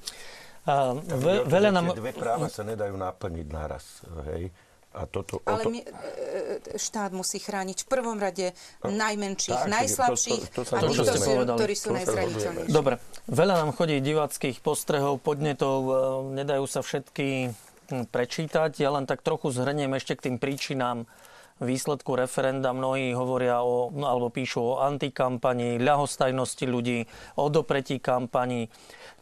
A 0.64 0.96
ve, 0.96 1.44
veľa 1.44 1.70
nám... 1.76 1.92
Dve 1.92 2.16
práva 2.16 2.48
sa 2.48 2.64
nedajú 2.64 2.96
naplniť 2.96 3.46
naraz. 3.52 4.00
Hej? 4.32 4.48
A 4.94 5.10
toto, 5.10 5.42
Ale 5.42 5.66
to... 5.66 5.74
my, 5.74 5.80
e, 5.82 5.90
e, 5.90 6.78
štát 6.78 7.10
musí 7.10 7.42
chrániť 7.42 7.82
v 7.82 7.86
prvom 7.90 8.14
rade 8.14 8.54
najmenších, 8.86 9.66
tak, 9.66 9.74
najslabších 9.74 10.42
to, 10.54 10.62
to, 10.62 10.70
to, 10.70 10.70
to, 10.70 10.74
a 10.78 10.80
tých, 10.86 11.50
ktorí 11.58 11.74
sú 11.74 11.88
najzraniteľnejší. 11.90 12.70
Dobre, 12.70 13.02
veľa 13.26 13.54
nám 13.58 13.70
chodí 13.74 13.98
diváckých 13.98 14.62
postrehov, 14.62 15.18
podnetov, 15.18 15.78
e, 15.82 15.94
nedajú 16.38 16.64
sa 16.70 16.86
všetky 16.86 17.50
hm, 17.90 18.06
prečítať. 18.06 18.78
Ja 18.78 18.94
len 18.94 19.10
tak 19.10 19.26
trochu 19.26 19.50
zhrniem 19.50 19.90
ešte 19.98 20.14
k 20.14 20.30
tým 20.30 20.36
príčinám 20.38 21.10
výsledku 21.62 22.18
referenda. 22.18 22.74
Mnohí 22.74 23.14
hovoria 23.14 23.62
o, 23.62 23.90
no, 23.94 24.10
alebo 24.10 24.30
píšu 24.30 24.60
o 24.60 24.78
antikampani, 24.82 25.78
ľahostajnosti 25.78 26.64
ľudí, 26.66 26.98
o 27.38 27.46
dopretí 27.46 28.02
kampani 28.02 28.72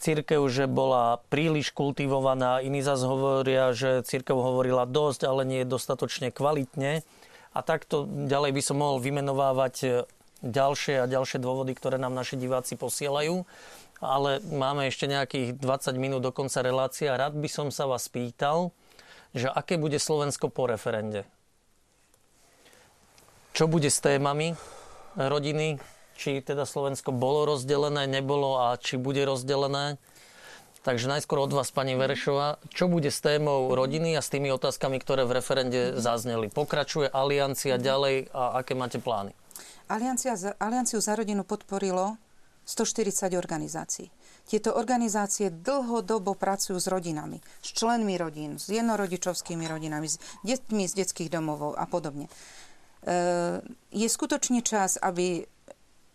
církev, 0.00 0.40
že 0.48 0.64
bola 0.64 1.20
príliš 1.28 1.76
kultivovaná, 1.76 2.64
iní 2.64 2.80
zase 2.80 3.04
hovoria, 3.04 3.76
že 3.76 4.00
církev 4.02 4.34
hovorila 4.34 4.88
dosť, 4.88 5.28
ale 5.28 5.44
nie 5.44 5.62
dostatočne 5.68 6.32
kvalitne. 6.32 7.04
A 7.52 7.60
takto 7.60 8.08
ďalej 8.08 8.56
by 8.56 8.62
som 8.64 8.80
mohol 8.80 8.96
vymenovávať 8.96 9.74
e, 9.84 9.88
ďalšie 10.40 11.04
a 11.04 11.10
ďalšie 11.10 11.36
dôvody, 11.36 11.76
ktoré 11.76 12.00
nám 12.00 12.16
naši 12.16 12.40
diváci 12.40 12.80
posielajú. 12.80 13.44
Ale 14.02 14.40
máme 14.48 14.88
ešte 14.88 15.04
nejakých 15.04 15.60
20 15.60 15.94
minút 16.00 16.24
do 16.24 16.32
konca 16.32 16.64
relácie 16.64 17.06
a 17.06 17.20
rád 17.20 17.36
by 17.36 17.46
som 17.46 17.68
sa 17.68 17.84
vás 17.84 18.08
pýtal, 18.08 18.72
že 19.36 19.52
aké 19.52 19.76
bude 19.76 20.00
Slovensko 20.00 20.48
po 20.48 20.64
referende? 20.64 21.28
Čo 23.52 23.68
bude 23.68 23.92
s 23.92 24.00
témami 24.00 24.56
rodiny, 25.12 25.76
či 26.16 26.40
teda 26.40 26.64
Slovensko 26.64 27.12
bolo 27.12 27.44
rozdelené, 27.44 28.08
nebolo 28.08 28.56
a 28.56 28.80
či 28.80 28.96
bude 28.96 29.20
rozdelené. 29.28 30.00
Takže 30.82 31.06
najskôr 31.06 31.38
od 31.38 31.52
vás, 31.52 31.70
pani 31.70 31.94
Verešová, 31.94 32.58
čo 32.72 32.88
bude 32.88 33.12
s 33.12 33.22
témou 33.22 33.70
rodiny 33.70 34.18
a 34.18 34.24
s 34.24 34.32
tými 34.32 34.50
otázkami, 34.50 34.98
ktoré 34.98 35.28
v 35.28 35.38
referende 35.38 36.00
zazneli? 36.00 36.48
Pokračuje 36.48 37.06
aliancia 37.12 37.78
ďalej 37.78 38.32
a 38.34 38.58
aké 38.58 38.72
máte 38.74 38.98
plány? 38.98 39.36
Aliancia, 39.86 40.34
Alianciu 40.56 40.98
za 41.04 41.12
rodinu 41.12 41.44
podporilo 41.44 42.16
140 42.64 43.36
organizácií. 43.36 44.08
Tieto 44.42 44.74
organizácie 44.74 45.54
dlhodobo 45.54 46.34
pracujú 46.34 46.82
s 46.82 46.90
rodinami, 46.90 47.38
s 47.62 47.78
členmi 47.78 48.18
rodín, 48.18 48.58
s 48.58 48.66
jednorodičovskými 48.70 49.70
rodinami, 49.70 50.10
s 50.10 50.18
deťmi 50.42 50.82
z 50.88 50.92
detských 51.04 51.30
domovov 51.30 51.78
a 51.78 51.86
podobne. 51.86 52.26
E, 53.02 53.16
je 53.90 54.08
skutočne 54.08 54.62
čas, 54.62 54.96
aby 55.02 55.42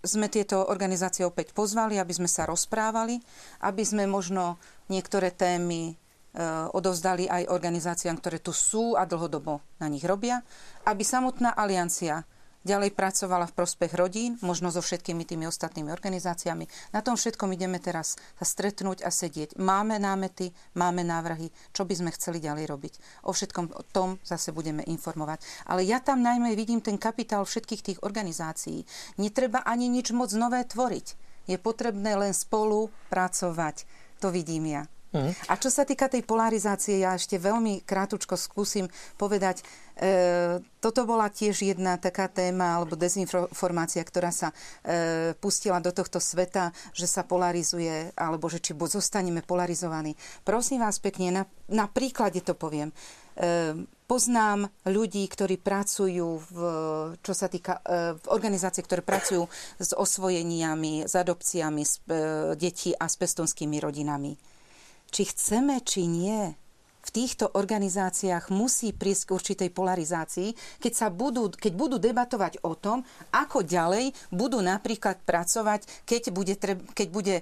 sme 0.07 0.31
tieto 0.31 0.63
organizácie 0.71 1.27
opäť 1.27 1.51
pozvali, 1.51 1.99
aby 1.99 2.13
sme 2.15 2.31
sa 2.31 2.47
rozprávali, 2.47 3.19
aby 3.67 3.83
sme 3.83 4.07
možno 4.07 4.55
niektoré 4.87 5.35
témy 5.35 5.91
e, 5.91 5.93
odovzdali 6.71 7.27
aj 7.27 7.51
organizáciám, 7.51 8.15
ktoré 8.23 8.39
tu 8.39 8.55
sú 8.55 8.95
a 8.95 9.03
dlhodobo 9.03 9.59
na 9.83 9.91
nich 9.91 10.07
robia, 10.07 10.39
aby 10.87 11.03
samotná 11.03 11.51
aliancia 11.51 12.23
ďalej 12.67 12.91
pracovala 12.91 13.47
v 13.47 13.55
prospech 13.55 13.95
rodín, 13.95 14.35
možno 14.43 14.67
so 14.67 14.83
všetkými 14.83 15.23
tými 15.23 15.47
ostatnými 15.47 15.87
organizáciami. 15.87 16.67
Na 16.91 16.99
tom 16.99 17.15
všetkom 17.15 17.55
ideme 17.55 17.79
teraz 17.79 18.19
sa 18.35 18.43
stretnúť 18.43 19.07
a 19.07 19.09
sedieť. 19.09 19.55
Máme 19.55 19.95
námety, 19.95 20.51
máme 20.75 21.07
návrhy, 21.07 21.47
čo 21.71 21.87
by 21.87 21.95
sme 21.95 22.11
chceli 22.11 22.43
ďalej 22.43 22.67
robiť. 22.67 22.93
O 23.23 23.31
všetkom 23.31 23.71
o 23.71 23.83
tom 23.87 24.19
zase 24.27 24.51
budeme 24.51 24.83
informovať. 24.83 25.39
Ale 25.71 25.87
ja 25.87 26.03
tam 26.03 26.19
najmä 26.19 26.51
vidím 26.59 26.83
ten 26.83 26.99
kapitál 26.99 27.47
všetkých 27.47 27.85
tých 27.87 27.99
organizácií. 28.03 28.83
Netreba 29.15 29.63
ani 29.63 29.87
nič 29.87 30.11
moc 30.11 30.35
nové 30.35 30.67
tvoriť. 30.67 31.07
Je 31.47 31.55
potrebné 31.55 32.19
len 32.19 32.35
spolu 32.35 32.91
pracovať. 33.07 33.87
To 34.19 34.27
vidím 34.35 34.67
ja. 34.67 34.83
A 35.49 35.53
čo 35.57 35.69
sa 35.71 35.83
týka 35.83 36.07
tej 36.11 36.23
polarizácie, 36.23 37.01
ja 37.01 37.15
ešte 37.15 37.37
veľmi 37.37 37.83
krátučko 37.83 38.35
skúsim 38.35 38.85
povedať, 39.15 39.63
e, 39.97 40.59
toto 40.77 41.03
bola 41.03 41.27
tiež 41.27 41.65
jedna 41.65 41.97
taká 41.97 42.29
téma 42.29 42.77
alebo 42.77 42.93
dezinformácia, 42.93 44.03
ktorá 44.05 44.29
sa 44.29 44.53
e, 44.85 45.33
pustila 45.37 45.81
do 45.81 45.89
tohto 45.89 46.21
sveta, 46.21 46.71
že 46.93 47.09
sa 47.09 47.25
polarizuje, 47.25 48.13
alebo 48.13 48.47
že 48.47 48.61
či 48.61 48.71
zostaneme 48.77 49.43
polarizovaní. 49.43 50.15
Prosím 50.45 50.85
vás 50.85 51.01
pekne, 51.01 51.33
na, 51.33 51.43
na 51.67 51.85
príklade 51.89 52.39
to 52.45 52.55
poviem. 52.55 52.93
E, 53.37 53.75
poznám 54.07 54.71
ľudí, 54.87 55.27
ktorí 55.27 55.61
pracujú 55.61 56.41
v, 56.41 56.57
čo 57.21 57.33
sa 57.35 57.51
týka, 57.51 57.83
e, 57.85 58.17
v 58.17 58.25
organizácie, 58.33 58.81
ktoré 58.81 59.05
pracujú 59.05 59.45
s 59.77 59.91
osvojeniami, 59.93 61.05
s 61.05 61.13
adopciami 61.13 61.83
s, 61.85 62.01
e, 62.07 62.55
detí 62.57 62.95
a 62.97 63.05
s 63.05 63.19
pestonskými 63.19 63.77
rodinami 63.77 64.56
či 65.11 65.23
chceme, 65.27 65.81
či 65.83 66.07
nie, 66.07 66.55
v 67.07 67.09
týchto 67.15 67.55
organizáciách 67.55 68.51
musí 68.51 68.91
prísť 68.91 69.31
k 69.31 69.35
určitej 69.39 69.69
polarizácii, 69.71 70.51
keď, 70.83 70.93
sa 70.93 71.07
budú, 71.07 71.47
keď 71.47 71.71
budú 71.71 71.95
debatovať 71.95 72.59
o 72.67 72.75
tom, 72.75 73.07
ako 73.31 73.63
ďalej 73.63 74.11
budú 74.27 74.59
napríklad 74.59 75.23
pracovať, 75.23 75.87
keď, 76.03 76.35
bude, 76.35 76.59
keď, 76.91 77.07
bude, 77.07 77.35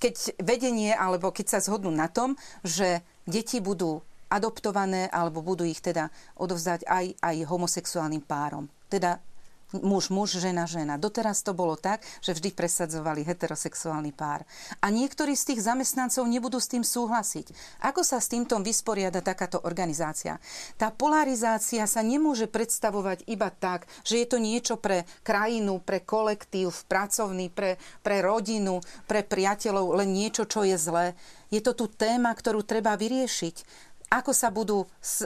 keď 0.00 0.14
vedenie 0.40 0.96
alebo 0.96 1.28
keď 1.36 1.46
sa 1.52 1.60
zhodnú 1.60 1.92
na 1.92 2.08
tom, 2.08 2.32
že 2.64 3.04
deti 3.28 3.60
budú 3.60 4.00
adoptované 4.32 5.12
alebo 5.12 5.44
budú 5.44 5.68
ich 5.68 5.84
teda 5.84 6.08
odovzdať 6.40 6.88
aj, 6.88 7.06
aj 7.20 7.36
homosexuálnym 7.44 8.24
párom. 8.24 8.72
Teda 8.88 9.20
muž, 9.78 10.10
muž, 10.10 10.38
žena, 10.38 10.66
žena. 10.66 10.98
Doteraz 10.98 11.46
to 11.46 11.54
bolo 11.54 11.78
tak, 11.78 12.02
že 12.20 12.34
vždy 12.34 12.50
presadzovali 12.54 13.22
heterosexuálny 13.22 14.10
pár. 14.10 14.42
A 14.82 14.90
niektorí 14.90 15.38
z 15.38 15.54
tých 15.54 15.64
zamestnancov 15.66 16.26
nebudú 16.26 16.58
s 16.58 16.70
tým 16.70 16.82
súhlasiť. 16.82 17.52
Ako 17.86 18.02
sa 18.02 18.18
s 18.18 18.30
týmto 18.30 18.58
vysporiada 18.58 19.22
takáto 19.22 19.62
organizácia? 19.62 20.42
Tá 20.74 20.90
polarizácia 20.90 21.86
sa 21.86 22.02
nemôže 22.02 22.50
predstavovať 22.50 23.26
iba 23.30 23.48
tak, 23.50 23.86
že 24.02 24.22
je 24.22 24.26
to 24.26 24.38
niečo 24.42 24.74
pre 24.80 25.06
krajinu, 25.22 25.78
pre 25.78 26.02
kolektív, 26.02 26.74
pracovný, 26.90 27.52
pre, 27.52 27.78
pre 28.02 28.24
rodinu, 28.24 28.82
pre 29.06 29.22
priateľov, 29.22 30.02
len 30.02 30.10
niečo, 30.10 30.46
čo 30.46 30.66
je 30.66 30.74
zlé. 30.74 31.14
Je 31.50 31.58
to 31.58 31.74
tu 31.74 31.90
téma, 31.90 32.30
ktorú 32.30 32.62
treba 32.62 32.94
vyriešiť 32.94 33.89
ako 34.10 34.34
sa 34.34 34.50
budú, 34.50 34.82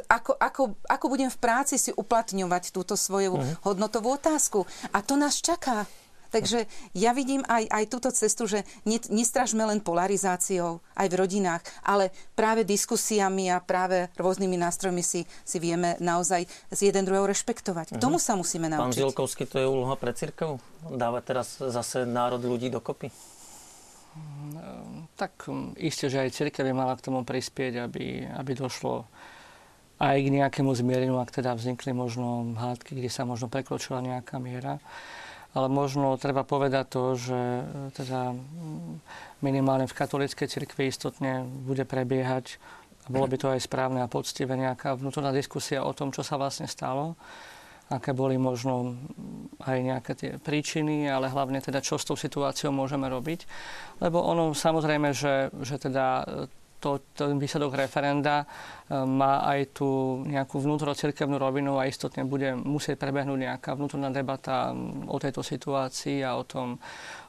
ako, 0.07 0.37
ako, 0.37 0.62
ako 0.85 1.07
budem 1.09 1.32
v 1.32 1.39
práci 1.41 1.80
si 1.80 1.91
uplatňovať 1.97 2.68
túto 2.68 3.01
svoju 3.01 3.41
uh-huh. 3.41 3.64
hodnotovú 3.64 4.12
otázku. 4.12 4.68
A 4.93 5.01
to 5.01 5.16
nás 5.16 5.41
čaká. 5.41 5.89
Takže 6.35 6.66
ja 6.99 7.14
vidím 7.14 7.47
aj, 7.47 7.70
aj 7.70 7.85
túto 7.87 8.11
cestu, 8.11 8.51
že 8.51 8.66
nestražme 9.07 9.62
len 9.70 9.78
polarizáciou 9.78 10.82
aj 10.99 11.07
v 11.07 11.14
rodinách, 11.14 11.62
ale 11.87 12.11
práve 12.35 12.66
diskusiami 12.66 13.55
a 13.55 13.62
práve 13.62 14.11
rôznymi 14.18 14.59
nástrojmi 14.59 14.99
si, 14.99 15.30
si 15.47 15.59
vieme 15.62 15.95
naozaj 16.03 16.51
z 16.74 16.80
jeden 16.91 17.07
druhého 17.07 17.30
rešpektovať. 17.30 17.95
Uh-huh. 17.95 18.03
Tomu 18.03 18.18
sa 18.18 18.35
musíme 18.35 18.66
naučiť. 18.66 18.82
Pán 18.82 18.99
Zilkovský, 18.99 19.47
to 19.47 19.62
je 19.62 19.66
úloha 19.70 19.95
pre 19.95 20.11
církev? 20.11 20.59
Dáva 20.91 21.22
teraz 21.22 21.62
zase 21.62 22.03
národ 22.03 22.43
ľudí 22.43 22.66
dokopy? 22.66 23.14
Tak 25.15 25.47
um, 25.47 25.73
isté, 25.79 26.11
že 26.11 26.23
aj 26.23 26.35
cirkev 26.35 26.67
by 26.67 26.75
mala 26.75 26.95
k 26.99 27.05
tomu 27.07 27.23
prispieť, 27.23 27.87
aby, 27.87 28.27
aby 28.27 28.53
došlo 28.55 29.07
aj 30.03 30.17
k 30.19 30.29
nejakému 30.29 30.75
zmiereniu, 30.75 31.23
ak 31.23 31.31
teda 31.31 31.55
vznikli 31.55 31.95
možno 31.95 32.55
hádky, 32.59 32.99
kde 32.99 33.11
sa 33.11 33.23
možno 33.23 33.47
prekročila 33.47 34.03
nejaká 34.03 34.43
miera. 34.43 34.83
Ale 35.55 35.71
možno 35.71 36.19
treba 36.19 36.43
povedať 36.43 36.91
to, 36.91 37.15
že 37.15 37.39
e, 37.39 37.65
teda 37.95 38.35
mm, 38.35 38.95
minimálne 39.39 39.87
v 39.87 39.95
katolíckej 39.95 40.51
cirkvi 40.51 40.91
istotne 40.91 41.47
bude 41.47 41.87
prebiehať, 41.87 42.59
a 43.07 43.12
bolo 43.12 43.31
by 43.31 43.37
to 43.39 43.53
aj 43.55 43.62
správne 43.62 44.03
a 44.03 44.11
poctivé, 44.11 44.59
nejaká 44.59 44.99
vnútorná 44.99 45.31
diskusia 45.31 45.87
o 45.87 45.95
tom, 45.95 46.11
čo 46.11 46.27
sa 46.27 46.41
vlastne 46.41 46.67
stalo 46.67 47.15
aké 47.93 48.16
boli 48.16 48.41
možno 48.41 48.97
aj 49.61 49.78
nejaké 49.80 50.12
tie 50.16 50.30
príčiny, 50.41 51.05
ale 51.09 51.28
hlavne 51.28 51.61
teda, 51.61 51.85
čo 51.85 52.01
s 52.01 52.09
tou 52.09 52.16
situáciou 52.16 52.72
môžeme 52.72 53.09
robiť. 53.12 53.45
Lebo 54.01 54.24
ono 54.24 54.57
samozrejme, 54.57 55.12
že, 55.12 55.53
že 55.61 55.76
teda 55.76 56.24
to, 56.85 57.01
ten 57.16 57.41
výsledok 57.41 57.80
referenda 57.80 58.45
e, 58.45 58.47
má 59.09 59.41
aj 59.49 59.80
tú 59.80 60.20
nejakú 60.28 60.61
vnútrocirkevnú 60.61 61.41
rovinu 61.41 61.80
a 61.80 61.89
istotne 61.89 62.28
bude 62.28 62.53
musieť 62.53 63.01
prebehnúť 63.01 63.41
nejaká 63.41 63.72
vnútorná 63.72 64.12
debata 64.12 64.76
o 65.09 65.16
tejto 65.16 65.41
situácii 65.41 66.20
a 66.20 66.37
o 66.37 66.45
tom, 66.45 66.76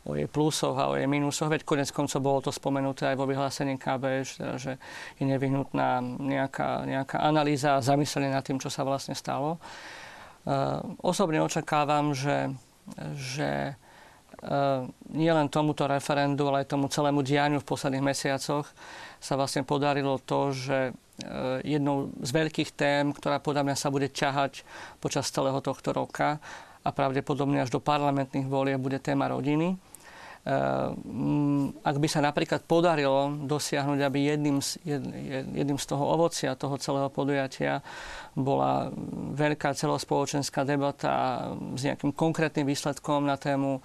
o 0.04 0.12
jej 0.20 0.28
plusoch 0.28 0.76
a 0.76 0.92
o 0.92 1.00
jej 1.00 1.08
mínusoch. 1.08 1.48
Veď 1.48 1.64
konec 1.64 1.88
koncov 1.96 2.20
bolo 2.20 2.44
to 2.44 2.52
spomenuté 2.52 3.08
aj 3.08 3.16
vo 3.16 3.24
vyhlásení 3.24 3.80
KB, 3.80 4.04
teda, 4.28 4.60
že 4.60 4.76
je 5.16 5.24
nevyhnutná 5.24 6.04
nejaká, 6.04 6.84
nejaká 6.84 7.24
analýza 7.24 7.80
a 7.80 7.86
zamyslenie 7.86 8.36
nad 8.36 8.44
tým, 8.44 8.60
čo 8.60 8.68
sa 8.68 8.84
vlastne 8.84 9.16
stalo. 9.16 9.56
Eh, 10.46 10.80
osobne 11.02 11.42
očakávam, 11.42 12.14
že, 12.14 12.54
že 13.18 13.74
eh, 13.74 14.82
nielen 15.10 15.50
tomuto 15.50 15.90
referendu, 15.90 16.46
ale 16.46 16.62
aj 16.62 16.70
tomu 16.70 16.86
celému 16.86 17.26
dianiu 17.26 17.58
v 17.58 17.70
posledných 17.74 18.06
mesiacoch 18.06 18.70
sa 19.18 19.34
vlastne 19.34 19.66
podarilo 19.66 20.22
to, 20.22 20.54
že 20.54 20.94
eh, 20.94 21.66
jednou 21.66 22.14
z 22.22 22.30
veľkých 22.30 22.78
tém, 22.78 23.10
ktorá 23.10 23.42
podľa 23.42 23.66
mňa 23.66 23.76
sa 23.76 23.90
bude 23.90 24.06
ťahať 24.06 24.62
počas 25.02 25.34
celého 25.34 25.58
tohto 25.66 25.90
roka 25.98 26.38
a 26.86 26.90
pravdepodobne 26.94 27.66
až 27.66 27.74
do 27.74 27.82
parlamentných 27.82 28.46
volieb 28.46 28.78
bude 28.78 29.02
téma 29.02 29.34
rodiny 29.34 29.82
ak 31.82 31.96
by 31.98 32.06
sa 32.06 32.22
napríklad 32.22 32.70
podarilo 32.70 33.34
dosiahnuť, 33.50 34.00
aby 34.06 34.30
jedným 34.30 34.62
z, 34.62 34.78
jedným 35.58 35.82
z 35.82 35.86
toho 35.90 36.06
ovocia, 36.06 36.54
toho 36.54 36.78
celého 36.78 37.10
podujatia 37.10 37.82
bola 38.38 38.94
veľká 39.34 39.74
celospoločenská 39.74 40.62
debata 40.62 41.50
s 41.74 41.82
nejakým 41.90 42.14
konkrétnym 42.14 42.62
výsledkom 42.62 43.26
na 43.26 43.42
tému 43.42 43.80
e, 43.80 43.82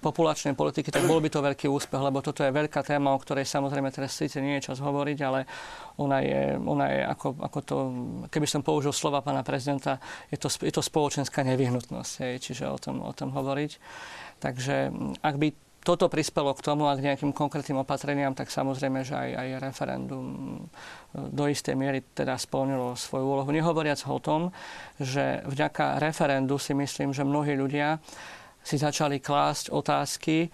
populačnej 0.00 0.56
politiky, 0.56 0.88
tak 0.88 1.04
bol 1.04 1.20
by 1.20 1.28
to 1.28 1.44
veľký 1.44 1.66
úspech, 1.68 2.00
lebo 2.00 2.24
toto 2.24 2.46
je 2.46 2.54
veľká 2.54 2.80
téma, 2.80 3.12
o 3.12 3.20
ktorej 3.20 3.44
samozrejme 3.44 3.92
teraz 3.92 4.16
síce 4.16 4.40
nie 4.40 4.56
je 4.56 4.72
čas 4.72 4.80
hovoriť, 4.80 5.18
ale 5.20 5.44
ona 6.00 6.24
je, 6.24 6.56
ona 6.56 6.86
je 6.96 7.00
ako, 7.12 7.28
ako 7.44 7.58
to, 7.60 7.76
keby 8.32 8.46
som 8.48 8.64
použil 8.64 8.94
slova 8.96 9.20
pána 9.20 9.44
prezidenta, 9.44 10.00
je 10.32 10.40
to, 10.40 10.48
je 10.48 10.72
to 10.72 10.80
spoločenská 10.80 11.44
nevyhnutnosť, 11.44 12.40
čiže 12.40 12.72
o 12.72 12.78
tom, 12.80 13.04
o 13.04 13.12
tom 13.12 13.36
hovoriť. 13.36 13.76
Takže 14.40 14.76
ak 15.20 15.36
by 15.36 15.69
toto 15.80 16.12
prispelo 16.12 16.52
k 16.52 16.60
tomu 16.60 16.84
a 16.86 16.96
k 16.96 17.04
nejakým 17.08 17.32
konkrétnym 17.32 17.80
opatreniam, 17.80 18.36
tak 18.36 18.52
samozrejme, 18.52 19.00
že 19.00 19.16
aj, 19.16 19.30
aj 19.32 19.48
referendum 19.64 20.24
do 21.14 21.44
istej 21.48 21.72
miery 21.72 22.04
teda 22.12 22.36
splnilo 22.36 22.92
svoju 22.94 23.24
úlohu. 23.24 23.48
Nehovoriac 23.48 24.04
o 24.04 24.20
tom, 24.20 24.52
že 25.00 25.40
vďaka 25.48 25.96
referendu 25.96 26.60
si 26.60 26.76
myslím, 26.76 27.16
že 27.16 27.24
mnohí 27.24 27.56
ľudia 27.56 27.96
si 28.60 28.76
začali 28.76 29.24
klásť 29.24 29.72
otázky, 29.72 30.36
e, 30.44 30.48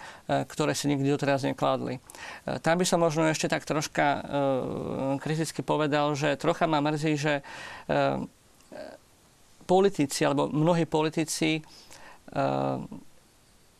ktoré 0.46 0.78
si 0.78 0.86
nikdy 0.86 1.10
doteraz 1.10 1.42
nekladli. 1.42 1.98
E, 1.98 2.00
tam 2.62 2.78
by 2.78 2.86
som 2.86 3.02
možno 3.02 3.26
ešte 3.26 3.50
tak 3.50 3.66
troška 3.66 4.06
e, 4.06 4.20
kriticky 5.18 5.66
povedal, 5.66 6.14
že 6.14 6.38
trocha 6.38 6.70
ma 6.70 6.78
mrzí, 6.78 7.12
že 7.18 7.34
politici, 9.66 10.22
alebo 10.22 10.46
mnohí 10.46 10.86
politici 10.86 11.58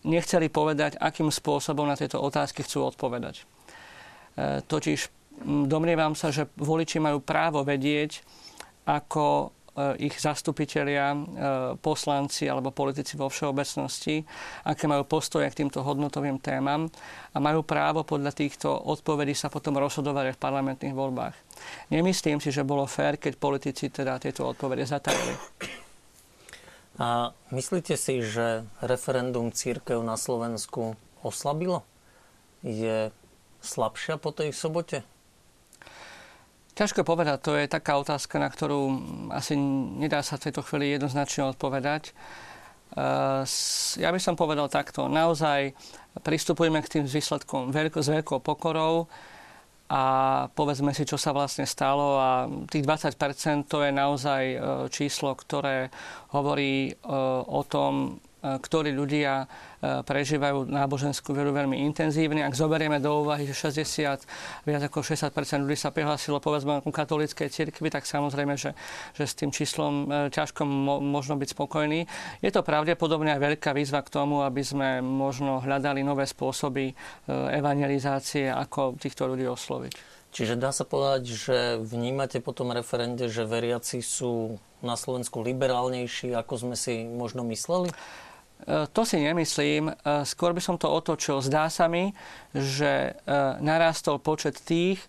nechceli 0.07 0.47
povedať, 0.47 0.97
akým 1.03 1.29
spôsobom 1.29 1.85
na 1.85 1.99
tieto 1.99 2.23
otázky 2.23 2.63
chcú 2.63 2.87
odpovedať. 2.87 3.43
E, 3.43 3.45
totiž 4.63 5.11
domnievam 5.45 6.17
sa, 6.17 6.33
že 6.33 6.49
voliči 6.57 7.03
majú 7.03 7.21
právo 7.21 7.61
vedieť, 7.67 8.23
ako 8.87 9.25
e, 9.43 9.47
ich 10.09 10.17
zastupitelia, 10.17 11.13
e, 11.13 11.19
poslanci 11.83 12.47
alebo 12.47 12.71
politici 12.71 13.19
vo 13.19 13.27
všeobecnosti, 13.27 14.23
aké 14.65 14.87
majú 14.87 15.05
postoje 15.05 15.51
k 15.51 15.67
týmto 15.67 15.83
hodnotovým 15.83 16.39
témam 16.39 16.87
a 17.35 17.37
majú 17.43 17.67
právo 17.67 18.07
podľa 18.07 18.33
týchto 18.33 18.71
odpovedí 18.71 19.35
sa 19.35 19.51
potom 19.51 19.77
rozhodovať 19.77 20.39
v 20.39 20.41
parlamentných 20.41 20.97
voľbách. 20.97 21.35
Nemyslím 21.91 22.39
si, 22.39 22.55
že 22.55 22.65
bolo 22.65 22.87
fér, 22.87 23.19
keď 23.19 23.37
politici 23.37 23.91
teda 23.91 24.23
tieto 24.23 24.47
odpovede 24.47 24.87
zatajili. 24.87 25.85
A 26.97 27.37
myslíte 27.53 27.93
si, 28.01 28.25
že 28.25 28.65
referendum 28.81 29.53
církev 29.53 30.01
na 30.01 30.17
Slovensku 30.17 30.97
oslabilo? 31.21 31.85
Je 32.65 33.13
slabšia 33.61 34.17
po 34.17 34.33
tej 34.33 34.57
sobote? 34.57 35.05
Ťažko 36.77 37.09
povedať, 37.09 37.41
to 37.41 37.53
je 37.57 37.69
taká 37.69 37.97
otázka, 37.97 38.37
na 38.37 38.53
ktorú 38.53 39.01
asi 39.33 39.57
nedá 39.97 40.21
sa 40.21 40.37
v 40.37 40.49
tejto 40.49 40.61
chvíli 40.61 40.93
jednoznačne 40.97 41.53
odpovedať. 41.53 42.13
Ja 43.97 44.11
by 44.13 44.21
som 44.21 44.37
povedal 44.37 44.69
takto. 44.69 45.09
Naozaj 45.09 45.73
pristupujeme 46.21 46.81
k 46.85 47.01
tým 47.01 47.05
výsledkom 47.05 47.73
s 47.73 48.09
veľkou 48.09 48.41
pokorou 48.41 49.09
a 49.87 50.03
povedzme 50.51 50.91
si, 50.91 51.07
čo 51.07 51.15
sa 51.15 51.31
vlastne 51.31 51.63
stalo 51.63 52.19
a 52.19 52.51
tých 52.67 52.83
20% 52.83 53.71
to 53.71 53.87
je 53.87 53.91
naozaj 53.95 54.43
e, 54.43 54.59
číslo, 54.91 55.39
ktoré 55.39 55.95
hovorí 56.35 56.91
e, 56.91 56.93
o 57.47 57.63
tom, 57.63 58.19
ktorí 58.63 58.95
ľudia 58.95 59.45
e, 59.45 59.47
prežívajú 60.07 60.71
náboženskú 60.71 61.35
veru 61.35 61.51
veľmi 61.51 61.83
intenzívne. 61.83 62.47
Ak 62.47 62.55
zoberieme 62.55 63.03
do 63.03 63.27
úvahy, 63.27 63.49
že 63.51 63.57
60, 63.59 64.23
viac 64.63 64.83
ako 64.87 65.03
60 65.03 65.35
ľudí 65.67 65.75
sa 65.75 65.91
prihlásilo 65.91 66.39
povedzme 66.39 66.79
ku 66.87 66.95
katolíckej 66.95 67.51
cirkvi, 67.51 67.91
tak 67.91 68.07
samozrejme, 68.07 68.55
že, 68.55 68.79
že 69.19 69.25
s 69.27 69.35
tým 69.35 69.51
číslom 69.51 70.07
e, 70.07 70.31
ťažko 70.31 70.63
mo, 70.63 71.03
možno 71.03 71.35
byť 71.35 71.49
spokojný. 71.53 72.07
Je 72.41 72.51
to 72.55 72.63
pravdepodobne 72.63 73.35
aj 73.35 73.41
veľká 73.43 73.75
výzva 73.75 74.07
k 74.07 74.13
tomu, 74.13 74.47
aby 74.47 74.63
sme 74.63 75.03
možno 75.03 75.59
hľadali 75.61 76.07
nové 76.07 76.29
spôsoby 76.29 76.95
evangelizácie, 77.27 78.49
ako 78.51 78.99
týchto 79.01 79.27
ľudí 79.27 79.49
osloviť. 79.49 80.17
Čiže 80.37 80.61
dá 80.61 80.69
sa 80.69 80.85
povedať, 80.85 81.33
že 81.33 81.59
vnímate 81.81 82.45
po 82.45 82.53
tom 82.53 82.69
referende, 82.69 83.25
že 83.33 83.49
veriaci 83.49 84.05
sú 84.05 84.61
na 84.85 84.93
Slovensku 84.93 85.41
liberálnejší, 85.41 86.37
ako 86.37 86.55
sme 86.61 86.77
si 86.77 87.09
možno 87.09 87.41
mysleli? 87.49 87.89
E, 88.65 88.87
to 88.89 89.03
si 89.05 89.21
nemyslím. 89.21 89.93
E, 89.93 89.95
skôr 90.25 90.57
by 90.57 90.63
som 90.65 90.81
to 90.81 90.89
otočil. 90.89 91.45
Zdá 91.45 91.69
sa 91.69 91.87
mi, 91.87 92.17
že 92.57 93.13
e, 93.13 93.35
narastol 93.61 94.17
počet 94.17 94.57
tých, 94.65 95.05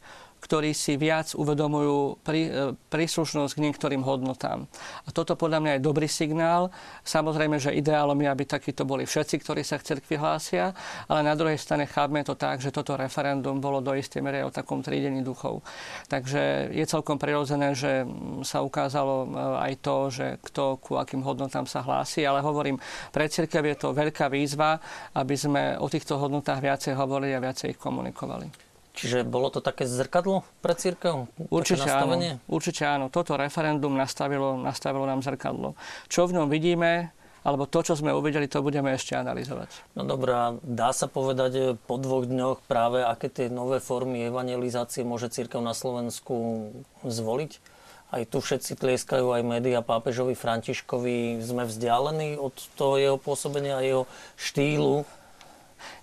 ktorí 0.47 0.71
si 0.71 0.95
viac 0.95 1.35
uvedomujú 1.35 2.23
prí, 2.23 2.47
e, 2.47 2.71
príslušnosť 2.87 3.51
k 3.51 3.63
niektorým 3.67 3.99
hodnotám. 3.99 4.63
A 5.03 5.11
toto 5.11 5.35
podľa 5.35 5.59
mňa 5.59 5.71
je 5.75 5.81
dobrý 5.83 6.07
signál. 6.07 6.71
Samozrejme, 7.03 7.59
že 7.59 7.75
ideálom 7.75 8.15
je, 8.15 8.31
aby 8.31 8.47
takíto 8.47 8.87
boli 8.87 9.03
všetci, 9.03 9.43
ktorí 9.43 9.67
sa 9.67 9.75
k 9.75 9.91
cerkvi 9.91 10.15
hlásia, 10.15 10.71
ale 11.11 11.27
na 11.27 11.35
druhej 11.35 11.59
strane 11.59 11.83
chápme 11.83 12.23
to 12.23 12.39
tak, 12.39 12.63
že 12.63 12.71
toto 12.71 12.95
referendum 12.95 13.59
bolo 13.59 13.83
do 13.83 13.91
istej 13.91 14.23
miery 14.23 14.47
o 14.47 14.55
takom 14.55 14.79
trídení 14.79 15.19
duchov. 15.19 15.59
Takže 16.07 16.71
je 16.71 16.85
celkom 16.87 17.19
prirodzené, 17.19 17.75
že 17.75 18.07
sa 18.47 18.63
ukázalo 18.63 19.27
e, 19.27 19.27
aj 19.67 19.73
to, 19.83 19.95
že 20.07 20.27
kto 20.47 20.79
ku 20.79 20.95
akým 20.95 21.27
hodnotám 21.27 21.67
sa 21.67 21.83
hlási, 21.83 22.23
ale 22.23 22.39
hovorím, 22.39 22.79
pre 23.11 23.27
církev 23.27 23.67
je 23.67 23.75
to 23.75 23.91
veľká 23.91 24.31
výzva, 24.31 24.79
aby 25.11 25.35
sme 25.35 25.75
o 25.75 25.91
týchto 25.91 26.15
hodnotách 26.15 26.63
viacej 26.63 26.95
hovorili 26.95 27.35
a 27.35 27.43
viacej 27.43 27.75
ich 27.75 27.81
komunikovali. 27.81 28.66
Čiže 28.97 29.29
bolo 29.29 29.53
to 29.53 29.61
také 29.61 29.85
zrkadlo 29.85 30.41
pre 30.65 30.73
církev? 30.73 31.29
Určite 31.53 31.85
áno, 31.85 32.17
určite 32.49 32.83
áno. 32.83 33.13
Toto 33.13 33.37
referendum 33.37 33.93
nastavilo, 33.93 34.57
nastavilo 34.57 35.05
nám 35.05 35.21
zrkadlo. 35.21 35.77
Čo 36.09 36.25
v 36.25 36.41
ňom 36.41 36.49
vidíme, 36.49 37.13
alebo 37.47 37.63
to, 37.63 37.79
čo 37.79 37.95
sme 37.95 38.11
uvideli, 38.11 38.51
to 38.51 38.59
budeme 38.59 38.91
ešte 38.91 39.15
analyzovať. 39.15 39.95
No 39.95 40.03
dobrá, 40.03 40.59
dá 40.65 40.91
sa 40.91 41.07
povedať 41.07 41.51
eh, 41.55 41.65
po 41.77 41.95
dvoch 41.95 42.27
dňoch 42.27 42.65
práve, 42.67 43.05
aké 43.05 43.31
tie 43.31 43.47
nové 43.47 43.79
formy 43.79 44.27
evangelizácie 44.27 45.07
môže 45.07 45.31
církev 45.31 45.63
na 45.63 45.71
Slovensku 45.71 46.67
zvoliť? 47.07 47.79
Aj 48.07 48.23
tu 48.23 48.39
všetci 48.39 48.79
tlieskajú, 48.79 49.35
aj 49.35 49.43
média 49.43 49.83
pápežovi 49.83 50.31
Františkovi. 50.31 51.43
Sme 51.43 51.67
vzdialení 51.67 52.39
od 52.39 52.55
toho 52.79 52.95
jeho 52.95 53.17
pôsobenia 53.19 53.79
a 53.79 53.83
jeho 53.83 54.07
štýlu 54.39 55.03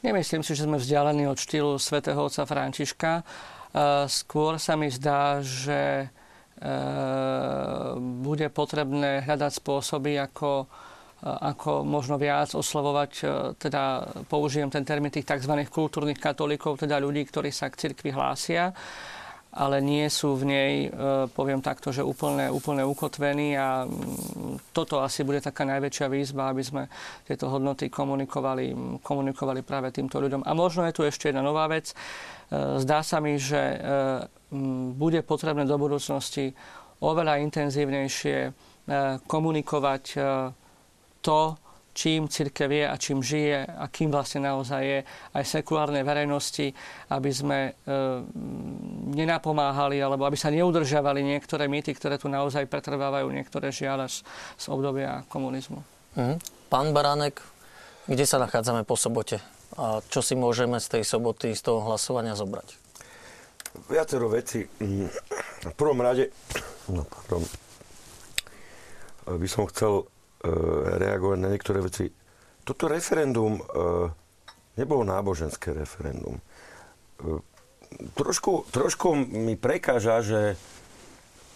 Nemyslím 0.03 0.43
si, 0.43 0.53
že 0.57 0.67
sme 0.67 0.81
vzdialení 0.81 1.29
od 1.29 1.39
štýlu 1.39 1.79
svätého 1.79 2.19
otca 2.19 2.45
Františka. 2.45 3.13
E, 3.21 3.23
skôr 4.07 4.59
sa 4.59 4.79
mi 4.79 4.93
zdá, 4.93 5.41
že 5.41 6.05
e, 6.05 6.07
bude 8.25 8.47
potrebné 8.51 9.25
hľadať 9.25 9.53
spôsoby, 9.59 10.21
ako, 10.21 10.65
e, 10.65 11.27
ako 11.29 11.83
možno 11.83 12.21
viac 12.21 12.53
oslovovať, 12.55 13.13
teda 13.59 14.11
použijem 14.27 14.69
ten 14.69 14.87
termín 14.87 15.15
tých 15.15 15.27
tzv. 15.27 15.55
kultúrnych 15.67 16.21
katolíkov, 16.21 16.83
teda 16.83 17.03
ľudí, 17.03 17.27
ktorí 17.27 17.51
sa 17.51 17.71
k 17.71 17.89
cirkvi 17.89 18.13
hlásia 18.13 18.75
ale 19.55 19.79
nie 19.79 20.11
sú 20.11 20.35
v 20.35 20.45
nej, 20.51 20.73
e, 20.87 20.89
poviem 21.31 21.63
takto, 21.63 21.95
že 21.95 22.03
úplne, 22.03 22.51
úplne 22.51 22.83
ukotvení 22.83 23.55
a 23.55 23.87
mm, 23.87 24.75
toto 24.75 24.99
asi 24.99 25.23
bude 25.23 25.39
taká 25.39 25.63
najväčšia 25.63 26.07
výzva, 26.11 26.51
aby 26.51 26.63
sme 26.67 26.83
tieto 27.23 27.47
hodnoty 27.47 27.87
komunikovali, 27.87 28.99
komunikovali 28.99 29.63
práve 29.63 29.95
týmto 29.95 30.19
ľuďom. 30.19 30.43
A 30.43 30.51
možno 30.59 30.83
je 30.91 30.97
tu 30.99 31.07
ešte 31.07 31.31
jedna 31.31 31.47
nová 31.47 31.71
vec. 31.71 31.95
E, 31.95 31.97
zdá 32.83 33.07
sa 33.07 33.23
mi, 33.23 33.39
že 33.39 33.63
e, 33.63 33.79
bude 34.99 35.23
potrebné 35.23 35.63
do 35.67 35.79
budúcnosti 35.79 36.55
oveľa 37.03 37.43
intenzívnejšie 37.43 38.55
komunikovať 39.27 40.05
to, 41.25 41.41
čím 41.95 42.27
církev 42.27 42.69
je 42.69 42.85
a 42.91 42.95
čím 42.99 43.23
žije 43.23 43.65
a 43.65 43.87
kým 43.87 44.11
vlastne 44.11 44.45
naozaj 44.45 44.83
je 44.83 45.01
aj 45.33 45.45
sekulárnej 45.47 46.03
verejnosti, 46.03 46.75
aby 47.15 47.31
sme 47.31 47.59
e, 47.71 47.73
nenapomáhali 49.15 50.03
alebo 50.03 50.27
aby 50.27 50.35
sa 50.35 50.51
neudržiavali 50.51 51.23
niektoré 51.23 51.71
mýty, 51.71 51.95
ktoré 51.95 52.19
tu 52.19 52.27
naozaj 52.27 52.67
pretrvávajú, 52.67 53.31
niektoré 53.31 53.71
žiaľ 53.71 54.11
z, 54.11 54.27
z 54.59 54.65
obdobia 54.69 55.23
komunizmu. 55.31 55.81
Mhm. 56.19 56.37
Pán 56.69 56.91
Baránek, 56.91 57.39
kde 58.11 58.27
sa 58.27 58.43
nachádzame 58.43 58.83
po 58.83 58.99
sobote? 58.99 59.39
A 59.79 60.03
čo 60.07 60.23
si 60.23 60.35
môžeme 60.35 60.83
z 60.83 60.99
tej 60.99 61.03
soboty, 61.07 61.55
z 61.55 61.63
toho 61.63 61.83
hlasovania 61.87 62.35
zobrať? 62.35 62.83
Viacero 63.91 64.31
veci. 64.31 64.63
V 65.65 65.75
prvom 65.75 65.99
rade 65.99 66.31
no, 66.91 67.03
pardon, 67.03 67.43
by 69.27 69.49
som 69.51 69.67
chcel 69.67 70.07
reagovať 71.01 71.39
na 71.41 71.49
niektoré 71.49 71.81
veci. 71.81 72.13
Toto 72.65 72.89
referendum 72.89 73.57
e, 73.57 73.63
nebolo 74.77 75.05
náboženské 75.05 75.73
referendum. 75.73 76.37
E, 76.37 76.43
trošku, 78.17 78.69
trošku 78.69 79.17
mi 79.17 79.57
prekáža, 79.57 80.21
že 80.21 80.41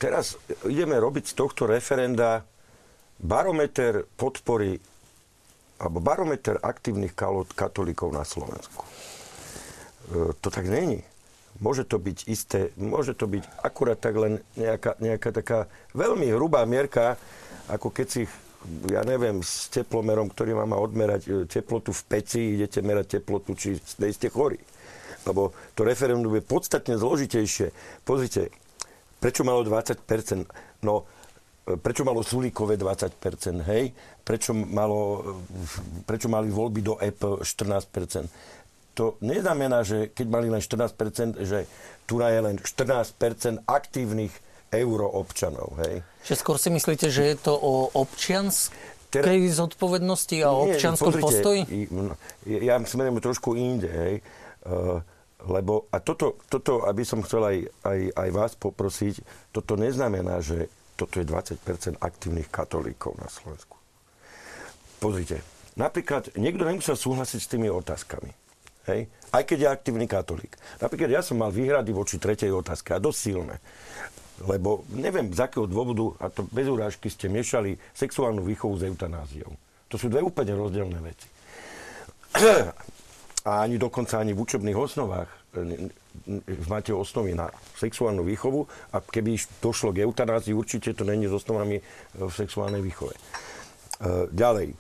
teraz 0.01 0.41
ideme 0.65 0.97
robiť 0.97 1.33
z 1.33 1.35
tohto 1.37 1.69
referenda 1.69 2.45
barometer 3.19 4.07
podpory 4.17 4.79
alebo 5.79 6.03
barometer 6.03 6.59
aktívnych 6.59 7.15
katolíkov 7.55 8.11
na 8.11 8.27
Slovensku. 8.27 8.83
To 10.43 10.49
tak 10.51 10.67
není. 10.67 11.07
Môže 11.59 11.87
to 11.87 12.03
byť 12.03 12.19
isté, 12.27 12.71
môže 12.75 13.15
to 13.15 13.31
byť 13.31 13.63
akurát 13.63 13.99
tak 13.99 14.15
len 14.15 14.43
nejaká, 14.59 14.99
nejaká 14.99 15.31
taká 15.35 15.59
veľmi 15.95 16.31
hrubá 16.35 16.67
mierka, 16.67 17.19
ako 17.71 17.91
keď 17.91 18.07
si 18.07 18.23
ja 18.91 19.07
neviem, 19.07 19.41
s 19.41 19.71
teplomerom, 19.71 20.29
ktorý 20.35 20.59
má 20.59 20.77
odmerať 20.77 21.23
e, 21.27 21.31
teplotu 21.47 21.95
v 21.95 22.03
peci, 22.11 22.59
idete 22.59 22.83
merať 22.83 23.21
teplotu, 23.21 23.55
či 23.55 23.79
ste 23.79 24.29
chorí. 24.29 24.59
Lebo 25.25 25.55
to 25.79 25.87
referendum 25.87 26.35
je 26.35 26.43
podstatne 26.43 26.99
zložitejšie. 26.99 27.71
Pozrite, 28.03 28.51
prečo 29.23 29.47
malo 29.47 29.63
20%? 29.63 30.03
No, 30.83 31.07
e, 31.65 31.79
prečo 31.79 32.03
malo 32.03 32.27
Sulíkové 32.27 32.75
20%, 32.75 33.63
hej? 33.71 33.95
Prečo, 34.27 34.51
malo, 34.53 35.23
e, 35.47 36.03
prečo 36.03 36.27
mali 36.27 36.51
voľby 36.51 36.81
do 36.83 36.95
EP 36.99 37.39
14%? 37.41 38.27
To 38.99 39.15
neznamená, 39.23 39.87
že 39.87 40.11
keď 40.11 40.27
mali 40.27 40.51
len 40.51 40.59
14%, 40.59 41.39
že 41.47 41.71
tu 42.11 42.19
je 42.19 42.41
len 42.43 42.59
14% 42.59 43.63
aktívnych 43.71 44.35
euroobčanov. 44.73 45.81
Hej. 45.85 46.05
Že 46.29 46.35
skôr 46.37 46.57
si 46.61 46.69
myslíte, 46.69 47.09
že 47.09 47.35
je 47.35 47.37
to 47.41 47.55
o 47.57 47.89
občianskej 47.97 49.41
Tera... 49.41 49.57
zodpovednosti 49.65 50.37
a 50.45 50.49
o 50.53 50.69
občianskom 50.69 51.13
postoji? 51.17 51.65
Ja 52.45 52.77
smerujem 52.83 53.21
trošku 53.25 53.57
inde. 53.57 53.89
Hej. 53.89 54.15
Uh, 54.69 55.01
lebo, 55.47 55.87
a 55.95 56.03
toto, 56.03 56.43
toto, 56.51 56.83
aby 56.85 57.07
som 57.07 57.23
chcel 57.23 57.43
aj, 57.47 57.57
aj, 57.87 58.01
aj 58.11 58.29
vás 58.35 58.53
poprosiť, 58.59 59.23
toto 59.55 59.79
neznamená, 59.79 60.43
že 60.43 60.67
toto 60.99 61.23
je 61.23 61.25
20% 61.31 61.63
aktívnych 62.03 62.51
katolíkov 62.51 63.15
na 63.23 63.31
Slovensku. 63.31 63.79
Pozrite, 64.99 65.47
napríklad 65.79 66.35
niekto 66.35 66.67
nemusel 66.67 66.99
súhlasiť 66.99 67.39
s 67.39 67.51
tými 67.55 67.71
otázkami. 67.71 68.35
Hej? 68.91 69.07
Aj 69.31 69.47
keď 69.47 69.59
je 69.63 69.69
aktívny 69.71 70.11
katolík. 70.11 70.59
Napríklad 70.83 71.07
ja 71.13 71.23
som 71.23 71.39
mal 71.39 71.55
výhrady 71.55 71.95
voči 71.95 72.19
tretej 72.19 72.51
otázke 72.51 72.97
a 72.97 72.99
dosť 72.99 73.19
silné. 73.21 73.57
Lebo 74.47 74.87
neviem, 74.95 75.35
z 75.35 75.41
akého 75.43 75.67
dôvodu, 75.67 76.15
a 76.23 76.31
to 76.31 76.47
bez 76.51 76.71
urážky, 76.71 77.11
ste 77.11 77.27
miešali 77.27 77.75
sexuálnu 77.91 78.47
výchovu 78.47 78.79
s 78.79 78.87
eutanáziou. 78.87 79.51
To 79.89 79.97
sú 79.99 80.07
dve 80.07 80.23
úplne 80.23 80.55
rozdielne 80.55 81.01
veci. 81.01 81.27
A 83.49 83.65
ani 83.65 83.81
dokonca 83.81 84.21
ani 84.21 84.37
v 84.37 84.45
učebných 84.45 84.77
osnovách 84.79 85.31
máte 86.69 86.93
osnovy 86.93 87.33
na 87.33 87.49
sexuálnu 87.79 88.21
výchovu 88.27 88.67
a 88.93 89.01
keby 89.01 89.39
došlo 89.63 89.95
k 89.95 90.05
eutanázii, 90.05 90.53
určite 90.53 90.93
to 90.93 91.09
není 91.09 91.25
s 91.25 91.35
osnovami 91.35 91.81
v 92.19 92.33
sexuálnej 92.33 92.83
výchove. 92.85 93.15
E, 93.15 93.21
ďalej. 94.35 94.77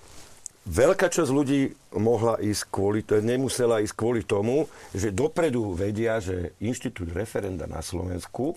Veľká 0.69 1.09
časť 1.09 1.31
ľudí 1.33 1.73
mohla 1.97 2.37
ísť 2.37 2.69
kvôli, 2.69 3.01
nemusela 3.25 3.81
ísť 3.81 3.95
kvôli 3.97 4.21
tomu, 4.21 4.69
že 4.93 5.15
dopredu 5.17 5.73
vedia, 5.73 6.21
že 6.21 6.53
inštitút 6.61 7.09
referenda 7.17 7.65
na 7.65 7.81
Slovensku 7.81 8.53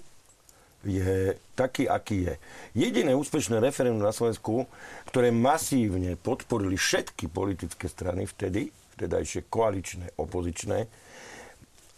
je 0.86 1.38
taký, 1.54 1.86
aký 1.86 2.18
je. 2.26 2.36
Jediné 2.74 3.14
úspešné 3.14 3.62
referendum 3.62 4.02
na 4.02 4.16
Slovensku, 4.16 4.66
ktoré 5.10 5.30
masívne 5.30 6.18
podporili 6.18 6.78
všetky 6.78 7.30
politické 7.30 7.86
strany 7.86 8.26
vtedy, 8.26 8.74
vtedajšie 8.98 9.50
koaličné, 9.50 10.18
opozičné, 10.18 10.90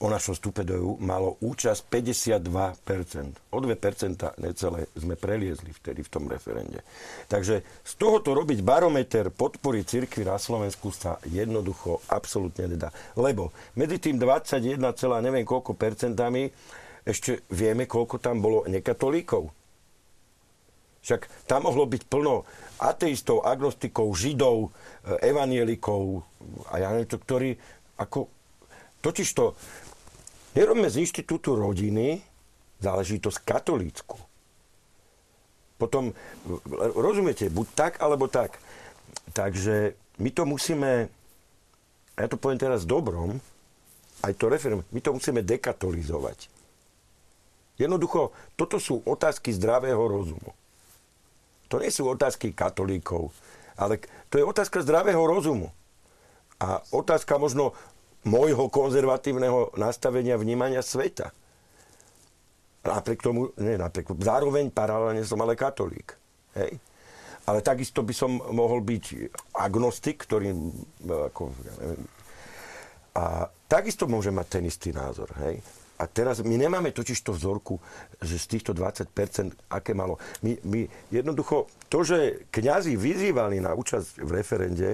o 0.03 0.11
našom 0.11 0.35
vstupe 0.35 0.68
do 0.68 0.76
EU 0.76 0.91
malo 0.99 1.39
účasť 1.39 1.88
52%. 1.88 3.55
O 3.55 3.57
2% 3.64 4.43
necelé 4.43 4.91
sme 4.99 5.15
preliezli 5.15 5.72
vtedy 5.72 6.03
v 6.03 6.11
tom 6.11 6.27
referende. 6.27 6.84
Takže 7.31 7.64
z 7.64 7.93
tohoto 7.95 8.35
robiť 8.35 8.60
barometer 8.68 9.31
podpory 9.31 9.88
cirkvi 9.88 10.27
na 10.27 10.35
Slovensku 10.35 10.91
sa 10.91 11.23
jednoducho 11.23 12.03
absolútne 12.11 12.76
nedá. 12.76 12.91
Lebo 13.15 13.55
medzi 13.80 14.03
tým 14.03 14.19
21, 14.19 14.76
neviem 15.23 15.47
koľko 15.47 15.72
percentami 15.72 16.51
ešte 17.03 17.43
vieme, 17.51 17.84
koľko 17.84 18.19
tam 18.19 18.39
bolo 18.39 18.63
nekatolíkov. 18.67 19.51
Však 21.03 21.27
tam 21.51 21.67
mohlo 21.67 21.84
byť 21.84 22.03
plno 22.07 22.47
ateistov, 22.80 23.43
agnostikov, 23.43 24.07
židov, 24.15 24.71
eh, 25.03 25.31
evanielikov 25.31 26.23
a 26.71 26.80
ja 26.80 26.88
neviem 26.95 27.11
to, 27.11 27.19
ktorí 27.19 27.59
ako... 27.99 28.31
Totižto 29.03 29.51
nerobme 30.55 30.88
z 30.88 31.03
inštitútu 31.03 31.59
rodiny 31.59 32.23
záležitosť 32.80 33.43
katolícku. 33.43 34.15
Potom, 35.75 36.15
rozumiete, 36.95 37.51
buď 37.51 37.67
tak, 37.75 37.93
alebo 37.99 38.31
tak. 38.31 38.55
Takže 39.35 39.99
my 40.23 40.30
to 40.31 40.47
musíme, 40.47 41.11
ja 42.15 42.27
to 42.31 42.39
poviem 42.39 42.55
teraz 42.55 42.88
dobrom, 42.88 43.43
aj 44.23 44.34
to 44.39 44.47
referendum, 44.47 44.88
my 44.88 44.99
to 45.03 45.11
musíme 45.11 45.43
dekatolizovať. 45.43 46.47
Jednoducho, 47.77 48.31
toto 48.53 48.77
sú 48.77 49.01
otázky 49.01 49.49
zdravého 49.49 49.99
rozumu. 49.99 50.53
To 51.73 51.81
nie 51.81 51.89
sú 51.89 52.05
otázky 52.05 52.53
katolíkov, 52.53 53.33
ale 53.73 53.97
to 54.29 54.37
je 54.37 54.45
otázka 54.45 54.85
zdravého 54.85 55.25
rozumu. 55.25 55.73
A 56.61 56.85
otázka 56.93 57.41
možno 57.41 57.73
môjho 58.23 58.69
konzervatívneho 58.69 59.73
nastavenia 59.75 60.37
vnímania 60.37 60.85
sveta. 60.85 61.33
Napriek 62.85 63.25
tomu, 63.25 63.49
nie 63.57 63.79
napriek, 63.79 64.11
zároveň 64.21 64.69
paralelne 64.69 65.25
som 65.25 65.41
ale 65.41 65.57
katolík. 65.57 66.13
Hej? 66.53 66.77
Ale 67.43 67.59
takisto 67.59 68.05
by 68.05 68.13
som 68.15 68.39
mohol 68.53 68.79
byť 68.85 69.33
agnostik, 69.57 70.23
ktorý 70.23 70.55
ako, 71.03 71.51
ja 71.65 71.73
neviem, 71.81 72.03
a 73.13 73.45
takisto 73.69 74.09
môže 74.09 74.33
mať 74.33 74.47
ten 74.57 74.63
istý 74.65 74.89
názor. 74.89 75.29
Hej? 75.41 75.61
A 76.03 76.11
teraz 76.11 76.43
my 76.43 76.59
nemáme 76.59 76.91
totiž 76.91 77.23
to 77.23 77.31
vzorku, 77.31 77.80
že 78.19 78.35
z 78.35 78.59
týchto 78.59 78.75
20%, 78.75 79.07
aké 79.71 79.95
malo. 79.95 80.19
My, 80.43 80.59
my 80.67 80.84
jednoducho, 81.07 81.71
to, 81.88 82.03
že 82.03 82.43
kňazi 82.51 82.99
vyzývali 82.99 83.63
na 83.63 83.71
účasť 83.71 84.19
v 84.19 84.31
referende, 84.35 84.89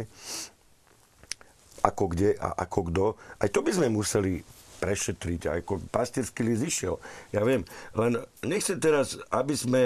ako 1.81 2.13
kde 2.13 2.37
a 2.37 2.61
ako 2.61 2.79
kto, 2.93 3.05
aj 3.41 3.49
to 3.49 3.59
by 3.65 3.71
sme 3.73 3.89
museli 3.89 4.45
prešetriť, 4.79 5.41
ako 5.65 5.81
pastierský 5.89 6.45
list 6.45 6.61
išiel. 6.61 7.01
Ja 7.33 7.41
viem, 7.41 7.65
len 7.97 8.21
nechcem 8.45 8.77
teraz, 8.77 9.17
aby 9.33 9.57
sme 9.57 9.83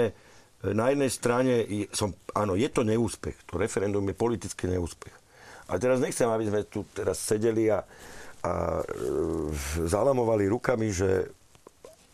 na 0.60 0.92
jednej 0.92 1.08
strane, 1.08 1.54
som, 1.96 2.12
áno, 2.36 2.52
je 2.52 2.68
to 2.68 2.84
neúspech, 2.84 3.48
to 3.48 3.56
referendum 3.56 4.04
je 4.04 4.16
politický 4.16 4.68
neúspech. 4.68 5.16
A 5.72 5.80
teraz 5.80 6.04
nechcem, 6.04 6.28
aby 6.28 6.44
sme 6.52 6.60
tu 6.68 6.84
teraz 6.92 7.16
sedeli 7.20 7.72
a, 7.72 7.80
a 8.44 8.52
e, 8.78 9.88
zalamovali 9.88 10.44
rukami, 10.52 10.92
že 10.92 11.32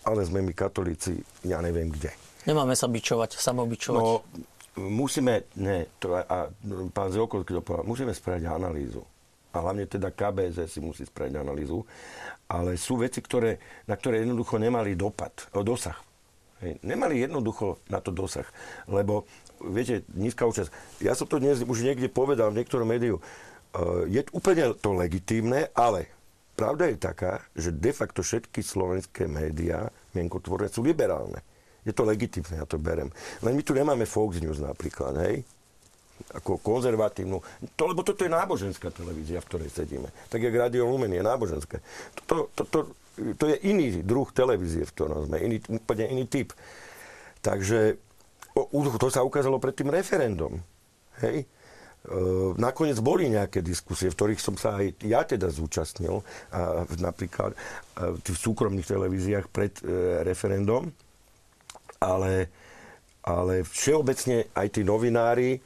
ale 0.07 0.24
sme 0.24 0.40
my 0.40 0.52
katolíci, 0.57 1.20
ja 1.44 1.61
neviem 1.61 1.93
kde. 1.93 2.15
Nemáme 2.48 2.73
sa 2.73 2.89
bičovať, 2.89 3.36
samobičovať. 3.36 4.01
No, 4.01 4.24
musíme, 4.81 5.51
ne, 5.61 5.93
to, 6.01 6.16
a 6.16 6.48
pán 6.94 7.09
Zelko 7.12 7.44
to 7.44 7.61
povedal, 7.61 7.85
musíme 7.85 8.16
spraviť 8.16 8.48
analýzu. 8.48 9.05
A 9.51 9.61
hlavne 9.61 9.85
teda 9.85 10.15
KBZ 10.15 10.70
si 10.70 10.81
musí 10.81 11.05
spraviť 11.05 11.35
analýzu. 11.43 11.82
Ale 12.47 12.78
sú 12.78 13.02
veci, 13.02 13.19
ktoré, 13.19 13.59
na 13.90 13.98
ktoré 13.98 14.23
jednoducho 14.23 14.57
nemali 14.57 14.94
dopad, 14.94 15.35
o 15.52 15.61
dosah. 15.66 15.98
Hej, 16.62 16.78
nemali 16.86 17.24
jednoducho 17.24 17.82
na 17.90 17.98
to 17.98 18.15
dosah. 18.15 18.47
Lebo, 18.86 19.27
viete, 19.61 20.07
nízka 20.15 20.47
účasť. 20.47 21.02
Ja 21.02 21.19
som 21.19 21.27
to 21.27 21.43
dnes 21.43 21.61
už 21.61 21.82
niekde 21.82 22.07
povedal 22.07 22.55
v 22.55 22.62
niektorom 22.62 22.89
médiu. 22.89 23.19
E, 23.19 23.23
je 24.07 24.23
úplne 24.31 24.70
to 24.78 24.94
legitímne, 24.94 25.66
ale 25.74 26.20
Pravda 26.61 26.93
je 26.93 27.01
taká, 27.01 27.41
že 27.57 27.73
de 27.73 27.89
facto 27.89 28.20
všetky 28.20 28.61
slovenské 28.61 29.24
médiá 29.24 29.89
mienkotvorné 30.12 30.69
sú 30.69 30.85
liberálne. 30.85 31.41
Je 31.89 31.97
to 31.97 32.05
legitimné, 32.05 32.61
ja 32.61 32.69
to 32.69 32.77
berem. 32.77 33.09
Len 33.41 33.57
my 33.57 33.62
tu 33.65 33.73
nemáme 33.73 34.05
Fox 34.05 34.37
News 34.45 34.61
napríklad, 34.61 35.16
hej? 35.24 35.41
Ako 36.37 36.61
konzervatívnu. 36.61 37.41
To, 37.81 37.82
lebo 37.89 38.05
toto 38.05 38.28
je 38.28 38.28
náboženská 38.28 38.93
televízia, 38.93 39.41
v 39.41 39.49
ktorej 39.49 39.73
sedíme. 39.73 40.12
Tak 40.28 40.45
jak 40.45 40.53
Radio 40.53 40.85
Lumen 40.85 41.09
je 41.09 41.24
náboženské. 41.24 41.81
To, 42.28 42.53
to, 42.53 42.62
to, 42.69 42.78
to 43.41 43.45
je 43.49 43.57
iný 43.65 44.05
druh 44.05 44.28
televízie, 44.28 44.85
v 44.85 44.93
ktorom 44.93 45.32
sme. 45.32 45.41
Iný, 45.41 45.65
úplne 45.73 46.12
iný 46.12 46.28
typ. 46.28 46.53
Takže 47.41 47.97
to 49.01 49.09
sa 49.09 49.24
ukázalo 49.24 49.57
pred 49.57 49.73
tým 49.73 49.89
referendum. 49.89 50.61
Hej? 51.24 51.49
Ehm, 52.09 52.56
nakoniec 52.56 52.97
boli 53.05 53.28
nejaké 53.28 53.60
diskusie, 53.60 54.09
v 54.09 54.16
ktorých 54.16 54.40
som 54.40 54.56
sa 54.56 54.81
aj 54.81 55.05
ja 55.05 55.20
teda 55.20 55.52
zúčastnil, 55.52 56.24
a 56.48 56.89
napríklad 56.97 57.52
v 58.01 58.24
súkromných 58.24 58.89
televíziách 58.89 59.47
pred 59.52 59.77
e, 59.85 60.24
referendum, 60.24 60.89
ale, 62.01 62.48
ale 63.20 63.68
všeobecne 63.68 64.48
aj 64.56 64.66
tí 64.72 64.81
novinári, 64.81 65.60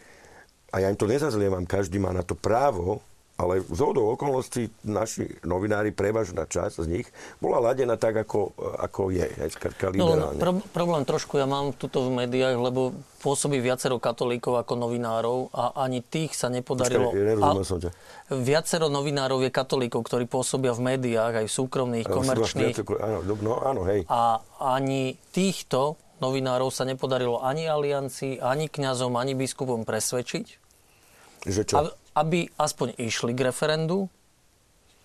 a 0.75 0.83
ja 0.83 0.91
im 0.91 0.99
to 0.99 1.07
nezazlievam, 1.07 1.71
každý 1.71 2.03
má 2.03 2.11
na 2.11 2.27
to 2.27 2.35
právo, 2.35 2.99
ale 3.35 3.67
z 3.67 3.81
hodou 3.83 4.15
okolností 4.15 4.71
naši 4.87 5.27
novinári, 5.43 5.91
prevažná 5.91 6.47
časť 6.47 6.87
z 6.87 6.87
nich, 6.87 7.07
bola 7.43 7.59
ladená 7.59 7.99
tak, 7.99 8.15
ako, 8.15 8.55
ako 8.79 9.11
je, 9.11 9.27
aj 9.27 9.51
skrka 9.59 9.91
liberálne. 9.91 10.39
No, 10.39 10.43
pro, 10.43 10.53
problém 10.71 11.03
trošku 11.03 11.43
ja 11.43 11.47
mám 11.47 11.75
tuto 11.75 12.07
v 12.07 12.23
médiách, 12.23 12.55
lebo 12.55 12.95
pôsobí 13.27 13.59
viacero 13.59 13.99
katolíkov 13.99 14.63
ako 14.63 14.79
novinárov 14.79 15.51
a 15.51 15.75
ani 15.83 15.99
tých 15.99 16.39
sa 16.39 16.47
nepodarilo... 16.47 17.11
Počkaj, 17.11 17.67
som 17.67 17.83
ťa. 17.83 17.91
Viacero 18.39 18.87
novinárov 18.87 19.43
je 19.43 19.51
katolíkov, 19.51 20.07
ktorí 20.07 20.31
pôsobia 20.31 20.71
v 20.71 20.95
médiách, 20.95 21.43
aj 21.43 21.47
v 21.51 21.53
súkromných, 21.59 22.07
komerčných. 22.07 22.75
Áno, 23.03 23.19
no, 23.43 23.59
áno, 23.59 23.83
hej. 23.91 24.07
A 24.07 24.39
ani 24.63 25.19
týchto 25.35 25.99
novinárov 26.23 26.71
sa 26.71 26.87
nepodarilo 26.87 27.43
ani 27.43 27.67
aliancii, 27.67 28.39
ani 28.39 28.71
kňazom, 28.71 29.11
ani 29.19 29.35
biskupom 29.35 29.83
presvedčiť. 29.83 30.47
Že 31.51 31.63
čo? 31.67 31.75
A, 31.83 31.91
aby 32.15 32.49
aspoň 32.57 32.95
išli 32.97 33.35
k 33.35 33.51
referendu 33.51 34.07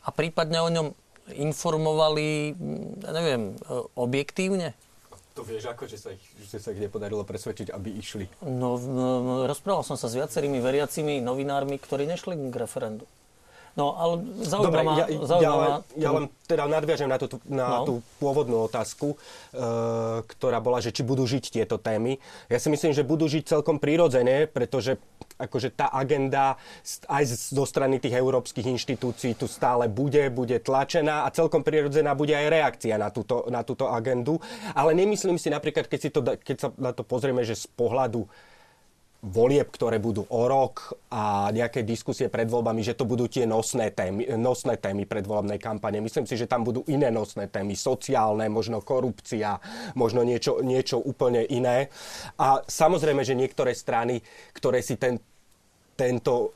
a 0.05 0.09
prípadne 0.13 0.61
o 0.61 0.69
ňom 0.69 0.87
informovali, 1.33 2.57
ja 3.05 3.11
neviem, 3.13 3.53
e, 3.53 3.75
objektívne? 3.93 4.73
To 5.37 5.45
vieš 5.45 5.69
ako, 5.69 5.85
že 5.85 5.97
sa 6.01 6.09
ich, 6.11 6.23
že 6.49 6.57
sa 6.57 6.73
ich 6.73 6.81
nepodarilo 6.81 7.21
presvedčiť, 7.21 7.69
aby 7.69 7.89
išli? 8.01 8.25
No, 8.43 8.75
no, 8.81 9.45
rozprával 9.45 9.85
som 9.85 9.95
sa 9.95 10.09
s 10.09 10.17
viacerými 10.17 10.57
veriacimi 10.57 11.21
novinármi, 11.21 11.77
ktorí 11.77 12.09
nešli 12.09 12.35
k 12.49 12.55
referendu. 12.57 13.05
No, 13.77 13.93
ale 13.97 14.13
zaujímavá... 14.41 15.05
Dobre, 15.05 15.17
ja, 15.17 15.37
ja, 15.37 15.51
len, 15.53 15.71
ja 15.97 16.09
len 16.13 16.25
teda 16.49 16.63
nadviažem 16.65 17.05
na, 17.05 17.17
tú, 17.21 17.37
na 17.45 17.81
no. 17.81 17.85
tú 17.85 17.93
pôvodnú 18.17 18.65
otázku, 18.65 19.13
e, 19.13 19.17
ktorá 20.25 20.57
bola, 20.57 20.81
že 20.81 20.89
či 20.89 21.05
budú 21.05 21.29
žiť 21.29 21.53
tieto 21.53 21.77
témy. 21.77 22.17
Ja 22.49 22.57
si 22.57 22.73
myslím, 22.73 22.91
že 22.91 23.05
budú 23.05 23.29
žiť 23.29 23.45
celkom 23.45 23.77
prirodzene, 23.77 24.49
pretože 24.49 24.97
akože 25.39 25.71
tá 25.71 25.87
agenda 25.93 26.59
aj 27.07 27.23
zo 27.55 27.63
strany 27.63 28.01
tých 28.01 28.19
európskych 28.19 28.67
inštitúcií 28.67 29.39
tu 29.39 29.47
stále 29.47 29.87
bude, 29.87 30.27
bude 30.33 30.59
tlačená 30.59 31.23
a 31.23 31.31
celkom 31.31 31.63
prirodzená 31.63 32.11
bude 32.17 32.35
aj 32.35 32.47
reakcia 32.51 32.99
na 32.99 33.07
túto, 33.07 33.47
na 33.47 33.63
túto 33.63 33.87
agendu. 33.87 34.41
Ale 34.75 34.91
nemyslím 34.91 35.39
si 35.39 35.47
napríklad, 35.47 35.87
keď, 35.87 35.99
si 35.99 36.09
to, 36.11 36.19
keď 36.25 36.57
sa 36.59 36.69
na 36.75 36.91
to 36.91 37.07
pozrieme, 37.07 37.45
že 37.47 37.55
z 37.55 37.71
pohľadu 37.71 38.27
volieb, 39.19 39.67
ktoré 39.67 39.99
budú 39.99 40.23
o 40.31 40.47
rok 40.47 40.95
a 41.11 41.51
nejaké 41.51 41.83
diskusie 41.83 42.31
pred 42.31 42.47
voľbami, 42.47 42.79
že 42.79 42.95
to 42.95 43.03
budú 43.03 43.27
tie 43.27 43.43
nosné 43.43 43.91
témy, 43.91 44.39
nosné 44.39 44.79
témy 44.79 45.03
predvolebnej 45.03 45.59
kampane. 45.59 45.99
Myslím 45.99 46.23
si, 46.23 46.39
že 46.39 46.47
tam 46.47 46.63
budú 46.63 46.87
iné 46.87 47.11
nosné 47.11 47.51
témy, 47.51 47.75
sociálne, 47.75 48.47
možno 48.47 48.79
korupcia, 48.79 49.59
možno 49.99 50.23
niečo, 50.23 50.63
niečo 50.63 51.03
úplne 51.03 51.43
iné. 51.51 51.91
A 52.39 52.63
samozrejme, 52.63 53.27
že 53.27 53.35
niektoré 53.35 53.75
strany, 53.75 54.23
ktoré 54.55 54.79
si 54.79 54.95
ten, 54.95 55.19
tento 55.99 56.55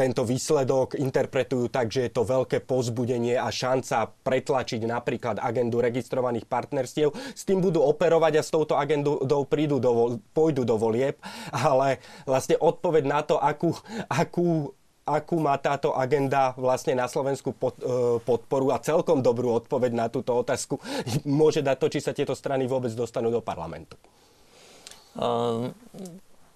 tento 0.00 0.24
výsledok 0.24 0.96
interpretujú 0.96 1.68
tak, 1.68 1.92
že 1.92 2.08
je 2.08 2.12
to 2.16 2.24
veľké 2.24 2.64
pozbudenie 2.64 3.36
a 3.36 3.52
šanca 3.52 4.08
pretlačiť 4.24 4.80
napríklad 4.88 5.36
agendu 5.36 5.76
registrovaných 5.84 6.48
partnerstiev. 6.48 7.12
S 7.36 7.44
tým 7.44 7.60
budú 7.60 7.84
operovať 7.84 8.40
a 8.40 8.42
s 8.42 8.48
touto 8.48 8.80
agendou 8.80 9.44
prídu 9.44 9.76
do, 9.76 10.16
pôjdu 10.32 10.64
do 10.64 10.80
volieb, 10.80 11.20
ale 11.52 12.00
vlastne 12.24 12.56
odpoveď 12.56 13.04
na 13.04 13.20
to, 13.20 13.36
akú, 13.36 13.76
akú 14.08 14.72
akú 15.00 15.42
má 15.42 15.58
táto 15.58 15.90
agenda 15.90 16.54
vlastne 16.54 16.94
na 16.94 17.10
Slovensku 17.10 17.50
pod, 17.50 17.74
e, 17.82 18.22
podporu 18.22 18.70
a 18.70 18.78
celkom 18.78 19.18
dobrú 19.18 19.58
odpoveď 19.58 19.90
na 19.90 20.06
túto 20.06 20.38
otázku 20.38 20.78
môže 21.26 21.66
dať 21.66 21.76
to, 21.82 21.86
či 21.90 21.98
sa 21.98 22.14
tieto 22.14 22.30
strany 22.38 22.70
vôbec 22.70 22.94
dostanú 22.94 23.26
do 23.34 23.42
parlamentu. 23.42 23.98
Um, 25.18 25.74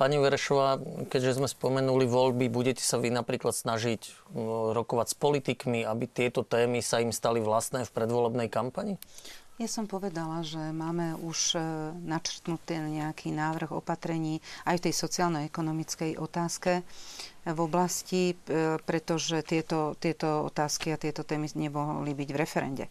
Pani 0.05 0.21
Verešová, 0.21 0.85
keďže 1.09 1.41
sme 1.41 1.49
spomenuli 1.49 2.05
voľby, 2.05 2.53
budete 2.53 2.85
sa 2.85 3.01
vy 3.01 3.09
napríklad 3.09 3.57
snažiť 3.57 4.29
rokovať 4.77 5.07
s 5.09 5.17
politikmi, 5.17 5.81
aby 5.81 6.05
tieto 6.05 6.45
témy 6.45 6.85
sa 6.85 7.01
im 7.01 7.09
stali 7.09 7.41
vlastné 7.41 7.89
v 7.89 7.95
predvolebnej 7.97 8.53
kampani? 8.53 9.01
Ja 9.57 9.65
som 9.65 9.89
povedala, 9.89 10.45
že 10.45 10.61
máme 10.61 11.17
už 11.25 11.57
e, 11.57 11.59
načrtnutý 12.05 12.85
nejaký 12.85 13.33
návrh 13.33 13.73
opatrení 13.73 14.45
aj 14.69 14.77
v 14.77 14.85
tej 14.85 14.95
sociálno-ekonomickej 15.09 16.21
otázke 16.21 16.85
v 17.49 17.59
oblasti, 17.65 18.37
e, 18.45 18.77
pretože 18.85 19.41
tieto, 19.41 19.97
tieto 19.97 20.45
otázky 20.45 20.93
a 20.93 21.01
tieto 21.01 21.25
témy 21.25 21.49
nemohli 21.57 22.13
byť 22.13 22.29
v 22.29 22.37
referende. 22.37 22.85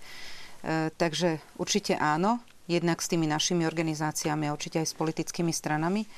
E, 0.65 0.90
takže 0.90 1.38
určite 1.61 1.94
áno, 1.94 2.41
jednak 2.65 3.06
s 3.06 3.11
tými 3.11 3.30
našimi 3.30 3.69
organizáciami 3.69 4.49
a 4.49 4.56
určite 4.57 4.81
aj 4.81 4.88
s 4.90 4.98
politickými 4.98 5.53
stranami. 5.53 6.10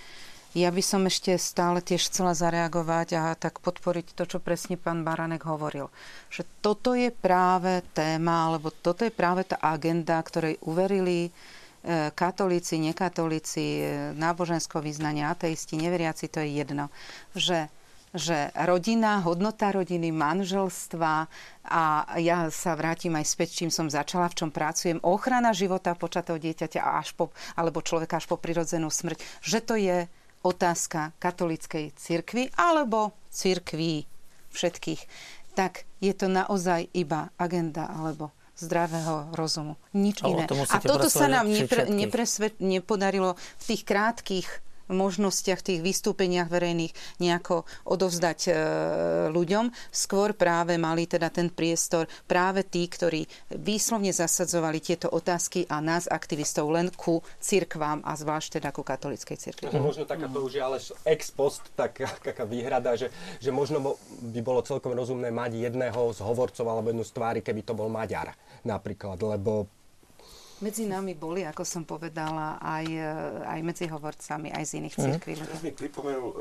Ja 0.55 0.71
by 0.71 0.79
som 0.79 1.03
ešte 1.03 1.35
stále 1.35 1.83
tiež 1.83 2.07
chcela 2.07 2.31
zareagovať 2.31 3.07
a 3.19 3.35
tak 3.35 3.59
podporiť 3.59 4.15
to, 4.15 4.23
čo 4.23 4.39
presne 4.39 4.79
pán 4.79 5.03
Baranek 5.03 5.43
hovoril. 5.43 5.91
Že 6.31 6.47
toto 6.63 6.95
je 6.95 7.11
práve 7.11 7.83
téma, 7.91 8.47
alebo 8.47 8.71
toto 8.71 9.03
je 9.03 9.11
práve 9.11 9.43
tá 9.43 9.59
agenda, 9.59 10.15
ktorej 10.23 10.55
uverili 10.63 11.27
e, 11.27 11.31
katolíci, 12.15 12.79
nekatolíci, 12.79 13.83
e, 13.83 14.15
nábožensko 14.15 14.79
vyznania, 14.79 15.27
ateisti, 15.27 15.75
neveriaci, 15.75 16.31
to 16.31 16.39
je 16.39 16.63
jedno. 16.63 16.87
Že 17.35 17.67
že 18.15 18.47
rodina, 18.63 19.19
hodnota 19.27 19.75
rodiny, 19.75 20.07
manželstva 20.15 21.27
a 21.67 21.83
ja 22.15 22.47
sa 22.47 22.71
vrátim 22.79 23.11
aj 23.11 23.27
späť, 23.27 23.59
čím 23.59 23.67
som 23.67 23.91
začala, 23.91 24.31
v 24.31 24.39
čom 24.39 24.49
pracujem, 24.55 25.03
ochrana 25.03 25.51
života 25.51 25.91
počatého 25.99 26.39
dieťaťa 26.39 26.79
až 26.79 27.11
po, 27.11 27.35
alebo 27.59 27.83
človeka 27.83 28.23
až 28.23 28.31
po 28.31 28.39
prirodzenú 28.39 28.87
smrť, 28.87 29.19
že 29.43 29.59
to 29.59 29.75
je 29.75 30.07
otázka 30.45 31.17
katolickej 31.17 31.97
cirkvi 31.97 32.53
alebo 32.53 33.17
cirkví 33.33 34.05
všetkých, 34.53 35.01
tak 35.57 35.89
je 35.97 36.13
to 36.13 36.29
naozaj 36.29 36.85
iba 36.93 37.33
agenda 37.41 37.89
alebo 37.89 38.29
zdravého 38.55 39.35
rozumu. 39.35 39.75
Nič 39.91 40.23
o 40.23 40.31
iné. 40.31 40.47
A 40.47 40.79
toto 40.79 41.11
sa 41.11 41.27
nám 41.27 41.49
nepre, 41.51 41.91
nepresvet, 41.91 42.55
nepodarilo 42.63 43.35
v 43.35 43.63
tých 43.67 43.83
krátkých 43.83 44.47
možnostiach, 44.89 45.61
tých 45.65 45.81
vystúpeniach 45.81 46.49
verejných 46.49 46.93
nejako 47.21 47.65
odovzdať 47.89 48.39
e, 48.45 48.51
ľuďom. 49.33 49.71
Skôr 49.89 50.37
práve 50.37 50.77
mali 50.77 51.09
teda 51.09 51.33
ten 51.33 51.49
priestor 51.49 52.05
práve 52.29 52.65
tí, 52.65 52.85
ktorí 52.85 53.25
výslovne 53.53 54.13
zasadzovali 54.13 54.77
tieto 54.81 55.09
otázky 55.09 55.65
a 55.69 55.81
nás 55.81 56.05
aktivistov 56.05 56.69
len 56.69 56.93
ku 56.93 57.21
cirkvám 57.41 58.05
a 58.05 58.13
zvlášť 58.13 58.61
teda 58.61 58.69
ku 58.69 58.85
katolíckej 58.85 59.37
cirkvi. 59.37 59.69
No, 59.73 59.89
možno 59.89 60.05
taká 60.05 60.29
to 60.29 60.39
už 60.45 60.53
je 60.57 60.61
ale 60.61 60.77
ex 61.07 61.33
post 61.33 61.65
taká, 61.73 62.09
taká 62.27 62.45
výhrada, 62.45 62.93
že, 62.93 63.09
že 63.41 63.49
možno 63.49 63.77
mo- 63.81 63.97
by 64.21 64.41
bolo 64.45 64.61
celkom 64.61 64.93
rozumné 64.93 65.33
mať 65.33 65.71
jedného 65.71 66.13
z 66.13 66.19
hovorcov 66.21 66.65
alebo 66.65 66.91
jednu 66.93 67.05
z 67.05 67.11
tvári, 67.13 67.39
keby 67.41 67.61
to 67.65 67.73
bol 67.73 67.89
Maďar 67.89 68.33
napríklad, 68.65 69.21
lebo 69.21 69.69
Medzi 70.63 70.87
nami 70.87 71.11
boli, 71.19 71.43
ako 71.43 71.67
som 71.67 71.83
povedala, 71.83 72.55
aj, 72.63 72.85
e, 72.87 73.11
aj 73.43 73.59
medzi 73.59 73.91
hovorcami, 73.91 74.55
aj 74.55 74.63
z 74.63 74.71
iných 74.79 74.95
Mhm. 74.95 75.19
Teraz 75.19 75.59
mi 75.59 75.71
pripomenul, 75.75 76.27
uh, 76.31 76.35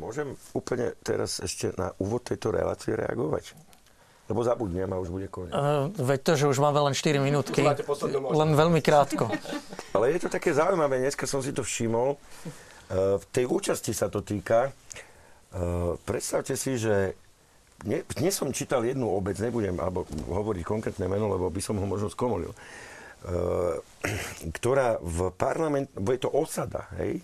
môžem 0.00 0.32
úplne 0.56 0.96
teraz 1.04 1.44
ešte 1.44 1.68
na 1.76 1.92
úvod 2.00 2.24
tejto 2.24 2.48
relácie 2.56 2.96
reagovať? 2.96 3.52
Lebo 4.32 4.40
zabudnem 4.46 4.88
a 4.88 4.96
už 4.96 5.10
bude 5.12 5.28
koniec. 5.28 5.52
Uh, 5.52 5.92
veď 5.92 6.20
to, 6.24 6.32
že 6.40 6.46
už 6.48 6.58
máme 6.62 6.80
len 6.80 6.94
4 6.96 7.20
minútky, 7.20 7.60
len 7.60 8.50
veľmi 8.56 8.80
krátko. 8.80 9.28
Ale 9.94 10.14
je 10.16 10.24
to 10.24 10.28
také 10.32 10.56
zaujímavé, 10.56 11.02
dneska 11.02 11.28
som 11.28 11.44
si 11.44 11.52
to 11.52 11.60
všimol. 11.60 12.16
Uh, 12.16 13.20
v 13.20 13.24
tej 13.28 13.44
účasti 13.44 13.92
sa 13.92 14.08
to 14.08 14.24
týka. 14.24 14.72
Predstavte 16.06 16.54
si, 16.54 16.78
že 16.78 17.18
ne, 17.82 18.06
dnes 18.16 18.30
som 18.30 18.46
čítal 18.54 18.86
jednu 18.86 19.10
obec, 19.10 19.34
nebudem 19.42 19.76
alebo 19.82 20.06
hovoriť 20.06 20.62
konkrétne 20.62 21.10
meno, 21.10 21.26
lebo 21.26 21.48
by 21.48 21.58
som 21.58 21.74
ho 21.74 21.86
možno 21.90 22.06
skomolil, 22.06 22.54
ktorá 24.56 24.96
v 25.00 25.28
parlament, 25.36 25.92
je 25.92 26.20
to 26.20 26.30
osada, 26.32 26.88
hej, 26.96 27.20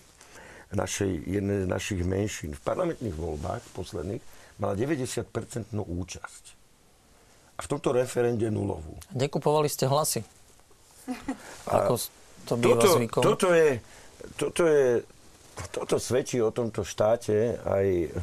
našej, 0.73 1.11
jednej 1.25 1.63
z 1.63 1.67
našich 1.67 2.01
menšín. 2.03 2.51
V 2.53 2.61
parlamentných 2.61 3.15
voľbách 3.15 3.63
posledných 3.73 4.21
mala 4.59 4.73
90% 4.75 5.25
účasť. 5.73 6.43
A 7.57 7.59
v 7.65 7.67
tomto 7.67 7.89
referende 7.95 8.45
nulovú. 8.53 8.99
Nekupovali 9.17 9.65
ste 9.65 9.89
hlasy. 9.89 10.21
A 11.71 11.87
Ako 11.87 11.97
to 12.45 12.53
býva 12.59 12.77
toto, 12.77 12.87
zvykom. 12.99 13.21
Toto 13.23 13.47
je, 13.55 13.69
toto 14.37 14.63
je, 14.67 14.85
toto 15.73 15.95
svedčí 15.97 16.37
o 16.43 16.53
tomto 16.53 16.85
štáte 16.85 17.57
aj, 17.65 18.13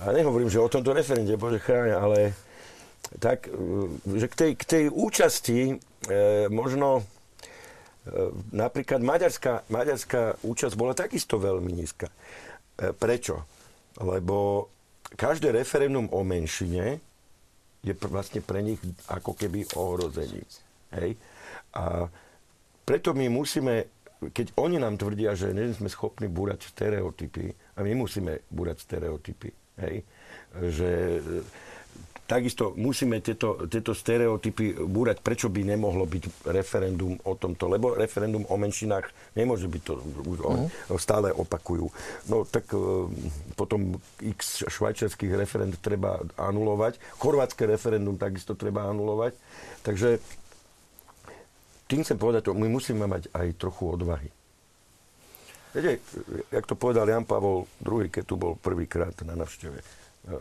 a 0.00 0.14
nehovorím, 0.14 0.52
že 0.52 0.62
o 0.62 0.70
tomto 0.70 0.94
referende, 0.94 1.34
bože 1.34 1.58
chráň, 1.58 1.96
ale 1.96 2.18
tak, 3.18 3.48
e, 3.48 4.18
že 4.18 4.26
k 4.30 4.34
tej, 4.34 4.52
k 4.54 4.64
tej 4.64 4.84
účasti 4.92 5.58
e, 5.66 5.74
možno 6.52 7.00
e, 7.00 7.02
napríklad 8.54 9.02
maďarská, 9.02 9.66
maďarská 9.72 10.38
účasť 10.44 10.74
bola 10.78 10.94
takisto 10.94 11.40
veľmi 11.40 11.70
nízka. 11.74 12.12
E, 12.78 12.94
prečo? 12.94 13.44
Lebo 13.98 14.68
každé 15.18 15.50
referendum 15.50 16.06
o 16.14 16.22
menšine 16.22 17.02
je 17.82 17.92
pr- 17.96 18.12
vlastne 18.12 18.40
pre 18.44 18.60
nich 18.62 18.78
ako 19.08 19.34
keby 19.34 19.66
ohrozením. 19.74 20.46
Hej? 20.94 21.16
A 21.74 22.06
preto 22.84 23.14
my 23.14 23.26
musíme, 23.30 23.86
keď 24.34 24.54
oni 24.58 24.78
nám 24.78 24.98
tvrdia, 24.98 25.34
že 25.34 25.54
nie 25.54 25.70
sme 25.72 25.90
schopní 25.90 26.28
búrať 26.28 26.70
stereotypy, 26.70 27.54
a 27.74 27.78
my 27.82 27.92
musíme 28.04 28.44
búrať 28.52 28.84
stereotypy, 28.84 29.50
hej? 29.80 30.04
že 30.68 31.22
takisto 32.30 32.78
musíme 32.78 33.18
tieto, 33.18 33.66
tieto 33.66 33.90
stereotypy 33.90 34.86
búrať, 34.86 35.18
prečo 35.18 35.50
by 35.50 35.66
nemohlo 35.66 36.06
byť 36.06 36.46
referendum 36.46 37.18
o 37.26 37.34
tomto, 37.34 37.66
lebo 37.66 37.98
referendum 37.98 38.46
o 38.46 38.54
menšinách 38.54 39.34
nemôže 39.34 39.66
byť 39.66 39.82
to, 39.82 39.98
oni 40.46 40.70
stále 40.94 41.34
opakujú. 41.34 41.90
No 42.30 42.46
tak 42.46 42.70
e, 42.70 42.78
potom 43.58 43.98
x 44.22 44.62
švajčiarských 44.70 45.34
referend 45.34 45.74
treba 45.82 46.22
anulovať, 46.38 47.02
chorvátske 47.18 47.66
referendum 47.66 48.14
takisto 48.14 48.54
treba 48.54 48.86
anulovať, 48.86 49.34
takže 49.82 50.22
tým 51.90 52.06
chcem 52.06 52.14
povedať, 52.14 52.46
to, 52.46 52.54
my 52.54 52.70
musíme 52.70 53.10
mať 53.10 53.26
aj 53.34 53.58
trochu 53.58 53.90
odvahy. 53.90 54.30
Viete, 55.74 55.98
jak 56.54 56.66
to 56.66 56.78
povedal 56.78 57.10
Jan 57.10 57.26
Pavol 57.26 57.66
II, 57.82 58.06
keď 58.06 58.22
tu 58.22 58.38
bol 58.38 58.54
prvýkrát 58.54 59.18
na 59.26 59.34
navšteve, 59.34 59.78
e, 59.82 59.86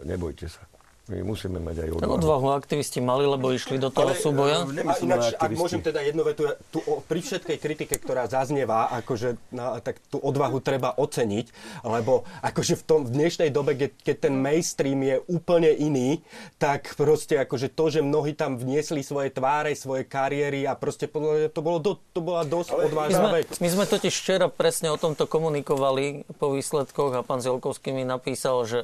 nebojte 0.05 0.45
sa. 0.45 0.68
My 1.09 1.25
musíme 1.25 1.57
mať 1.57 1.75
aj 1.79 1.89
Tak 1.89 1.97
odvahu. 1.99 2.13
odvahu 2.15 2.47
aktivisti 2.53 2.99
mali, 2.99 3.25
lebo 3.25 3.49
išli 3.49 3.75
do 3.75 3.89
toho 3.89 4.13
Ale, 4.13 4.15
súboja. 4.15 4.61
e, 4.61 4.63
A 4.63 4.73
Nemyslím 4.75 5.09
ináč, 5.09 5.33
ak 5.33 5.51
môžem 5.51 5.81
teda 5.81 5.99
jednu 5.99 6.21
vetu, 6.21 6.45
tu, 6.69 6.77
pri 7.03 7.19
všetkej 7.19 7.57
kritike, 7.57 7.95
ktorá 7.95 8.25
zaznieva, 8.25 8.93
akože, 8.95 9.41
na, 9.49 9.77
tak 9.79 9.97
tú 10.05 10.17
odvahu 10.17 10.57
treba 10.59 10.93
oceniť, 10.93 11.49
lebo 11.83 12.23
akože 12.39 12.73
v, 12.75 12.83
tom, 12.83 12.99
v 13.03 13.11
dnešnej 13.11 13.49
dobe, 13.49 13.73
keď, 13.73 13.91
keď 13.99 14.15
ten 14.21 14.35
mainstream 14.35 15.01
je 15.01 15.17
úplne 15.25 15.71
iný, 15.71 16.21
tak 16.55 16.93
proste 16.93 17.37
akože 17.37 17.67
to, 17.69 17.85
že 17.89 17.99
mnohí 17.99 18.31
tam 18.31 18.55
vniesli 18.55 19.01
svoje 19.01 19.29
tváre, 19.29 19.73
svoje 19.73 20.05
kariéry 20.05 20.63
a 20.63 20.73
proste 20.73 21.09
to, 21.49 21.59
bolo 21.59 21.81
do, 21.81 21.97
to 22.07 22.21
bola 22.21 22.45
dosť 22.45 22.69
My 22.71 22.85
odvážna 22.85 23.17
sme, 23.23 23.29
vec. 23.35 23.47
my 23.57 23.67
sme 23.67 23.85
totiž 23.87 24.13
včera 24.13 24.45
presne 24.45 24.87
o 24.87 24.97
tomto 24.97 25.25
komunikovali 25.25 26.05
po 26.37 26.53
výsledkoch 26.53 27.11
a 27.13 27.25
pán 27.25 27.41
Zielkovský 27.41 27.89
mi 27.89 28.05
napísal, 28.05 28.61
že 28.63 28.79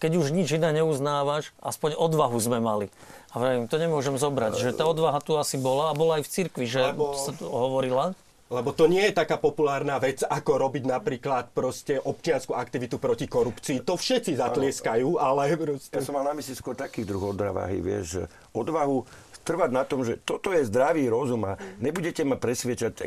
keď 0.00 0.16
už 0.16 0.32
nič 0.32 0.56
iné 0.56 0.72
neuznávaš, 0.80 1.52
aspoň 1.60 1.94
odvahu 2.00 2.40
sme 2.40 2.58
mali. 2.58 2.88
A 3.30 3.38
vravím, 3.38 3.68
to 3.68 3.76
nemôžem 3.76 4.16
zobrať, 4.16 4.58
že 4.58 4.68
tá 4.74 4.88
odvaha 4.88 5.20
tu 5.20 5.36
asi 5.36 5.60
bola 5.60 5.92
a 5.92 5.94
bola 5.94 6.18
aj 6.18 6.26
v 6.26 6.32
cirkvi, 6.32 6.66
že 6.66 6.80
Lebo- 6.90 7.14
sa 7.14 7.36
tu 7.36 7.46
hovorila. 7.46 8.16
Lebo 8.50 8.74
to 8.74 8.90
nie 8.90 9.06
je 9.06 9.14
taká 9.14 9.38
populárna 9.38 10.02
vec, 10.02 10.26
ako 10.26 10.58
robiť 10.58 10.82
napríklad 10.82 11.54
proste 11.54 12.02
občiansku 12.02 12.50
aktivitu 12.50 12.98
proti 12.98 13.30
korupcii. 13.30 13.86
To 13.86 13.94
všetci 13.94 14.42
zatlieskajú, 14.42 15.22
ale 15.22 15.54
proste... 15.54 15.94
Ja 15.94 16.02
som 16.02 16.18
mal 16.18 16.26
na 16.26 16.34
mysli 16.34 16.58
skôr 16.58 16.74
taký 16.74 17.06
druh 17.06 17.30
odvahy, 17.30 17.78
vieš, 17.78 18.26
odvahu 18.50 19.06
trvať 19.46 19.70
na 19.70 19.86
tom, 19.86 20.02
že 20.02 20.18
toto 20.18 20.50
je 20.50 20.66
zdravý 20.66 21.06
rozum 21.06 21.46
a 21.46 21.62
nebudete 21.78 22.26
ma 22.26 22.34
presvedčať. 22.34 23.06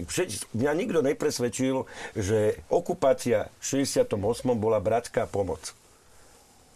Mňa 0.56 0.72
nikto 0.80 1.04
nepresvedčil, 1.04 1.92
že 2.16 2.64
okupácia 2.72 3.52
v 3.60 3.84
68. 3.84 4.16
bola 4.56 4.80
bratská 4.80 5.28
pomoc. 5.28 5.76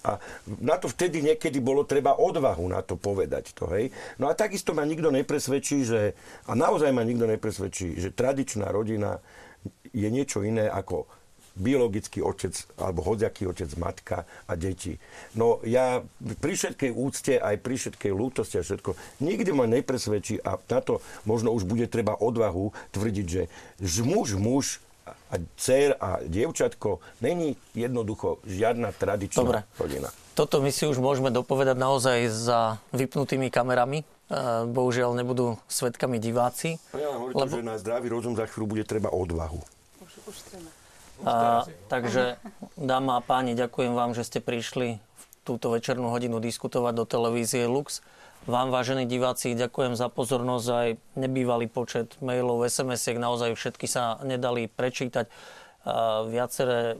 A 0.07 0.23
na 0.63 0.79
to 0.79 0.88
vtedy 0.88 1.19
niekedy 1.19 1.59
bolo 1.59 1.84
treba 1.84 2.15
odvahu 2.15 2.63
na 2.71 2.79
to 2.79 2.95
povedať 2.95 3.51
to, 3.51 3.67
hej. 3.75 3.91
No 4.15 4.31
a 4.31 4.34
takisto 4.39 4.71
ma 4.71 4.88
nikto 4.88 5.11
nepresvedčí, 5.11 5.84
že, 5.84 6.15
a 6.47 6.55
naozaj 6.55 6.95
ma 6.95 7.03
nikto 7.03 7.27
nepresvedčí, 7.27 7.99
že 7.99 8.15
tradičná 8.15 8.71
rodina 8.71 9.19
je 9.91 10.07
niečo 10.07 10.47
iné 10.47 10.71
ako 10.71 11.11
biologický 11.57 12.21
otec 12.21 12.53
alebo 12.77 13.01
hodiaký 13.01 13.49
otec, 13.49 13.67
matka 13.81 14.29
a 14.45 14.53
deti. 14.53 15.01
No 15.34 15.57
ja 15.65 16.05
pri 16.21 16.53
všetkej 16.53 16.93
úcte, 16.93 17.41
aj 17.41 17.57
pri 17.65 17.75
všetkej 17.81 18.11
lútosti 18.13 18.61
a 18.61 18.63
všetko, 18.63 18.93
nikdy 19.25 19.49
ma 19.57 19.65
nepresvedčí 19.65 20.38
a 20.45 20.61
na 20.61 20.79
to 20.79 21.01
možno 21.25 21.51
už 21.51 21.65
bude 21.65 21.89
treba 21.89 22.13
odvahu 22.13 22.71
tvrdiť, 22.93 23.27
že 23.27 24.01
muž, 24.05 24.38
muž 24.38 24.79
a 25.11 25.35
dcer 25.55 25.95
a 25.99 26.19
dievčatko 26.23 26.99
není 27.21 27.55
jednoducho 27.71 28.41
žiadna 28.43 28.91
tradičná 28.91 29.43
Dobre. 29.43 29.59
rodina. 29.77 30.09
Toto 30.38 30.61
my 30.61 30.69
si 30.69 30.85
už 30.85 31.01
môžeme 31.01 31.34
dopovedať 31.34 31.77
naozaj 31.77 32.29
za 32.29 32.77
vypnutými 32.93 33.49
kamerami. 33.49 34.05
E, 34.05 34.05
Bohužiaľ 34.69 35.17
nebudú 35.17 35.57
svetkami 35.65 36.21
diváci. 36.21 36.77
No 36.93 36.97
ja 37.01 37.09
hovorím, 37.09 37.35
Lebo- 37.41 37.55
že 37.57 37.63
na 37.65 37.75
zdravý 37.81 38.07
rozum 38.13 38.38
za 38.38 38.45
chvíľu 38.45 38.77
bude 38.77 38.84
treba 38.85 39.09
odvahu. 39.09 39.59
A, 41.25 41.65
takže, 41.89 42.38
dáma 42.77 43.17
a 43.17 43.21
páni, 43.25 43.57
ďakujem 43.57 43.97
vám, 43.97 44.13
že 44.13 44.21
ste 44.21 44.38
prišli 44.38 45.01
v 45.01 45.23
túto 45.41 45.73
večernú 45.73 46.13
hodinu 46.13 46.38
diskutovať 46.38 46.93
do 46.93 47.05
televízie 47.09 47.65
Lux. 47.65 48.05
Vám, 48.48 48.72
vážení 48.72 49.03
diváci, 49.03 49.60
ďakujem 49.60 49.99
za 49.99 50.07
pozornosť 50.07 50.68
aj 50.72 50.90
nebývalý 51.19 51.68
počet 51.68 52.15
mailov, 52.24 52.64
SMS-iek, 52.64 53.19
naozaj 53.19 53.60
všetky 53.60 53.91
sa 53.91 54.24
nedali 54.24 54.72
prečítať. 54.72 55.28
Viaceré 56.27 56.99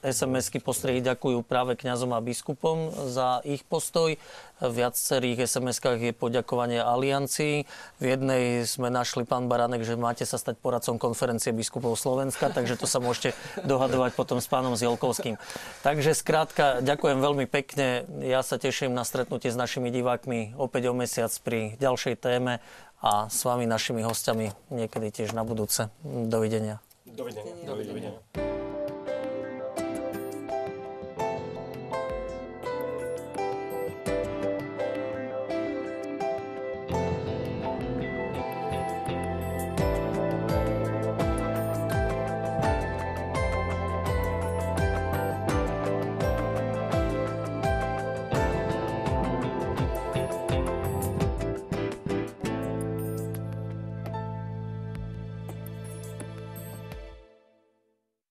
SMS-ky 0.00 0.56
postredy 0.64 1.04
ďakujú 1.04 1.44
práve 1.44 1.76
kňazom 1.76 2.16
a 2.16 2.24
biskupom 2.24 2.88
za 3.12 3.44
ich 3.44 3.60
postoj. 3.68 4.16
V 4.64 4.70
viacerých 4.72 5.44
SMS-kách 5.44 6.00
je 6.00 6.16
poďakovanie 6.16 6.80
aliancii. 6.80 7.68
V 8.00 8.04
jednej 8.04 8.64
sme 8.64 8.88
našli, 8.88 9.28
pán 9.28 9.44
Baranek, 9.44 9.84
že 9.84 10.00
máte 10.00 10.24
sa 10.24 10.40
stať 10.40 10.56
poradcom 10.56 10.96
konferencie 10.96 11.52
biskupov 11.52 12.00
Slovenska, 12.00 12.48
takže 12.48 12.80
to 12.80 12.88
sa 12.88 12.96
môžete 12.96 13.36
dohadovať 13.68 14.16
potom 14.16 14.40
s 14.40 14.48
pánom 14.48 14.72
Zielkovským. 14.72 15.36
Takže 15.84 16.16
skrátka, 16.16 16.80
ďakujem 16.80 17.20
veľmi 17.20 17.44
pekne. 17.44 18.08
Ja 18.24 18.40
sa 18.40 18.56
teším 18.56 18.96
na 18.96 19.04
stretnutie 19.04 19.52
s 19.52 19.58
našimi 19.58 19.92
divákmi 19.92 20.56
opäť 20.56 20.88
o 20.88 20.96
mesiac 20.96 21.34
pri 21.44 21.76
ďalšej 21.76 22.14
téme 22.24 22.64
a 23.04 23.28
s 23.28 23.44
vami, 23.44 23.68
našimi 23.68 24.00
hostiami, 24.00 24.72
niekedy 24.72 25.12
tiež 25.12 25.36
na 25.36 25.44
budúce. 25.44 25.92
Dovidenia. 26.06 26.80
Dovidenia. 27.14 27.54
Dovidenia. 27.64 28.10
Dovidenia. 28.34 28.83